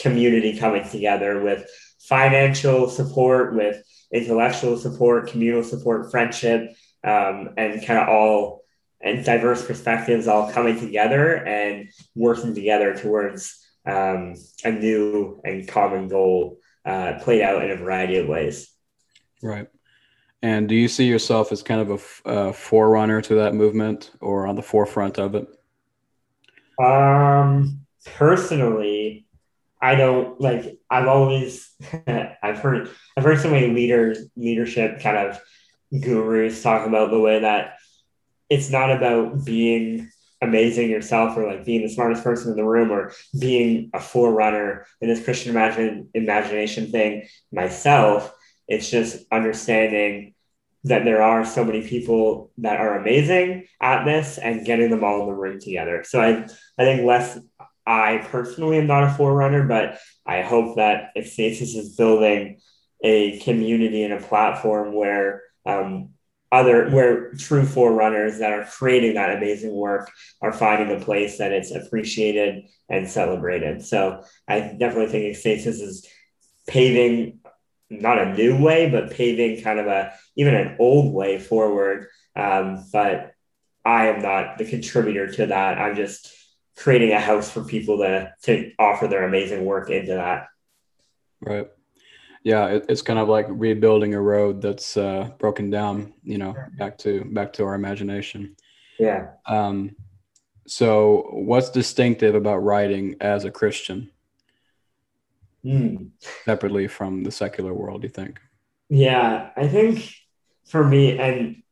community 0.00 0.58
coming 0.58 0.88
together 0.88 1.42
with 1.42 1.68
financial 2.00 2.88
support, 2.88 3.54
with 3.54 3.82
intellectual 4.12 4.76
support, 4.76 5.28
communal 5.28 5.62
support, 5.62 6.10
friendship, 6.10 6.74
um, 7.02 7.50
and 7.56 7.84
kind 7.84 7.98
of 7.98 8.08
all 8.08 8.63
and 9.04 9.24
diverse 9.24 9.64
perspectives 9.64 10.26
all 10.26 10.50
coming 10.50 10.80
together 10.80 11.36
and 11.46 11.90
working 12.14 12.54
together 12.54 12.96
towards 12.96 13.64
um, 13.86 14.34
a 14.64 14.72
new 14.72 15.40
and 15.44 15.68
common 15.68 16.08
goal 16.08 16.58
uh, 16.86 17.12
played 17.20 17.42
out 17.42 17.62
in 17.62 17.70
a 17.70 17.76
variety 17.76 18.16
of 18.16 18.26
ways. 18.26 18.70
Right. 19.42 19.68
And 20.42 20.68
do 20.68 20.74
you 20.74 20.88
see 20.88 21.06
yourself 21.06 21.52
as 21.52 21.62
kind 21.62 21.82
of 21.82 22.22
a, 22.24 22.30
a 22.30 22.52
forerunner 22.52 23.20
to 23.22 23.34
that 23.36 23.54
movement 23.54 24.10
or 24.20 24.46
on 24.46 24.56
the 24.56 24.62
forefront 24.62 25.18
of 25.18 25.34
it? 25.34 25.48
Um, 26.82 27.86
personally, 28.16 29.26
I 29.80 29.96
don't 29.96 30.40
like. 30.40 30.78
I've 30.90 31.08
always, 31.08 31.70
I've 32.06 32.58
heard, 32.58 32.90
I've 33.16 33.24
heard 33.24 33.40
so 33.40 33.50
many 33.50 33.68
leaders, 33.68 34.18
leadership 34.34 35.00
kind 35.00 35.16
of 35.16 35.40
gurus 36.00 36.62
talk 36.62 36.86
about 36.86 37.10
the 37.10 37.20
way 37.20 37.40
that 37.40 37.76
it's 38.48 38.70
not 38.70 38.90
about 38.90 39.44
being 39.44 40.10
amazing 40.42 40.90
yourself 40.90 41.36
or 41.36 41.46
like 41.46 41.64
being 41.64 41.82
the 41.82 41.88
smartest 41.88 42.22
person 42.22 42.50
in 42.50 42.56
the 42.56 42.64
room 42.64 42.90
or 42.90 43.12
being 43.38 43.90
a 43.94 44.00
forerunner 44.00 44.86
in 45.00 45.08
this 45.08 45.24
Christian 45.24 45.50
imagine, 45.50 46.08
imagination 46.14 46.90
thing 46.90 47.26
myself. 47.52 48.34
It's 48.68 48.90
just 48.90 49.24
understanding 49.32 50.34
that 50.84 51.04
there 51.04 51.22
are 51.22 51.46
so 51.46 51.64
many 51.64 51.86
people 51.86 52.52
that 52.58 52.78
are 52.78 52.98
amazing 52.98 53.66
at 53.80 54.04
this 54.04 54.36
and 54.36 54.66
getting 54.66 54.90
them 54.90 55.02
all 55.02 55.22
in 55.22 55.26
the 55.26 55.32
room 55.32 55.58
together. 55.58 56.04
So 56.04 56.20
I, 56.20 56.46
I 56.78 56.84
think 56.84 57.06
less, 57.06 57.38
I 57.86 58.18
personally 58.30 58.78
am 58.78 58.86
not 58.86 59.04
a 59.04 59.14
forerunner, 59.14 59.66
but 59.66 59.98
I 60.26 60.42
hope 60.42 60.76
that 60.76 61.10
Ekstasis 61.16 61.74
is 61.74 61.96
building 61.96 62.58
a 63.02 63.38
community 63.40 64.04
and 64.04 64.12
a 64.12 64.20
platform 64.20 64.94
where 64.94 65.42
um, 65.66 66.10
other 66.54 66.88
where 66.90 67.32
true 67.32 67.66
forerunners 67.66 68.38
that 68.38 68.52
are 68.52 68.64
creating 68.64 69.14
that 69.14 69.36
amazing 69.36 69.74
work 69.74 70.10
are 70.40 70.52
finding 70.52 70.96
a 70.96 71.04
place 71.04 71.38
that 71.38 71.52
it's 71.52 71.72
appreciated 71.72 72.64
and 72.88 73.08
celebrated. 73.08 73.84
So 73.84 74.22
I 74.46 74.60
definitely 74.60 75.08
think 75.08 75.36
Ekstasis 75.36 75.80
is 75.80 76.06
paving 76.68 77.40
not 77.90 78.20
a 78.20 78.34
new 78.34 78.56
way, 78.62 78.88
but 78.88 79.10
paving 79.10 79.62
kind 79.62 79.80
of 79.80 79.86
a 79.88 80.12
even 80.36 80.54
an 80.54 80.76
old 80.78 81.12
way 81.12 81.40
forward. 81.40 82.06
Um, 82.36 82.84
but 82.92 83.32
I 83.84 84.06
am 84.06 84.22
not 84.22 84.56
the 84.56 84.64
contributor 84.64 85.26
to 85.32 85.46
that. 85.46 85.78
I'm 85.78 85.96
just 85.96 86.32
creating 86.76 87.12
a 87.12 87.20
house 87.20 87.50
for 87.50 87.64
people 87.64 87.98
to 87.98 88.32
to 88.42 88.70
offer 88.78 89.08
their 89.08 89.24
amazing 89.24 89.64
work 89.64 89.90
into 89.90 90.14
that. 90.14 90.46
Right 91.40 91.68
yeah 92.44 92.66
it, 92.66 92.86
it's 92.88 93.02
kind 93.02 93.18
of 93.18 93.28
like 93.28 93.46
rebuilding 93.48 94.14
a 94.14 94.20
road 94.20 94.62
that's 94.62 94.96
uh, 94.96 95.30
broken 95.38 95.70
down 95.70 96.12
you 96.22 96.38
know 96.38 96.54
back 96.78 96.96
to 96.98 97.24
back 97.24 97.52
to 97.54 97.64
our 97.64 97.74
imagination. 97.74 98.54
Yeah. 98.98 99.30
Um 99.46 99.96
so 100.66 101.28
what's 101.32 101.70
distinctive 101.70 102.34
about 102.34 102.58
writing 102.58 103.16
as 103.20 103.44
a 103.44 103.50
christian? 103.50 104.10
Mm. 105.64 106.10
separately 106.44 106.86
from 106.88 107.24
the 107.24 107.30
secular 107.30 107.72
world 107.72 108.02
you 108.02 108.10
think? 108.10 108.38
Yeah 108.88 109.50
i 109.56 109.66
think 109.66 110.14
for 110.66 110.84
me 110.84 111.18
and 111.18 111.62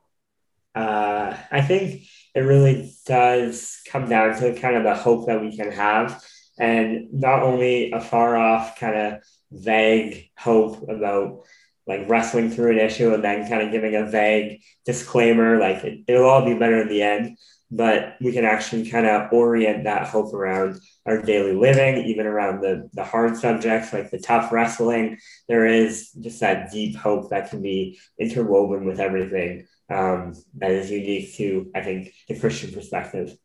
uh, 0.75 1.37
i 1.51 1.61
think 1.61 2.03
it 2.35 2.41
really 2.41 2.91
does 3.07 3.81
come 3.87 4.09
down 4.09 4.35
to 4.41 4.59
kind 4.59 4.77
of 4.77 4.85
the 4.85 4.95
hope 4.95 5.27
that 5.27 5.41
we 5.41 5.55
can 5.55 5.71
have 5.71 6.23
and 6.59 7.13
not 7.13 7.43
only 7.43 7.93
a 7.93 8.01
far 8.01 8.37
off 8.37 8.79
kind 8.79 8.95
of 8.95 9.23
vague 9.51 10.31
hope 10.37 10.89
about 10.89 11.45
like 11.87 12.09
wrestling 12.09 12.51
through 12.51 12.73
an 12.73 12.79
issue 12.79 13.13
and 13.13 13.25
then 13.25 13.49
kind 13.49 13.63
of 13.63 13.73
giving 13.73 13.97
a 13.97 14.07
vague 14.07 14.61
disclaimer 14.87 15.59
like 15.59 15.83
it, 15.85 16.01
it'll 16.07 16.29
all 16.29 16.45
be 16.45 16.55
better 16.55 16.83
in 16.83 16.89
the 16.89 17.03
end. 17.03 17.37
But 17.75 18.17
we 18.21 18.33
can 18.33 18.45
actually 18.45 18.91
kind 18.91 19.07
of 19.07 19.33
orient 19.33 19.85
that 19.85 20.07
hope 20.07 20.35
around 20.35 20.79
our 21.07 21.23
daily 21.23 21.55
living 21.55 22.05
even 22.05 22.27
around 22.27 22.61
the 22.61 22.91
the 22.93 23.03
hard 23.03 23.37
subjects 23.37 23.95
like 23.95 24.11
the 24.11 24.21
tough 24.21 24.53
wrestling. 24.53 25.19
There 25.49 25.67
is 25.67 26.13
just 26.21 26.41
that 26.41 26.71
deep 26.71 26.97
hope 26.97 27.31
that 27.31 27.49
can 27.49 27.63
be 27.63 27.99
interwoven 28.19 28.85
with 28.85 29.01
everything 29.01 29.67
um, 29.91 30.35
that 30.59 30.71
is 30.71 30.91
unique 30.91 31.35
to 31.35 31.71
i 31.75 31.81
think 31.81 32.13
the 32.29 32.39
christian 32.39 32.73
perspective. 32.73 33.37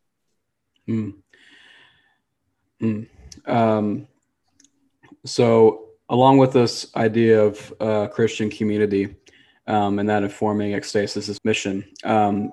Mm. 0.88 1.16
Mm. 2.82 3.08
Um, 3.46 4.08
so, 5.26 5.90
along 6.10 6.38
with 6.38 6.54
this 6.54 6.96
idea 6.96 7.42
of 7.42 7.74
uh, 7.80 8.08
Christian 8.08 8.50
community 8.50 9.16
um, 9.68 10.00
and 10.00 10.10
that 10.10 10.24
informing 10.24 10.72
Ekstasis' 10.74 11.38
mission, 11.44 11.84
um, 12.04 12.52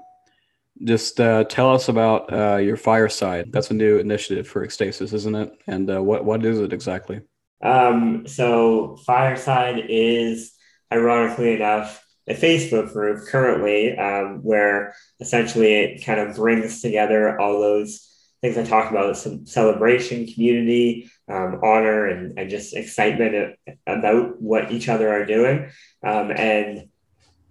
just 0.83 1.21
uh, 1.21 1.45
tell 1.45 1.73
us 1.73 1.89
about 1.89 2.33
uh, 2.33 2.57
your 2.57 2.77
fireside. 2.77 3.53
That's 3.53 3.71
a 3.71 3.75
new 3.75 3.99
initiative 3.99 4.49
for 4.49 4.67
Ekstasis, 4.67 5.13
isn't 5.13 5.35
it? 5.35 5.53
And 5.67 5.91
uh, 5.91 6.03
what 6.03 6.25
what 6.25 6.45
is 6.45 6.59
it 6.59 6.73
exactly? 6.73 7.21
Um, 7.63 8.27
so 8.27 8.97
Fireside 9.07 9.87
is, 9.89 10.53
ironically 10.93 11.55
enough, 11.55 12.05
a 12.27 12.35
Facebook 12.35 12.93
group 12.93 13.27
currently 13.27 13.97
um, 13.97 14.41
where 14.43 14.95
essentially 15.21 15.75
it 15.75 16.05
kind 16.05 16.21
of 16.21 16.37
brings 16.37 16.81
together 16.81 17.39
all 17.41 17.61
those 17.61 18.09
things 18.45 18.59
I 18.59 18.65
talked 18.65 18.91
about 18.91 19.17
some 19.17 19.47
celebration, 19.47 20.27
community, 20.27 21.11
um, 21.31 21.61
honor, 21.63 22.09
and, 22.09 22.39
and 22.39 22.51
just 22.51 22.77
excitement 22.77 23.57
about 23.87 24.39
what 24.39 24.71
each 24.71 24.91
other 24.91 25.11
are 25.11 25.25
doing. 25.25 25.71
Um, 26.07 26.31
and 26.31 26.89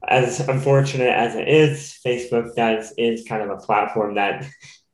as 0.08 0.40
unfortunate 0.42 1.10
as 1.10 1.34
it 1.34 1.48
is, 1.48 2.00
Facebook 2.06 2.56
does 2.56 2.94
is 2.96 3.28
kind 3.28 3.42
of 3.42 3.50
a 3.50 3.62
platform 3.62 4.16
that 4.16 4.46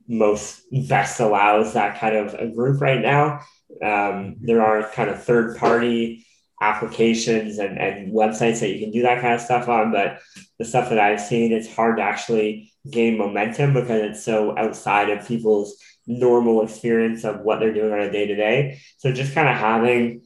most 0.08 0.62
best 0.88 1.20
allows 1.20 1.74
that 1.74 2.00
kind 2.00 2.16
of 2.16 2.34
a 2.34 2.48
group 2.48 2.80
right 2.80 3.02
now. 3.02 3.42
Um, 3.84 4.38
there 4.40 4.64
are 4.64 4.90
kind 4.92 5.10
of 5.10 5.22
third 5.22 5.58
party 5.58 6.26
applications 6.62 7.58
and, 7.58 7.78
and 7.78 8.14
websites 8.14 8.62
that 8.62 8.70
you 8.70 8.80
can 8.80 8.92
do 8.92 9.02
that 9.02 9.22
kind 9.22 9.34
of 9.34 9.42
stuff 9.42 9.68
on, 9.68 9.92
but 9.92 10.20
the 10.60 10.66
stuff 10.66 10.90
that 10.90 11.00
I've 11.00 11.22
seen, 11.22 11.52
it's 11.52 11.74
hard 11.74 11.98
to 11.98 12.04
actually 12.04 12.72
gain 12.90 13.18
momentum 13.18 13.74
because 13.74 14.02
it's 14.02 14.24
so 14.24 14.58
outside 14.58 15.10
of 15.10 15.28
people's 15.28 15.76
normal 16.10 16.64
experience 16.64 17.24
of 17.24 17.42
what 17.42 17.60
they're 17.60 17.74
doing 17.74 17.94
on 17.94 18.00
a 18.00 18.12
day 18.12 18.26
to 18.26 18.36
day. 18.36 18.82
So 18.98 19.14
just 19.14 19.36
kind 19.36 19.48
of 19.48 19.56
having 19.56 20.24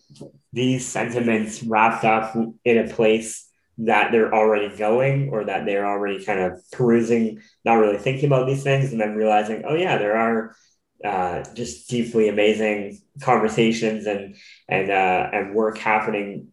these 0.53 0.87
sentiments 0.87 1.61
wrapped 1.61 2.05
up 2.05 2.35
in 2.63 2.77
a 2.77 2.87
place 2.87 3.49
that 3.79 4.11
they're 4.11 4.33
already 4.33 4.75
going 4.75 5.29
or 5.29 5.43
that 5.43 5.65
they're 5.65 5.85
already 5.85 6.23
kind 6.23 6.39
of 6.39 6.61
perusing, 6.71 7.41
not 7.65 7.75
really 7.75 7.97
thinking 7.97 8.25
about 8.25 8.47
these 8.47 8.63
things, 8.63 8.91
and 8.91 9.01
then 9.01 9.15
realizing, 9.15 9.63
oh 9.67 9.75
yeah, 9.75 9.97
there 9.97 10.15
are 10.15 10.55
uh, 11.03 11.43
just 11.53 11.89
deeply 11.89 12.29
amazing 12.29 12.99
conversations 13.21 14.05
and 14.05 14.35
and 14.69 14.89
uh, 14.89 15.29
and 15.33 15.53
work 15.53 15.77
happening 15.77 16.47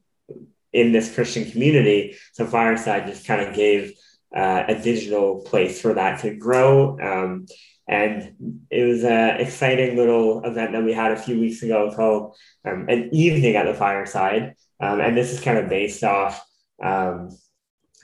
in 0.73 0.91
this 0.91 1.15
Christian 1.15 1.49
community. 1.49 2.17
So 2.33 2.47
Fireside 2.47 3.07
just 3.07 3.27
kind 3.27 3.43
of 3.43 3.55
gave 3.55 3.93
uh, 4.35 4.65
a 4.67 4.75
digital 4.75 5.43
place 5.43 5.81
for 5.81 5.95
that 5.95 6.21
to 6.23 6.35
grow. 6.35 6.99
Um, 7.01 7.47
and 7.91 8.63
it 8.71 8.85
was 8.85 9.03
an 9.03 9.41
exciting 9.41 9.97
little 9.97 10.45
event 10.45 10.71
that 10.73 10.85
we 10.85 10.93
had 10.93 11.11
a 11.11 11.21
few 11.21 11.41
weeks 11.41 11.61
ago 11.65 11.93
called 11.95 12.37
um, 12.65 12.89
an 12.89 13.11
evening 13.13 13.57
at 13.57 13.67
the 13.67 13.75
fireside. 13.75 14.55
Um, 14.79 15.01
and 15.01 15.17
this 15.17 15.33
is 15.33 15.41
kind 15.41 15.59
of 15.59 15.69
based 15.69 16.05
off 16.05 16.41
um, 16.81 17.37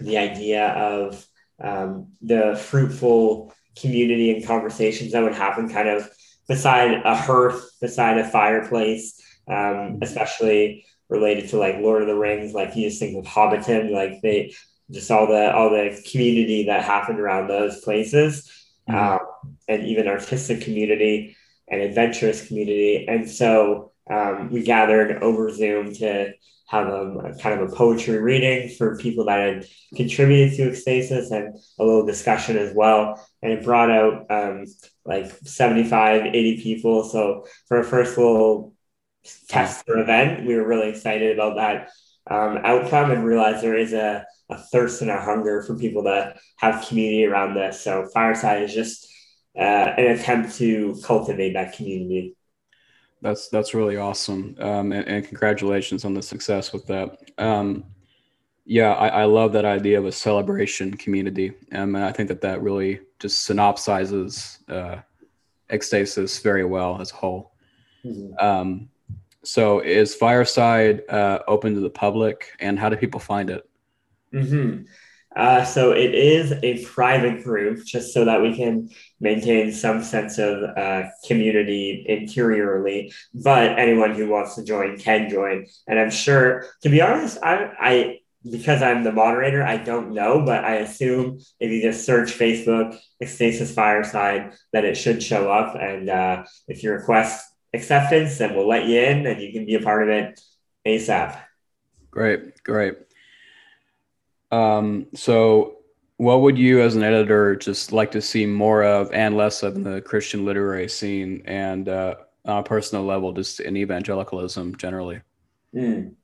the 0.01 0.18
idea 0.18 0.70
of 0.70 1.24
um, 1.62 2.09
the 2.20 2.61
fruitful 2.61 3.55
community 3.80 4.34
and 4.34 4.45
conversations 4.45 5.12
that 5.12 5.22
would 5.22 5.34
happen 5.34 5.68
kind 5.68 5.89
of 5.89 6.11
beside 6.49 7.03
a 7.05 7.14
hearth, 7.14 7.70
beside 7.80 8.18
a 8.18 8.28
fireplace, 8.28 9.22
um, 9.49 10.01
especially 10.03 10.84
related 11.09 11.51
to 11.51 11.59
like 11.59 11.76
Lord 11.76 12.03
of 12.03 12.09
the 12.09 12.16
Rings. 12.16 12.53
Like 12.53 12.74
you 12.74 12.89
just 12.89 12.99
think 12.99 13.16
of 13.16 13.32
Hobbiton, 13.32 13.93
like 13.93 14.20
they 14.20 14.53
just 14.91 15.12
all 15.12 15.28
the 15.28 15.55
all 15.55 15.70
the 15.70 16.03
community 16.11 16.64
that 16.66 16.82
happened 16.82 17.20
around 17.20 17.47
those 17.47 17.80
places, 17.82 18.51
mm-hmm. 18.89 18.97
um, 18.97 19.57
and 19.68 19.84
even 19.84 20.09
artistic 20.09 20.62
community 20.62 21.37
and 21.68 21.80
adventurous 21.80 22.47
community. 22.47 23.07
And 23.09 23.28
so 23.28 23.93
um, 24.09 24.51
we 24.51 24.62
gathered 24.62 25.22
over 25.22 25.51
Zoom 25.51 25.93
to 25.95 26.32
have 26.68 26.89
a, 26.89 27.18
a, 27.18 27.39
kind 27.39 27.61
of 27.61 27.72
a 27.72 27.74
poetry 27.74 28.18
reading 28.18 28.68
for 28.76 28.97
people 28.99 29.24
that 29.26 29.39
had 29.39 29.66
contributed 29.95 30.57
to 30.57 30.70
Ekstasis 30.70 31.30
and 31.30 31.57
a 31.78 31.84
little 31.84 32.07
discussion 32.07 32.57
as 32.57 32.74
well. 32.74 33.24
And 33.43 33.53
it 33.53 33.64
brought 33.64 33.91
out 33.91 34.26
um, 34.30 34.64
like 35.05 35.30
75, 35.45 36.26
80 36.26 36.62
people. 36.62 37.05
So 37.05 37.47
for 37.66 37.78
a 37.78 37.84
first 37.84 38.16
little 38.16 38.74
tester 39.49 39.99
event, 39.99 40.47
we 40.47 40.57
were 40.57 40.66
really 40.66 40.89
excited 40.89 41.37
about 41.37 41.57
that 41.57 41.91
um, 42.30 42.58
outcome 42.64 43.10
and 43.10 43.24
realize 43.24 43.62
there 43.62 43.76
is 43.76 43.92
a, 43.92 44.24
a 44.50 44.58
thirst 44.58 45.02
and 45.02 45.10
a 45.10 45.20
hunger 45.20 45.62
for 45.62 45.76
people 45.76 46.02
to 46.04 46.34
have 46.56 46.86
community 46.86 47.24
around 47.24 47.54
this. 47.54 47.80
So 47.80 48.08
Fireside 48.12 48.62
is 48.62 48.74
just 48.74 49.08
uh, 49.56 49.94
an 49.96 50.18
attempt 50.18 50.56
to 50.56 50.98
cultivate 51.04 51.54
that 51.54 51.74
community. 51.74 52.36
That's 53.22 53.48
that's 53.48 53.72
really 53.72 53.96
awesome, 53.96 54.54
um, 54.60 54.92
and, 54.92 55.08
and, 55.08 55.26
congratulations 55.26 56.04
on 56.04 56.12
the 56.12 56.22
success 56.22 56.72
with 56.72 56.86
that. 56.86 57.18
Um, 57.38 57.84
yeah, 58.66 58.92
I, 58.92 59.08
I, 59.08 59.24
love 59.24 59.52
that 59.54 59.64
idea 59.64 59.98
of 59.98 60.04
a 60.04 60.12
celebration 60.12 60.94
community, 60.96 61.54
um, 61.72 61.96
and 61.96 62.04
I 62.04 62.12
think 62.12 62.28
that 62.28 62.42
that 62.42 62.60
really 62.60 63.00
just 63.18 63.48
synopsizes 63.48 64.58
uh, 64.68 65.00
Ekstasis 65.70 66.42
very 66.42 66.64
well 66.64 67.00
as 67.00 67.10
a 67.10 67.14
whole. 67.14 67.52
Mm-hmm. 68.04 68.38
Um, 68.38 68.88
so, 69.47 69.80
is 69.80 70.14
Fireside 70.14 71.09
uh, 71.09 71.40
open 71.47 71.74
to 71.74 71.80
the 71.80 71.90
public, 71.90 72.53
and 72.59 72.78
how 72.78 72.88
do 72.88 72.97
people 72.97 73.20
find 73.20 73.49
it? 73.49 73.68
Mm-hmm. 74.34 74.82
Uh, 75.36 75.64
so 75.64 75.92
it 75.92 76.14
is 76.14 76.53
a 76.62 76.82
private 76.86 77.44
group, 77.44 77.84
just 77.84 78.12
so 78.12 78.24
that 78.24 78.40
we 78.40 78.57
can 78.57 78.88
maintain 79.20 79.70
some 79.70 80.03
sense 80.03 80.38
of 80.38 80.62
uh, 80.76 81.05
community 81.26 82.05
interiorly. 82.09 83.12
But 83.34 83.78
anyone 83.78 84.14
who 84.14 84.28
wants 84.28 84.55
to 84.57 84.64
join 84.64 84.99
can 84.99 85.28
join. 85.28 85.66
And 85.86 86.01
I'm 86.01 86.11
sure, 86.11 86.66
to 86.82 86.88
be 86.88 87.03
honest, 87.03 87.38
I, 87.42 87.70
I 87.78 88.18
because 88.51 88.80
I'm 88.80 89.03
the 89.03 89.12
moderator, 89.12 89.62
I 89.62 89.76
don't 89.76 90.12
know, 90.12 90.42
but 90.44 90.64
I 90.64 90.76
assume 90.76 91.40
if 91.61 91.70
you 91.70 91.82
just 91.82 92.05
search 92.07 92.32
Facebook 92.32 92.97
Ekstasis 93.22 93.74
Fireside, 93.74 94.55
that 94.72 94.84
it 94.84 94.97
should 94.97 95.22
show 95.22 95.51
up. 95.51 95.74
And 95.74 96.09
uh, 96.09 96.44
if 96.68 96.82
you 96.82 96.92
request 96.92 97.44
acceptance, 97.76 98.38
then 98.38 98.54
we'll 98.54 98.68
let 98.68 98.86
you 98.86 99.00
in 99.00 99.26
and 99.26 99.40
you 99.40 99.52
can 99.52 99.66
be 99.66 99.74
a 99.74 99.80
part 99.80 100.02
of 100.02 100.08
it 100.08 100.40
ASAP. 100.86 101.38
Great, 102.10 102.62
great. 102.62 102.96
Um, 104.50 105.06
so, 105.14 105.78
what 106.18 106.40
would 106.40 106.56
you, 106.56 106.80
as 106.80 106.96
an 106.96 107.02
editor, 107.02 107.56
just 107.56 107.92
like 107.92 108.12
to 108.12 108.22
see 108.22 108.46
more 108.46 108.82
of 108.82 109.12
and 109.12 109.36
less 109.36 109.62
of 109.62 109.76
in 109.76 109.82
the 109.82 110.00
Christian 110.00 110.46
literary 110.46 110.88
scene, 110.88 111.42
and 111.44 111.88
uh, 111.88 112.14
on 112.46 112.58
a 112.58 112.62
personal 112.62 113.04
level, 113.04 113.32
just 113.32 113.60
in 113.60 113.76
evangelicalism 113.76 114.76
generally? 114.76 115.20
Mm. 115.74 116.14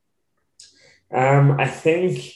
Um, 1.13 1.59
I 1.59 1.67
think 1.67 2.33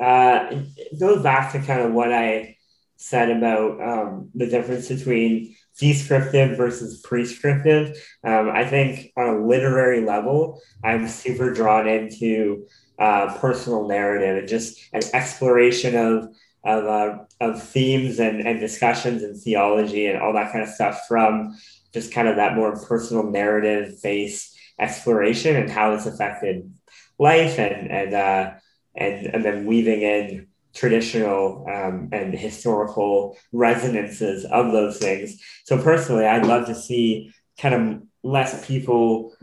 uh, 0.00 0.48
it 0.76 0.98
goes 0.98 1.22
back 1.22 1.52
to 1.52 1.60
kind 1.60 1.82
of 1.82 1.92
what 1.92 2.12
I 2.12 2.56
said 2.96 3.30
about 3.30 3.80
um, 3.80 4.30
the 4.34 4.46
difference 4.46 4.88
between 4.88 5.54
descriptive 5.78 6.56
versus 6.56 7.00
prescriptive. 7.00 7.96
Um, 8.24 8.50
I 8.50 8.64
think 8.64 9.12
on 9.16 9.28
a 9.28 9.46
literary 9.46 10.04
level, 10.04 10.60
I'm 10.82 11.08
super 11.08 11.52
drawn 11.52 11.86
into 11.86 12.66
uh, 12.98 13.36
personal 13.38 13.86
narrative 13.86 14.38
and 14.38 14.48
just 14.48 14.80
an 14.92 15.02
exploration 15.12 15.96
of 15.96 16.28
of, 16.64 16.84
uh, 16.84 17.18
of 17.40 17.62
themes 17.62 18.18
and, 18.18 18.40
and 18.44 18.58
discussions 18.58 19.22
and 19.22 19.40
theology 19.40 20.06
and 20.06 20.20
all 20.20 20.32
that 20.32 20.50
kind 20.50 20.64
of 20.64 20.68
stuff 20.68 21.06
from 21.06 21.56
just 21.94 22.12
kind 22.12 22.26
of 22.26 22.36
that 22.36 22.56
more 22.56 22.76
personal 22.76 23.30
narrative 23.30 23.94
based 24.02 24.58
exploration 24.80 25.54
and 25.54 25.70
how 25.70 25.92
it's 25.94 26.06
affected 26.06 26.68
life 27.18 27.58
and 27.58 27.90
and 27.90 28.14
uh, 28.14 28.52
and 28.94 29.26
and 29.26 29.44
then 29.44 29.66
weaving 29.66 30.02
in 30.02 30.45
traditional 30.76 31.66
um, 31.72 32.10
and 32.12 32.34
historical 32.34 33.36
resonances 33.52 34.44
of 34.44 34.72
those 34.72 34.98
things. 34.98 35.40
So 35.64 35.82
personally, 35.82 36.26
I'd 36.26 36.46
love 36.46 36.66
to 36.66 36.74
see 36.74 37.32
kind 37.58 37.74
of 37.74 38.02
less 38.22 38.66
people 38.66 39.34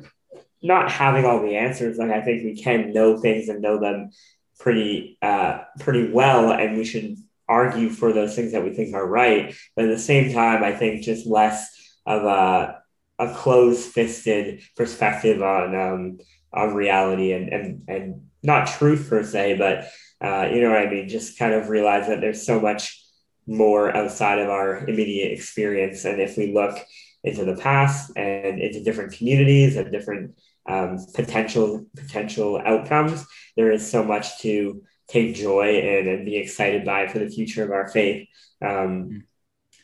not 0.62 0.92
having 0.92 1.26
all 1.26 1.42
the 1.42 1.58
answers. 1.58 1.98
Like 1.98 2.12
I 2.12 2.22
think 2.22 2.44
we 2.44 2.62
can 2.62 2.94
know 2.94 3.18
things 3.18 3.50
and 3.50 3.62
know 3.62 3.80
them 3.80 4.12
pretty 4.60 5.18
uh, 5.22 5.62
pretty 5.80 6.12
well, 6.12 6.52
and 6.52 6.78
we 6.78 6.86
should 6.86 7.18
argue 7.50 7.90
for 7.90 8.14
those 8.14 8.36
things 8.36 8.54
that 8.54 8.64
we 8.64 8.74
think 8.74 8.94
are 8.96 9.06
right. 9.06 9.54
But 9.76 9.86
at 9.86 9.92
the 9.92 10.00
same 10.00 10.34
time, 10.34 10.64
I 10.64 10.74
think 10.74 11.04
just 11.04 11.26
less 11.26 11.68
of 12.06 12.24
a 12.24 12.80
a 13.20 13.34
closed 13.34 13.92
fisted 13.92 14.62
perspective 14.76 15.42
on 15.42 15.76
um, 15.76 16.20
on 16.54 16.76
reality 16.76 17.34
and 17.34 17.50
and 17.50 17.84
and 17.88 18.22
not 18.44 18.68
truth 18.68 19.10
per 19.10 19.24
se, 19.24 19.58
but 19.58 19.88
uh, 20.24 20.50
you 20.52 20.62
know 20.62 20.70
what 20.70 20.80
I 20.80 20.90
mean. 20.90 21.10
Just 21.10 21.38
kind 21.38 21.54
of 21.54 21.70
realize 21.70 22.08
that 22.08 22.22
there's 22.22 22.46
so 22.46 22.60
much 22.60 23.00
more 23.46 23.96
outside 23.96 24.40
of 24.40 24.50
our 24.50 24.88
immediate 24.88 25.32
experience, 25.32 26.06
and 26.06 26.22
if 26.22 26.38
we 26.38 26.54
look 26.54 26.78
into 27.24 27.46
the 27.46 27.56
past 27.56 28.12
and 28.16 28.60
into 28.60 28.84
different 28.84 29.14
communities 29.14 29.78
and 29.78 29.92
different 29.92 30.36
um, 30.68 30.98
potential 31.14 31.86
potential 31.96 32.62
outcomes. 32.66 33.26
There 33.56 33.72
is 33.72 33.90
so 33.90 34.04
much 34.04 34.40
to 34.40 34.84
take 35.08 35.36
joy 35.36 35.80
in 35.80 36.08
and 36.08 36.26
be 36.26 36.38
excited 36.38 36.86
by 36.86 37.08
for 37.08 37.20
the 37.20 37.30
future 37.30 37.64
of 37.64 37.72
our 37.72 37.90
faith. 37.90 38.28
Um, 38.62 39.26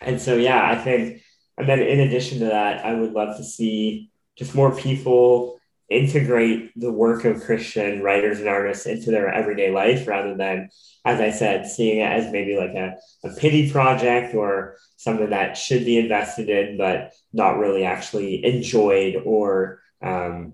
and 0.01 0.21
so, 0.21 0.35
yeah, 0.35 0.69
I 0.69 0.75
think 0.75 1.21
and 1.57 1.67
then 1.67 1.79
in 1.79 1.99
addition 1.99 2.39
to 2.39 2.45
that, 2.45 2.85
I 2.85 2.93
would 2.93 3.11
love 3.11 3.35
to 3.37 3.43
see 3.43 4.11
just 4.37 4.55
more 4.55 4.73
people 4.73 5.58
integrate 5.89 6.71
the 6.79 6.91
work 6.91 7.25
of 7.25 7.41
Christian 7.41 8.01
writers 8.01 8.39
and 8.39 8.47
artists 8.47 8.85
into 8.85 9.11
their 9.11 9.33
everyday 9.33 9.71
life 9.71 10.07
rather 10.07 10.35
than, 10.35 10.69
as 11.05 11.19
I 11.19 11.31
said, 11.31 11.65
seeing 11.65 11.99
it 11.99 12.11
as 12.11 12.31
maybe 12.31 12.57
like 12.57 12.75
a, 12.75 12.95
a 13.23 13.33
pity 13.35 13.71
project 13.71 14.35
or 14.35 14.77
something 14.97 15.31
that 15.31 15.57
should 15.57 15.85
be 15.85 15.97
invested 15.97 16.49
in, 16.49 16.77
but 16.77 17.13
not 17.33 17.57
really 17.57 17.85
actually 17.85 18.45
enjoyed 18.45 19.21
or 19.25 19.81
um, 20.01 20.53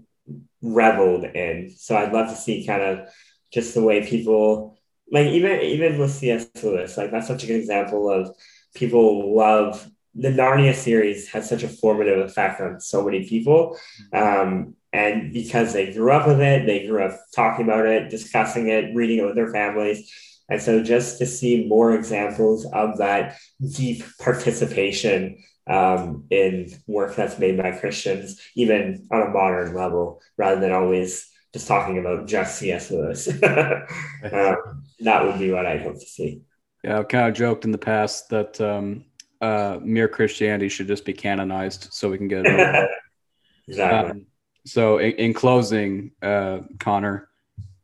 reveled 0.62 1.26
in. 1.26 1.72
So 1.76 1.98
I'd 1.98 2.14
love 2.14 2.30
to 2.30 2.36
see 2.36 2.66
kind 2.66 2.82
of 2.82 3.10
just 3.52 3.74
the 3.74 3.84
way 3.84 4.08
people 4.08 4.78
like 5.12 5.28
even 5.28 5.62
even 5.62 6.00
with 6.00 6.12
C.S. 6.12 6.48
Lewis, 6.64 6.98
like 6.98 7.12
that's 7.12 7.28
such 7.28 7.44
a 7.44 7.48
good 7.48 7.60
example 7.60 8.10
of 8.10 8.36
people 8.74 9.36
love 9.36 9.90
the 10.16 10.30
Narnia 10.30 10.74
series 10.74 11.28
has 11.30 11.48
such 11.48 11.64
a 11.64 11.68
formative 11.68 12.20
effect 12.20 12.62
on 12.62 12.80
so 12.80 13.04
many 13.04 13.28
people. 13.28 13.78
Um, 14.14 14.76
and 14.96 15.34
because 15.34 15.74
they 15.74 15.92
grew 15.92 16.10
up 16.10 16.26
with 16.26 16.40
it, 16.40 16.66
they 16.66 16.88
grew 16.88 17.04
up 17.04 17.20
talking 17.36 17.66
about 17.66 17.86
it, 17.86 18.10
discussing 18.10 18.70
it, 18.70 18.96
reading 18.96 19.18
it 19.18 19.26
with 19.26 19.36
their 19.36 19.52
families. 19.52 20.10
And 20.48 20.62
so 20.62 20.82
just 20.82 21.18
to 21.18 21.26
see 21.26 21.68
more 21.68 21.94
examples 21.94 22.66
of 22.72 23.00
that 23.00 23.36
deep 23.74 24.06
participation 24.20 25.44
um, 25.68 26.24
in 26.30 26.72
work 26.88 27.14
that's 27.14 27.38
made 27.38 27.58
by 27.58 27.72
Christians, 27.72 28.40
even 28.56 29.06
on 29.12 29.24
a 29.24 29.30
modern 29.32 29.76
level, 29.76 30.22
rather 30.38 30.62
than 30.62 30.72
always 30.72 31.30
just 31.52 31.68
talking 31.68 31.98
about 31.98 32.26
just 32.26 32.58
C.S. 32.58 32.90
Lewis. 32.90 33.28
um, 33.44 34.84
that 35.02 35.26
would 35.26 35.40
be 35.40 35.52
what 35.52 35.66
I'd 35.66 35.82
hope 35.82 36.00
to 36.00 36.06
see. 36.06 36.42
Yeah, 36.86 37.00
I've 37.00 37.10
kind 37.10 37.28
of 37.28 37.34
joked 37.34 37.66
in 37.66 37.72
the 37.72 37.78
past 37.78 38.30
that 38.30 38.62
um, 38.62 39.04
uh, 39.42 39.78
mere 39.82 40.08
Christianity 40.08 40.70
should 40.70 40.88
just 40.88 41.04
be 41.04 41.14
canonized 41.14 41.90
so 41.92 42.10
we 42.10 42.18
can 42.18 42.30
get 42.30 42.46
it. 42.46 42.90
exactly. 43.68 44.26
So, 44.66 44.98
in, 44.98 45.12
in 45.14 45.34
closing, 45.34 46.12
uh, 46.22 46.60
Connor, 46.80 47.30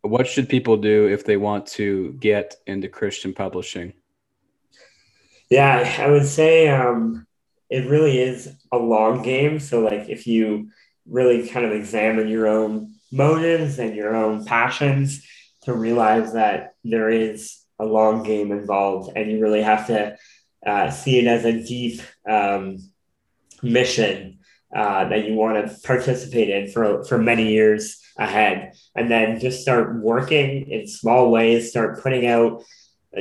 what 0.02 0.28
should 0.28 0.50
people 0.50 0.78
do 0.78 1.08
if 1.08 1.26
they 1.26 1.38
want 1.38 1.68
to 1.68 2.14
get 2.14 2.56
into 2.66 2.90
Christian 2.90 3.34
publishing? 3.34 3.94
Yeah, 5.50 5.96
I 6.00 6.10
would 6.10 6.26
say 6.26 6.70
um, 6.70 7.28
it 7.70 7.90
really 7.90 8.20
is 8.20 8.52
a 8.72 8.78
long 8.78 9.22
game. 9.22 9.60
So, 9.60 9.82
like, 9.82 10.10
if 10.10 10.26
you 10.26 10.70
really 11.08 11.48
kind 11.48 11.66
of 11.66 11.72
examine 11.72 12.28
your 12.28 12.48
own 12.48 12.96
motives 13.12 13.78
and 13.78 13.96
your 13.96 14.16
own 14.16 14.46
passions, 14.46 15.24
to 15.64 15.74
realize 15.74 16.34
that 16.34 16.74
there 16.84 17.10
is 17.10 17.64
a 17.78 17.86
long 17.86 18.24
game 18.24 18.52
involved, 18.52 19.12
and 19.16 19.32
you 19.32 19.40
really 19.40 19.62
have 19.62 19.88
to 19.88 20.18
uh, 20.66 20.90
see 20.90 21.20
it 21.20 21.28
as 21.28 21.46
a 21.46 21.64
deep 21.64 22.02
um, 22.28 22.78
mission 23.62 24.40
uh, 24.76 25.08
that 25.10 25.26
you 25.26 25.34
want 25.34 25.68
to 25.68 25.76
participate 25.86 26.50
in 26.50 26.72
for, 26.72 27.04
for 27.06 27.18
many 27.18 27.52
years 27.52 28.02
ahead. 28.18 28.74
And 28.96 29.10
then 29.10 29.40
just 29.40 29.62
start 29.62 30.02
working 30.02 30.70
in 30.70 30.88
small 30.88 31.32
ways, 31.32 31.70
start 31.70 32.02
putting 32.02 32.26
out, 32.26 32.64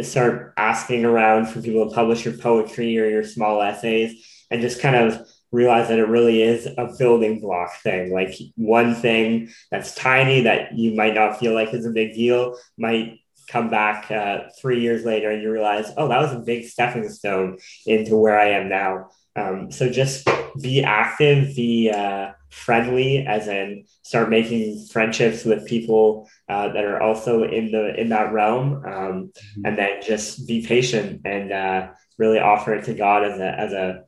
start 0.03 0.55
asking 0.57 1.05
around 1.05 1.47
for 1.47 1.61
people 1.61 1.89
to 1.89 1.95
publish 1.95 2.25
your 2.25 2.35
poetry 2.35 2.99
or 2.99 3.09
your 3.09 3.25
small 3.25 3.61
essays, 3.63 4.25
and 4.51 4.61
just 4.61 4.81
kind 4.81 4.97
of 4.97 5.27
realize 5.53 5.89
that 5.89 5.99
it 5.99 6.07
really 6.07 6.43
is 6.43 6.67
a 6.67 6.95
building 6.99 7.41
block 7.41 7.75
thing. 7.83 8.13
Like 8.13 8.35
one 8.57 8.95
thing 8.95 9.51
that's 9.71 9.95
tiny 9.95 10.43
that 10.43 10.79
you 10.79 10.95
might 10.95 11.15
not 11.15 11.41
feel 11.41 11.55
like 11.55 11.75
is 11.75 11.87
a 11.87 11.91
big 11.91 12.15
deal 12.15 12.57
might 12.79 13.19
come 13.49 13.69
back 13.69 14.11
uh, 14.11 14.45
three 14.61 14.81
years 14.81 15.05
later 15.05 15.31
and 15.31 15.43
you 15.43 15.51
realize, 15.51 15.91
oh, 15.97 16.09
that 16.09 16.21
was 16.21 16.33
a 16.33 16.39
big 16.39 16.67
stepping 16.67 17.09
stone 17.09 17.59
into 17.85 18.17
where 18.17 18.39
I 18.39 18.51
am 18.51 18.69
now. 18.69 19.11
Um, 19.41 19.71
so 19.71 19.89
just 19.89 20.29
be 20.61 20.83
active, 20.83 21.55
be 21.57 21.91
uh, 21.91 22.33
friendly, 22.51 23.25
as 23.27 23.49
in 23.49 23.85
start 24.03 24.29
making 24.29 24.87
friendships 24.93 25.45
with 25.45 25.67
people 25.67 26.29
uh, 26.49 26.73
that 26.73 26.85
are 26.85 27.01
also 27.01 27.45
in 27.45 27.71
the 27.71 27.99
in 27.99 28.09
that 28.11 28.33
realm, 28.33 28.75
um, 28.75 28.83
mm-hmm. 28.85 29.65
and 29.65 29.79
then 29.79 30.03
just 30.03 30.47
be 30.47 30.67
patient 30.67 31.23
and 31.25 31.53
uh, 31.53 31.89
really 32.19 32.39
offer 32.39 32.75
it 32.75 32.85
to 32.85 32.95
God 32.95 33.25
as 33.25 33.39
a 33.39 33.61
as 33.61 33.73
a 33.73 34.05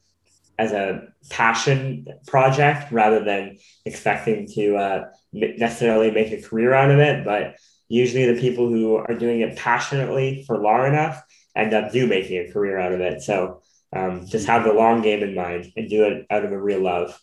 as 0.58 0.72
a 0.72 1.08
passion 1.30 2.06
project 2.26 2.92
rather 2.92 3.24
than 3.24 3.58
expecting 3.84 4.46
to 4.54 4.76
uh, 4.76 5.04
necessarily 5.32 6.10
make 6.10 6.30
a 6.32 6.42
career 6.42 6.74
out 6.74 6.90
of 6.90 6.98
it, 6.98 7.24
but 7.24 7.56
usually 7.88 8.32
the 8.32 8.40
people 8.40 8.68
who 8.68 8.96
are 8.96 9.14
doing 9.14 9.40
it 9.40 9.56
passionately 9.56 10.44
for 10.46 10.58
long 10.58 10.86
enough 10.86 11.22
end 11.56 11.74
up 11.74 11.92
do 11.92 12.06
making 12.06 12.38
a 12.38 12.52
career 12.52 12.78
out 12.78 12.92
of 12.92 13.00
it. 13.00 13.22
So 13.22 13.62
um, 13.92 14.26
just 14.26 14.46
have 14.46 14.64
the 14.64 14.72
long 14.72 15.02
game 15.02 15.22
in 15.22 15.34
mind 15.34 15.72
and 15.76 15.88
do 15.88 16.04
it 16.04 16.26
out 16.30 16.44
of 16.44 16.52
a 16.52 16.60
real 16.60 16.80
love. 16.80 17.18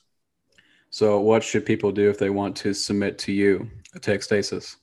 So, 0.92 1.20
what 1.20 1.44
should 1.44 1.66
people 1.66 1.92
do 1.92 2.10
if 2.10 2.18
they 2.18 2.30
want 2.30 2.56
to 2.58 2.74
submit 2.74 3.18
to 3.20 3.32
you 3.32 3.70
at 3.96 4.02
Ekstasis? 4.02 4.78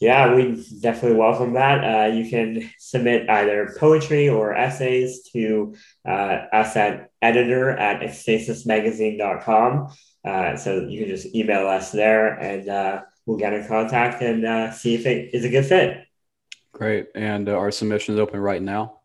Yeah, 0.00 0.34
we 0.34 0.66
definitely 0.80 1.16
welcome 1.16 1.52
that. 1.54 1.84
Uh, 1.84 2.12
you 2.12 2.28
can 2.28 2.68
submit 2.78 3.30
either 3.30 3.74
poetry 3.78 4.28
or 4.28 4.52
essays 4.54 5.22
to 5.32 5.74
uh, 6.06 6.46
us 6.52 6.76
at 6.76 7.10
editor 7.22 7.70
at 7.70 8.02
ekstasismagazine.com. 8.02 9.92
Uh, 10.24 10.56
so 10.56 10.80
you 10.80 11.00
can 11.00 11.08
just 11.08 11.34
email 11.34 11.66
us 11.68 11.92
there 11.92 12.34
and 12.34 12.68
uh, 12.68 13.02
we'll 13.26 13.38
get 13.38 13.52
in 13.52 13.66
contact 13.66 14.22
and 14.22 14.44
uh, 14.44 14.72
see 14.72 14.94
if 14.94 15.06
it 15.06 15.34
is 15.34 15.44
a 15.44 15.48
good 15.48 15.66
fit. 15.66 16.04
Great. 16.72 17.06
And 17.14 17.48
uh, 17.48 17.52
our 17.52 17.68
is 17.68 17.82
open 17.82 18.40
right 18.40 18.62
now? 18.62 19.01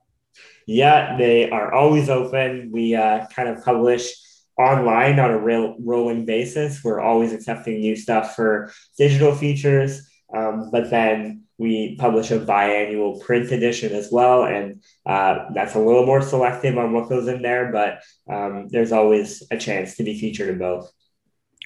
Yeah, 0.67 1.17
they 1.17 1.49
are 1.49 1.73
always 1.73 2.09
open. 2.09 2.69
We 2.71 2.93
uh, 2.93 3.25
kind 3.27 3.47
of 3.49 3.63
publish 3.63 4.13
online 4.59 5.17
on 5.19 5.31
a 5.31 5.39
real 5.39 5.77
rolling 5.79 6.25
basis. 6.25 6.83
We're 6.83 6.99
always 6.99 7.31
accepting 7.31 7.79
new 7.79 7.95
stuff 7.95 8.35
for 8.35 8.71
digital 8.97 9.33
features, 9.33 10.09
um, 10.35 10.69
but 10.71 10.89
then 10.89 11.43
we 11.57 11.95
publish 11.95 12.31
a 12.31 12.39
biannual 12.39 13.19
print 13.21 13.51
edition 13.51 13.93
as 13.93 14.09
well, 14.11 14.43
and 14.43 14.83
uh, 15.05 15.45
that's 15.55 15.75
a 15.75 15.79
little 15.79 16.05
more 16.05 16.21
selective 16.21 16.77
on 16.77 16.91
what 16.91 17.09
goes 17.09 17.27
in 17.27 17.41
there. 17.41 17.71
But 17.71 18.03
um, 18.31 18.67
there's 18.69 18.91
always 18.91 19.43
a 19.49 19.57
chance 19.57 19.95
to 19.95 20.03
be 20.03 20.19
featured 20.19 20.49
in 20.49 20.59
both. 20.59 20.91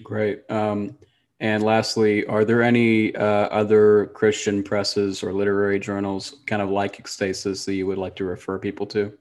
Great. 0.04 0.42
Um, 0.50 0.98
and 1.42 1.64
lastly, 1.64 2.24
are 2.28 2.46
there 2.46 2.62
any 2.62 3.16
uh, 3.16 3.26
other 3.26 4.12
Christian 4.14 4.62
presses 4.62 5.24
or 5.24 5.34
literary 5.34 5.80
journals, 5.80 6.36
kind 6.46 6.62
of 6.62 6.70
like 6.70 7.04
Ekstasis, 7.04 7.66
that 7.66 7.74
you 7.74 7.88
would 7.88 7.98
like 7.98 8.16
to 8.18 8.26
refer 8.26 8.60
people 8.60 8.86
to? 8.86 9.12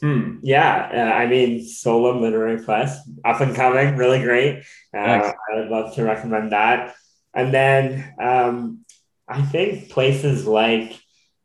Hmm. 0.00 0.38
Yeah, 0.42 0.90
uh, 0.92 1.16
I 1.16 1.28
mean, 1.28 1.64
Solum 1.64 2.20
Literary 2.20 2.64
Press, 2.64 3.08
up 3.24 3.40
and 3.40 3.54
coming, 3.54 3.96
really 3.96 4.20
great. 4.20 4.64
Uh, 4.92 5.30
I 5.52 5.60
would 5.60 5.68
love 5.68 5.94
to 5.94 6.02
recommend 6.02 6.50
that. 6.50 6.96
And 7.34 7.54
then 7.54 8.12
um, 8.20 8.84
I 9.28 9.42
think 9.42 9.90
places 9.90 10.44
like 10.44 11.00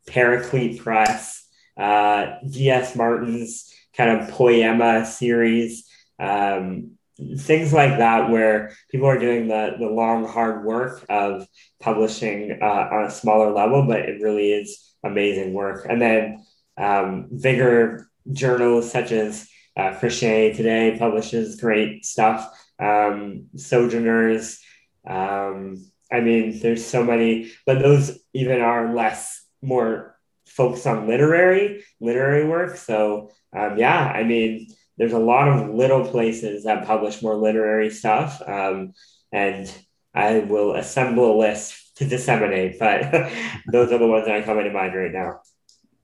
Paraclete 0.08 0.80
Press, 0.80 1.48
uh, 1.78 2.38
D.S. 2.50 2.96
Martin's 2.96 3.72
kind 3.96 4.10
of 4.10 4.30
Poiema 4.30 5.06
series, 5.06 5.88
um, 6.20 6.95
things 7.38 7.72
like 7.72 7.98
that 7.98 8.30
where 8.30 8.76
people 8.92 9.08
are 9.08 9.20
doing 9.20 9.48
the 9.48 9.76
the 9.80 9.88
long 9.88 10.28
hard 10.28 10.66
work 10.66 11.06
of 11.10 11.48
publishing 11.80 12.60
uh, 12.62 12.90
on 12.92 13.06
a 13.06 13.12
smaller 13.12 13.52
level 13.52 13.86
but 13.88 14.00
it 14.00 14.22
really 14.22 14.52
is 14.52 14.94
amazing 15.04 15.54
work. 15.54 15.86
And 15.90 16.02
then 16.02 16.46
um, 16.78 17.30
bigger 17.42 18.10
journals 18.32 18.92
such 18.92 19.12
as 19.12 19.48
uh, 19.78 19.98
christianity 20.00 20.56
today 20.56 20.96
publishes 20.98 21.60
great 21.60 22.06
stuff. 22.06 22.50
Um, 22.80 23.48
sojourners 23.56 24.60
um, 25.08 25.78
i 26.12 26.20
mean 26.20 26.60
there's 26.60 26.86
so 26.86 27.04
many 27.06 27.52
but 27.66 27.80
those 27.80 28.20
even 28.34 28.60
are 28.60 28.94
less 28.94 29.42
more 29.62 30.18
focused 30.46 30.86
on 30.86 31.08
literary 31.08 31.86
literary 32.02 32.46
work. 32.46 32.76
So 32.76 33.32
um, 33.56 33.78
yeah 33.78 34.12
i 34.14 34.24
mean 34.24 34.68
there's 34.98 35.14
a 35.14 35.20
lot 35.20 35.48
of 35.48 35.74
little 35.74 36.06
places 36.06 36.64
that 36.64 36.86
publish 36.86 37.22
more 37.22 37.36
literary 37.36 37.90
stuff. 37.90 38.42
Um, 38.46 38.94
and 39.32 39.72
I 40.14 40.40
will 40.40 40.76
assemble 40.76 41.36
a 41.36 41.38
list 41.38 41.98
to 41.98 42.06
disseminate, 42.08 42.80
but 42.80 43.12
those 43.72 43.92
are 43.92 43.98
the 43.98 44.08
ones 44.08 44.26
that 44.26 44.36
are 44.36 44.44
coming 44.44 44.66
to 44.66 44.72
mind 44.72 44.96
right 44.96 45.12
now. 45.12 45.42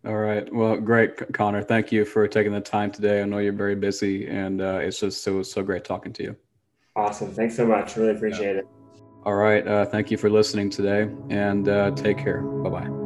All 0.05 0.17
right. 0.17 0.51
Well, 0.53 0.77
great, 0.77 1.31
Connor. 1.33 1.61
Thank 1.61 1.91
you 1.91 2.05
for 2.05 2.27
taking 2.27 2.51
the 2.51 2.61
time 2.61 2.91
today. 2.91 3.21
I 3.21 3.25
know 3.25 3.37
you're 3.37 3.53
very 3.53 3.75
busy, 3.75 4.27
and 4.27 4.59
uh, 4.59 4.79
it's 4.81 4.99
just 4.99 5.23
so 5.23 5.43
so 5.43 5.61
great 5.61 5.83
talking 5.83 6.11
to 6.13 6.23
you. 6.23 6.35
Awesome. 6.95 7.31
Thanks 7.31 7.55
so 7.55 7.67
much. 7.67 7.95
Really 7.95 8.15
appreciate 8.15 8.55
yeah. 8.55 8.61
it. 8.61 8.67
All 9.23 9.35
right. 9.35 9.65
Uh, 9.65 9.85
thank 9.85 10.09
you 10.09 10.17
for 10.17 10.29
listening 10.29 10.71
today, 10.71 11.07
and 11.29 11.69
uh, 11.69 11.91
take 11.91 12.17
care. 12.17 12.41
Bye 12.41 12.69
bye. 12.69 13.00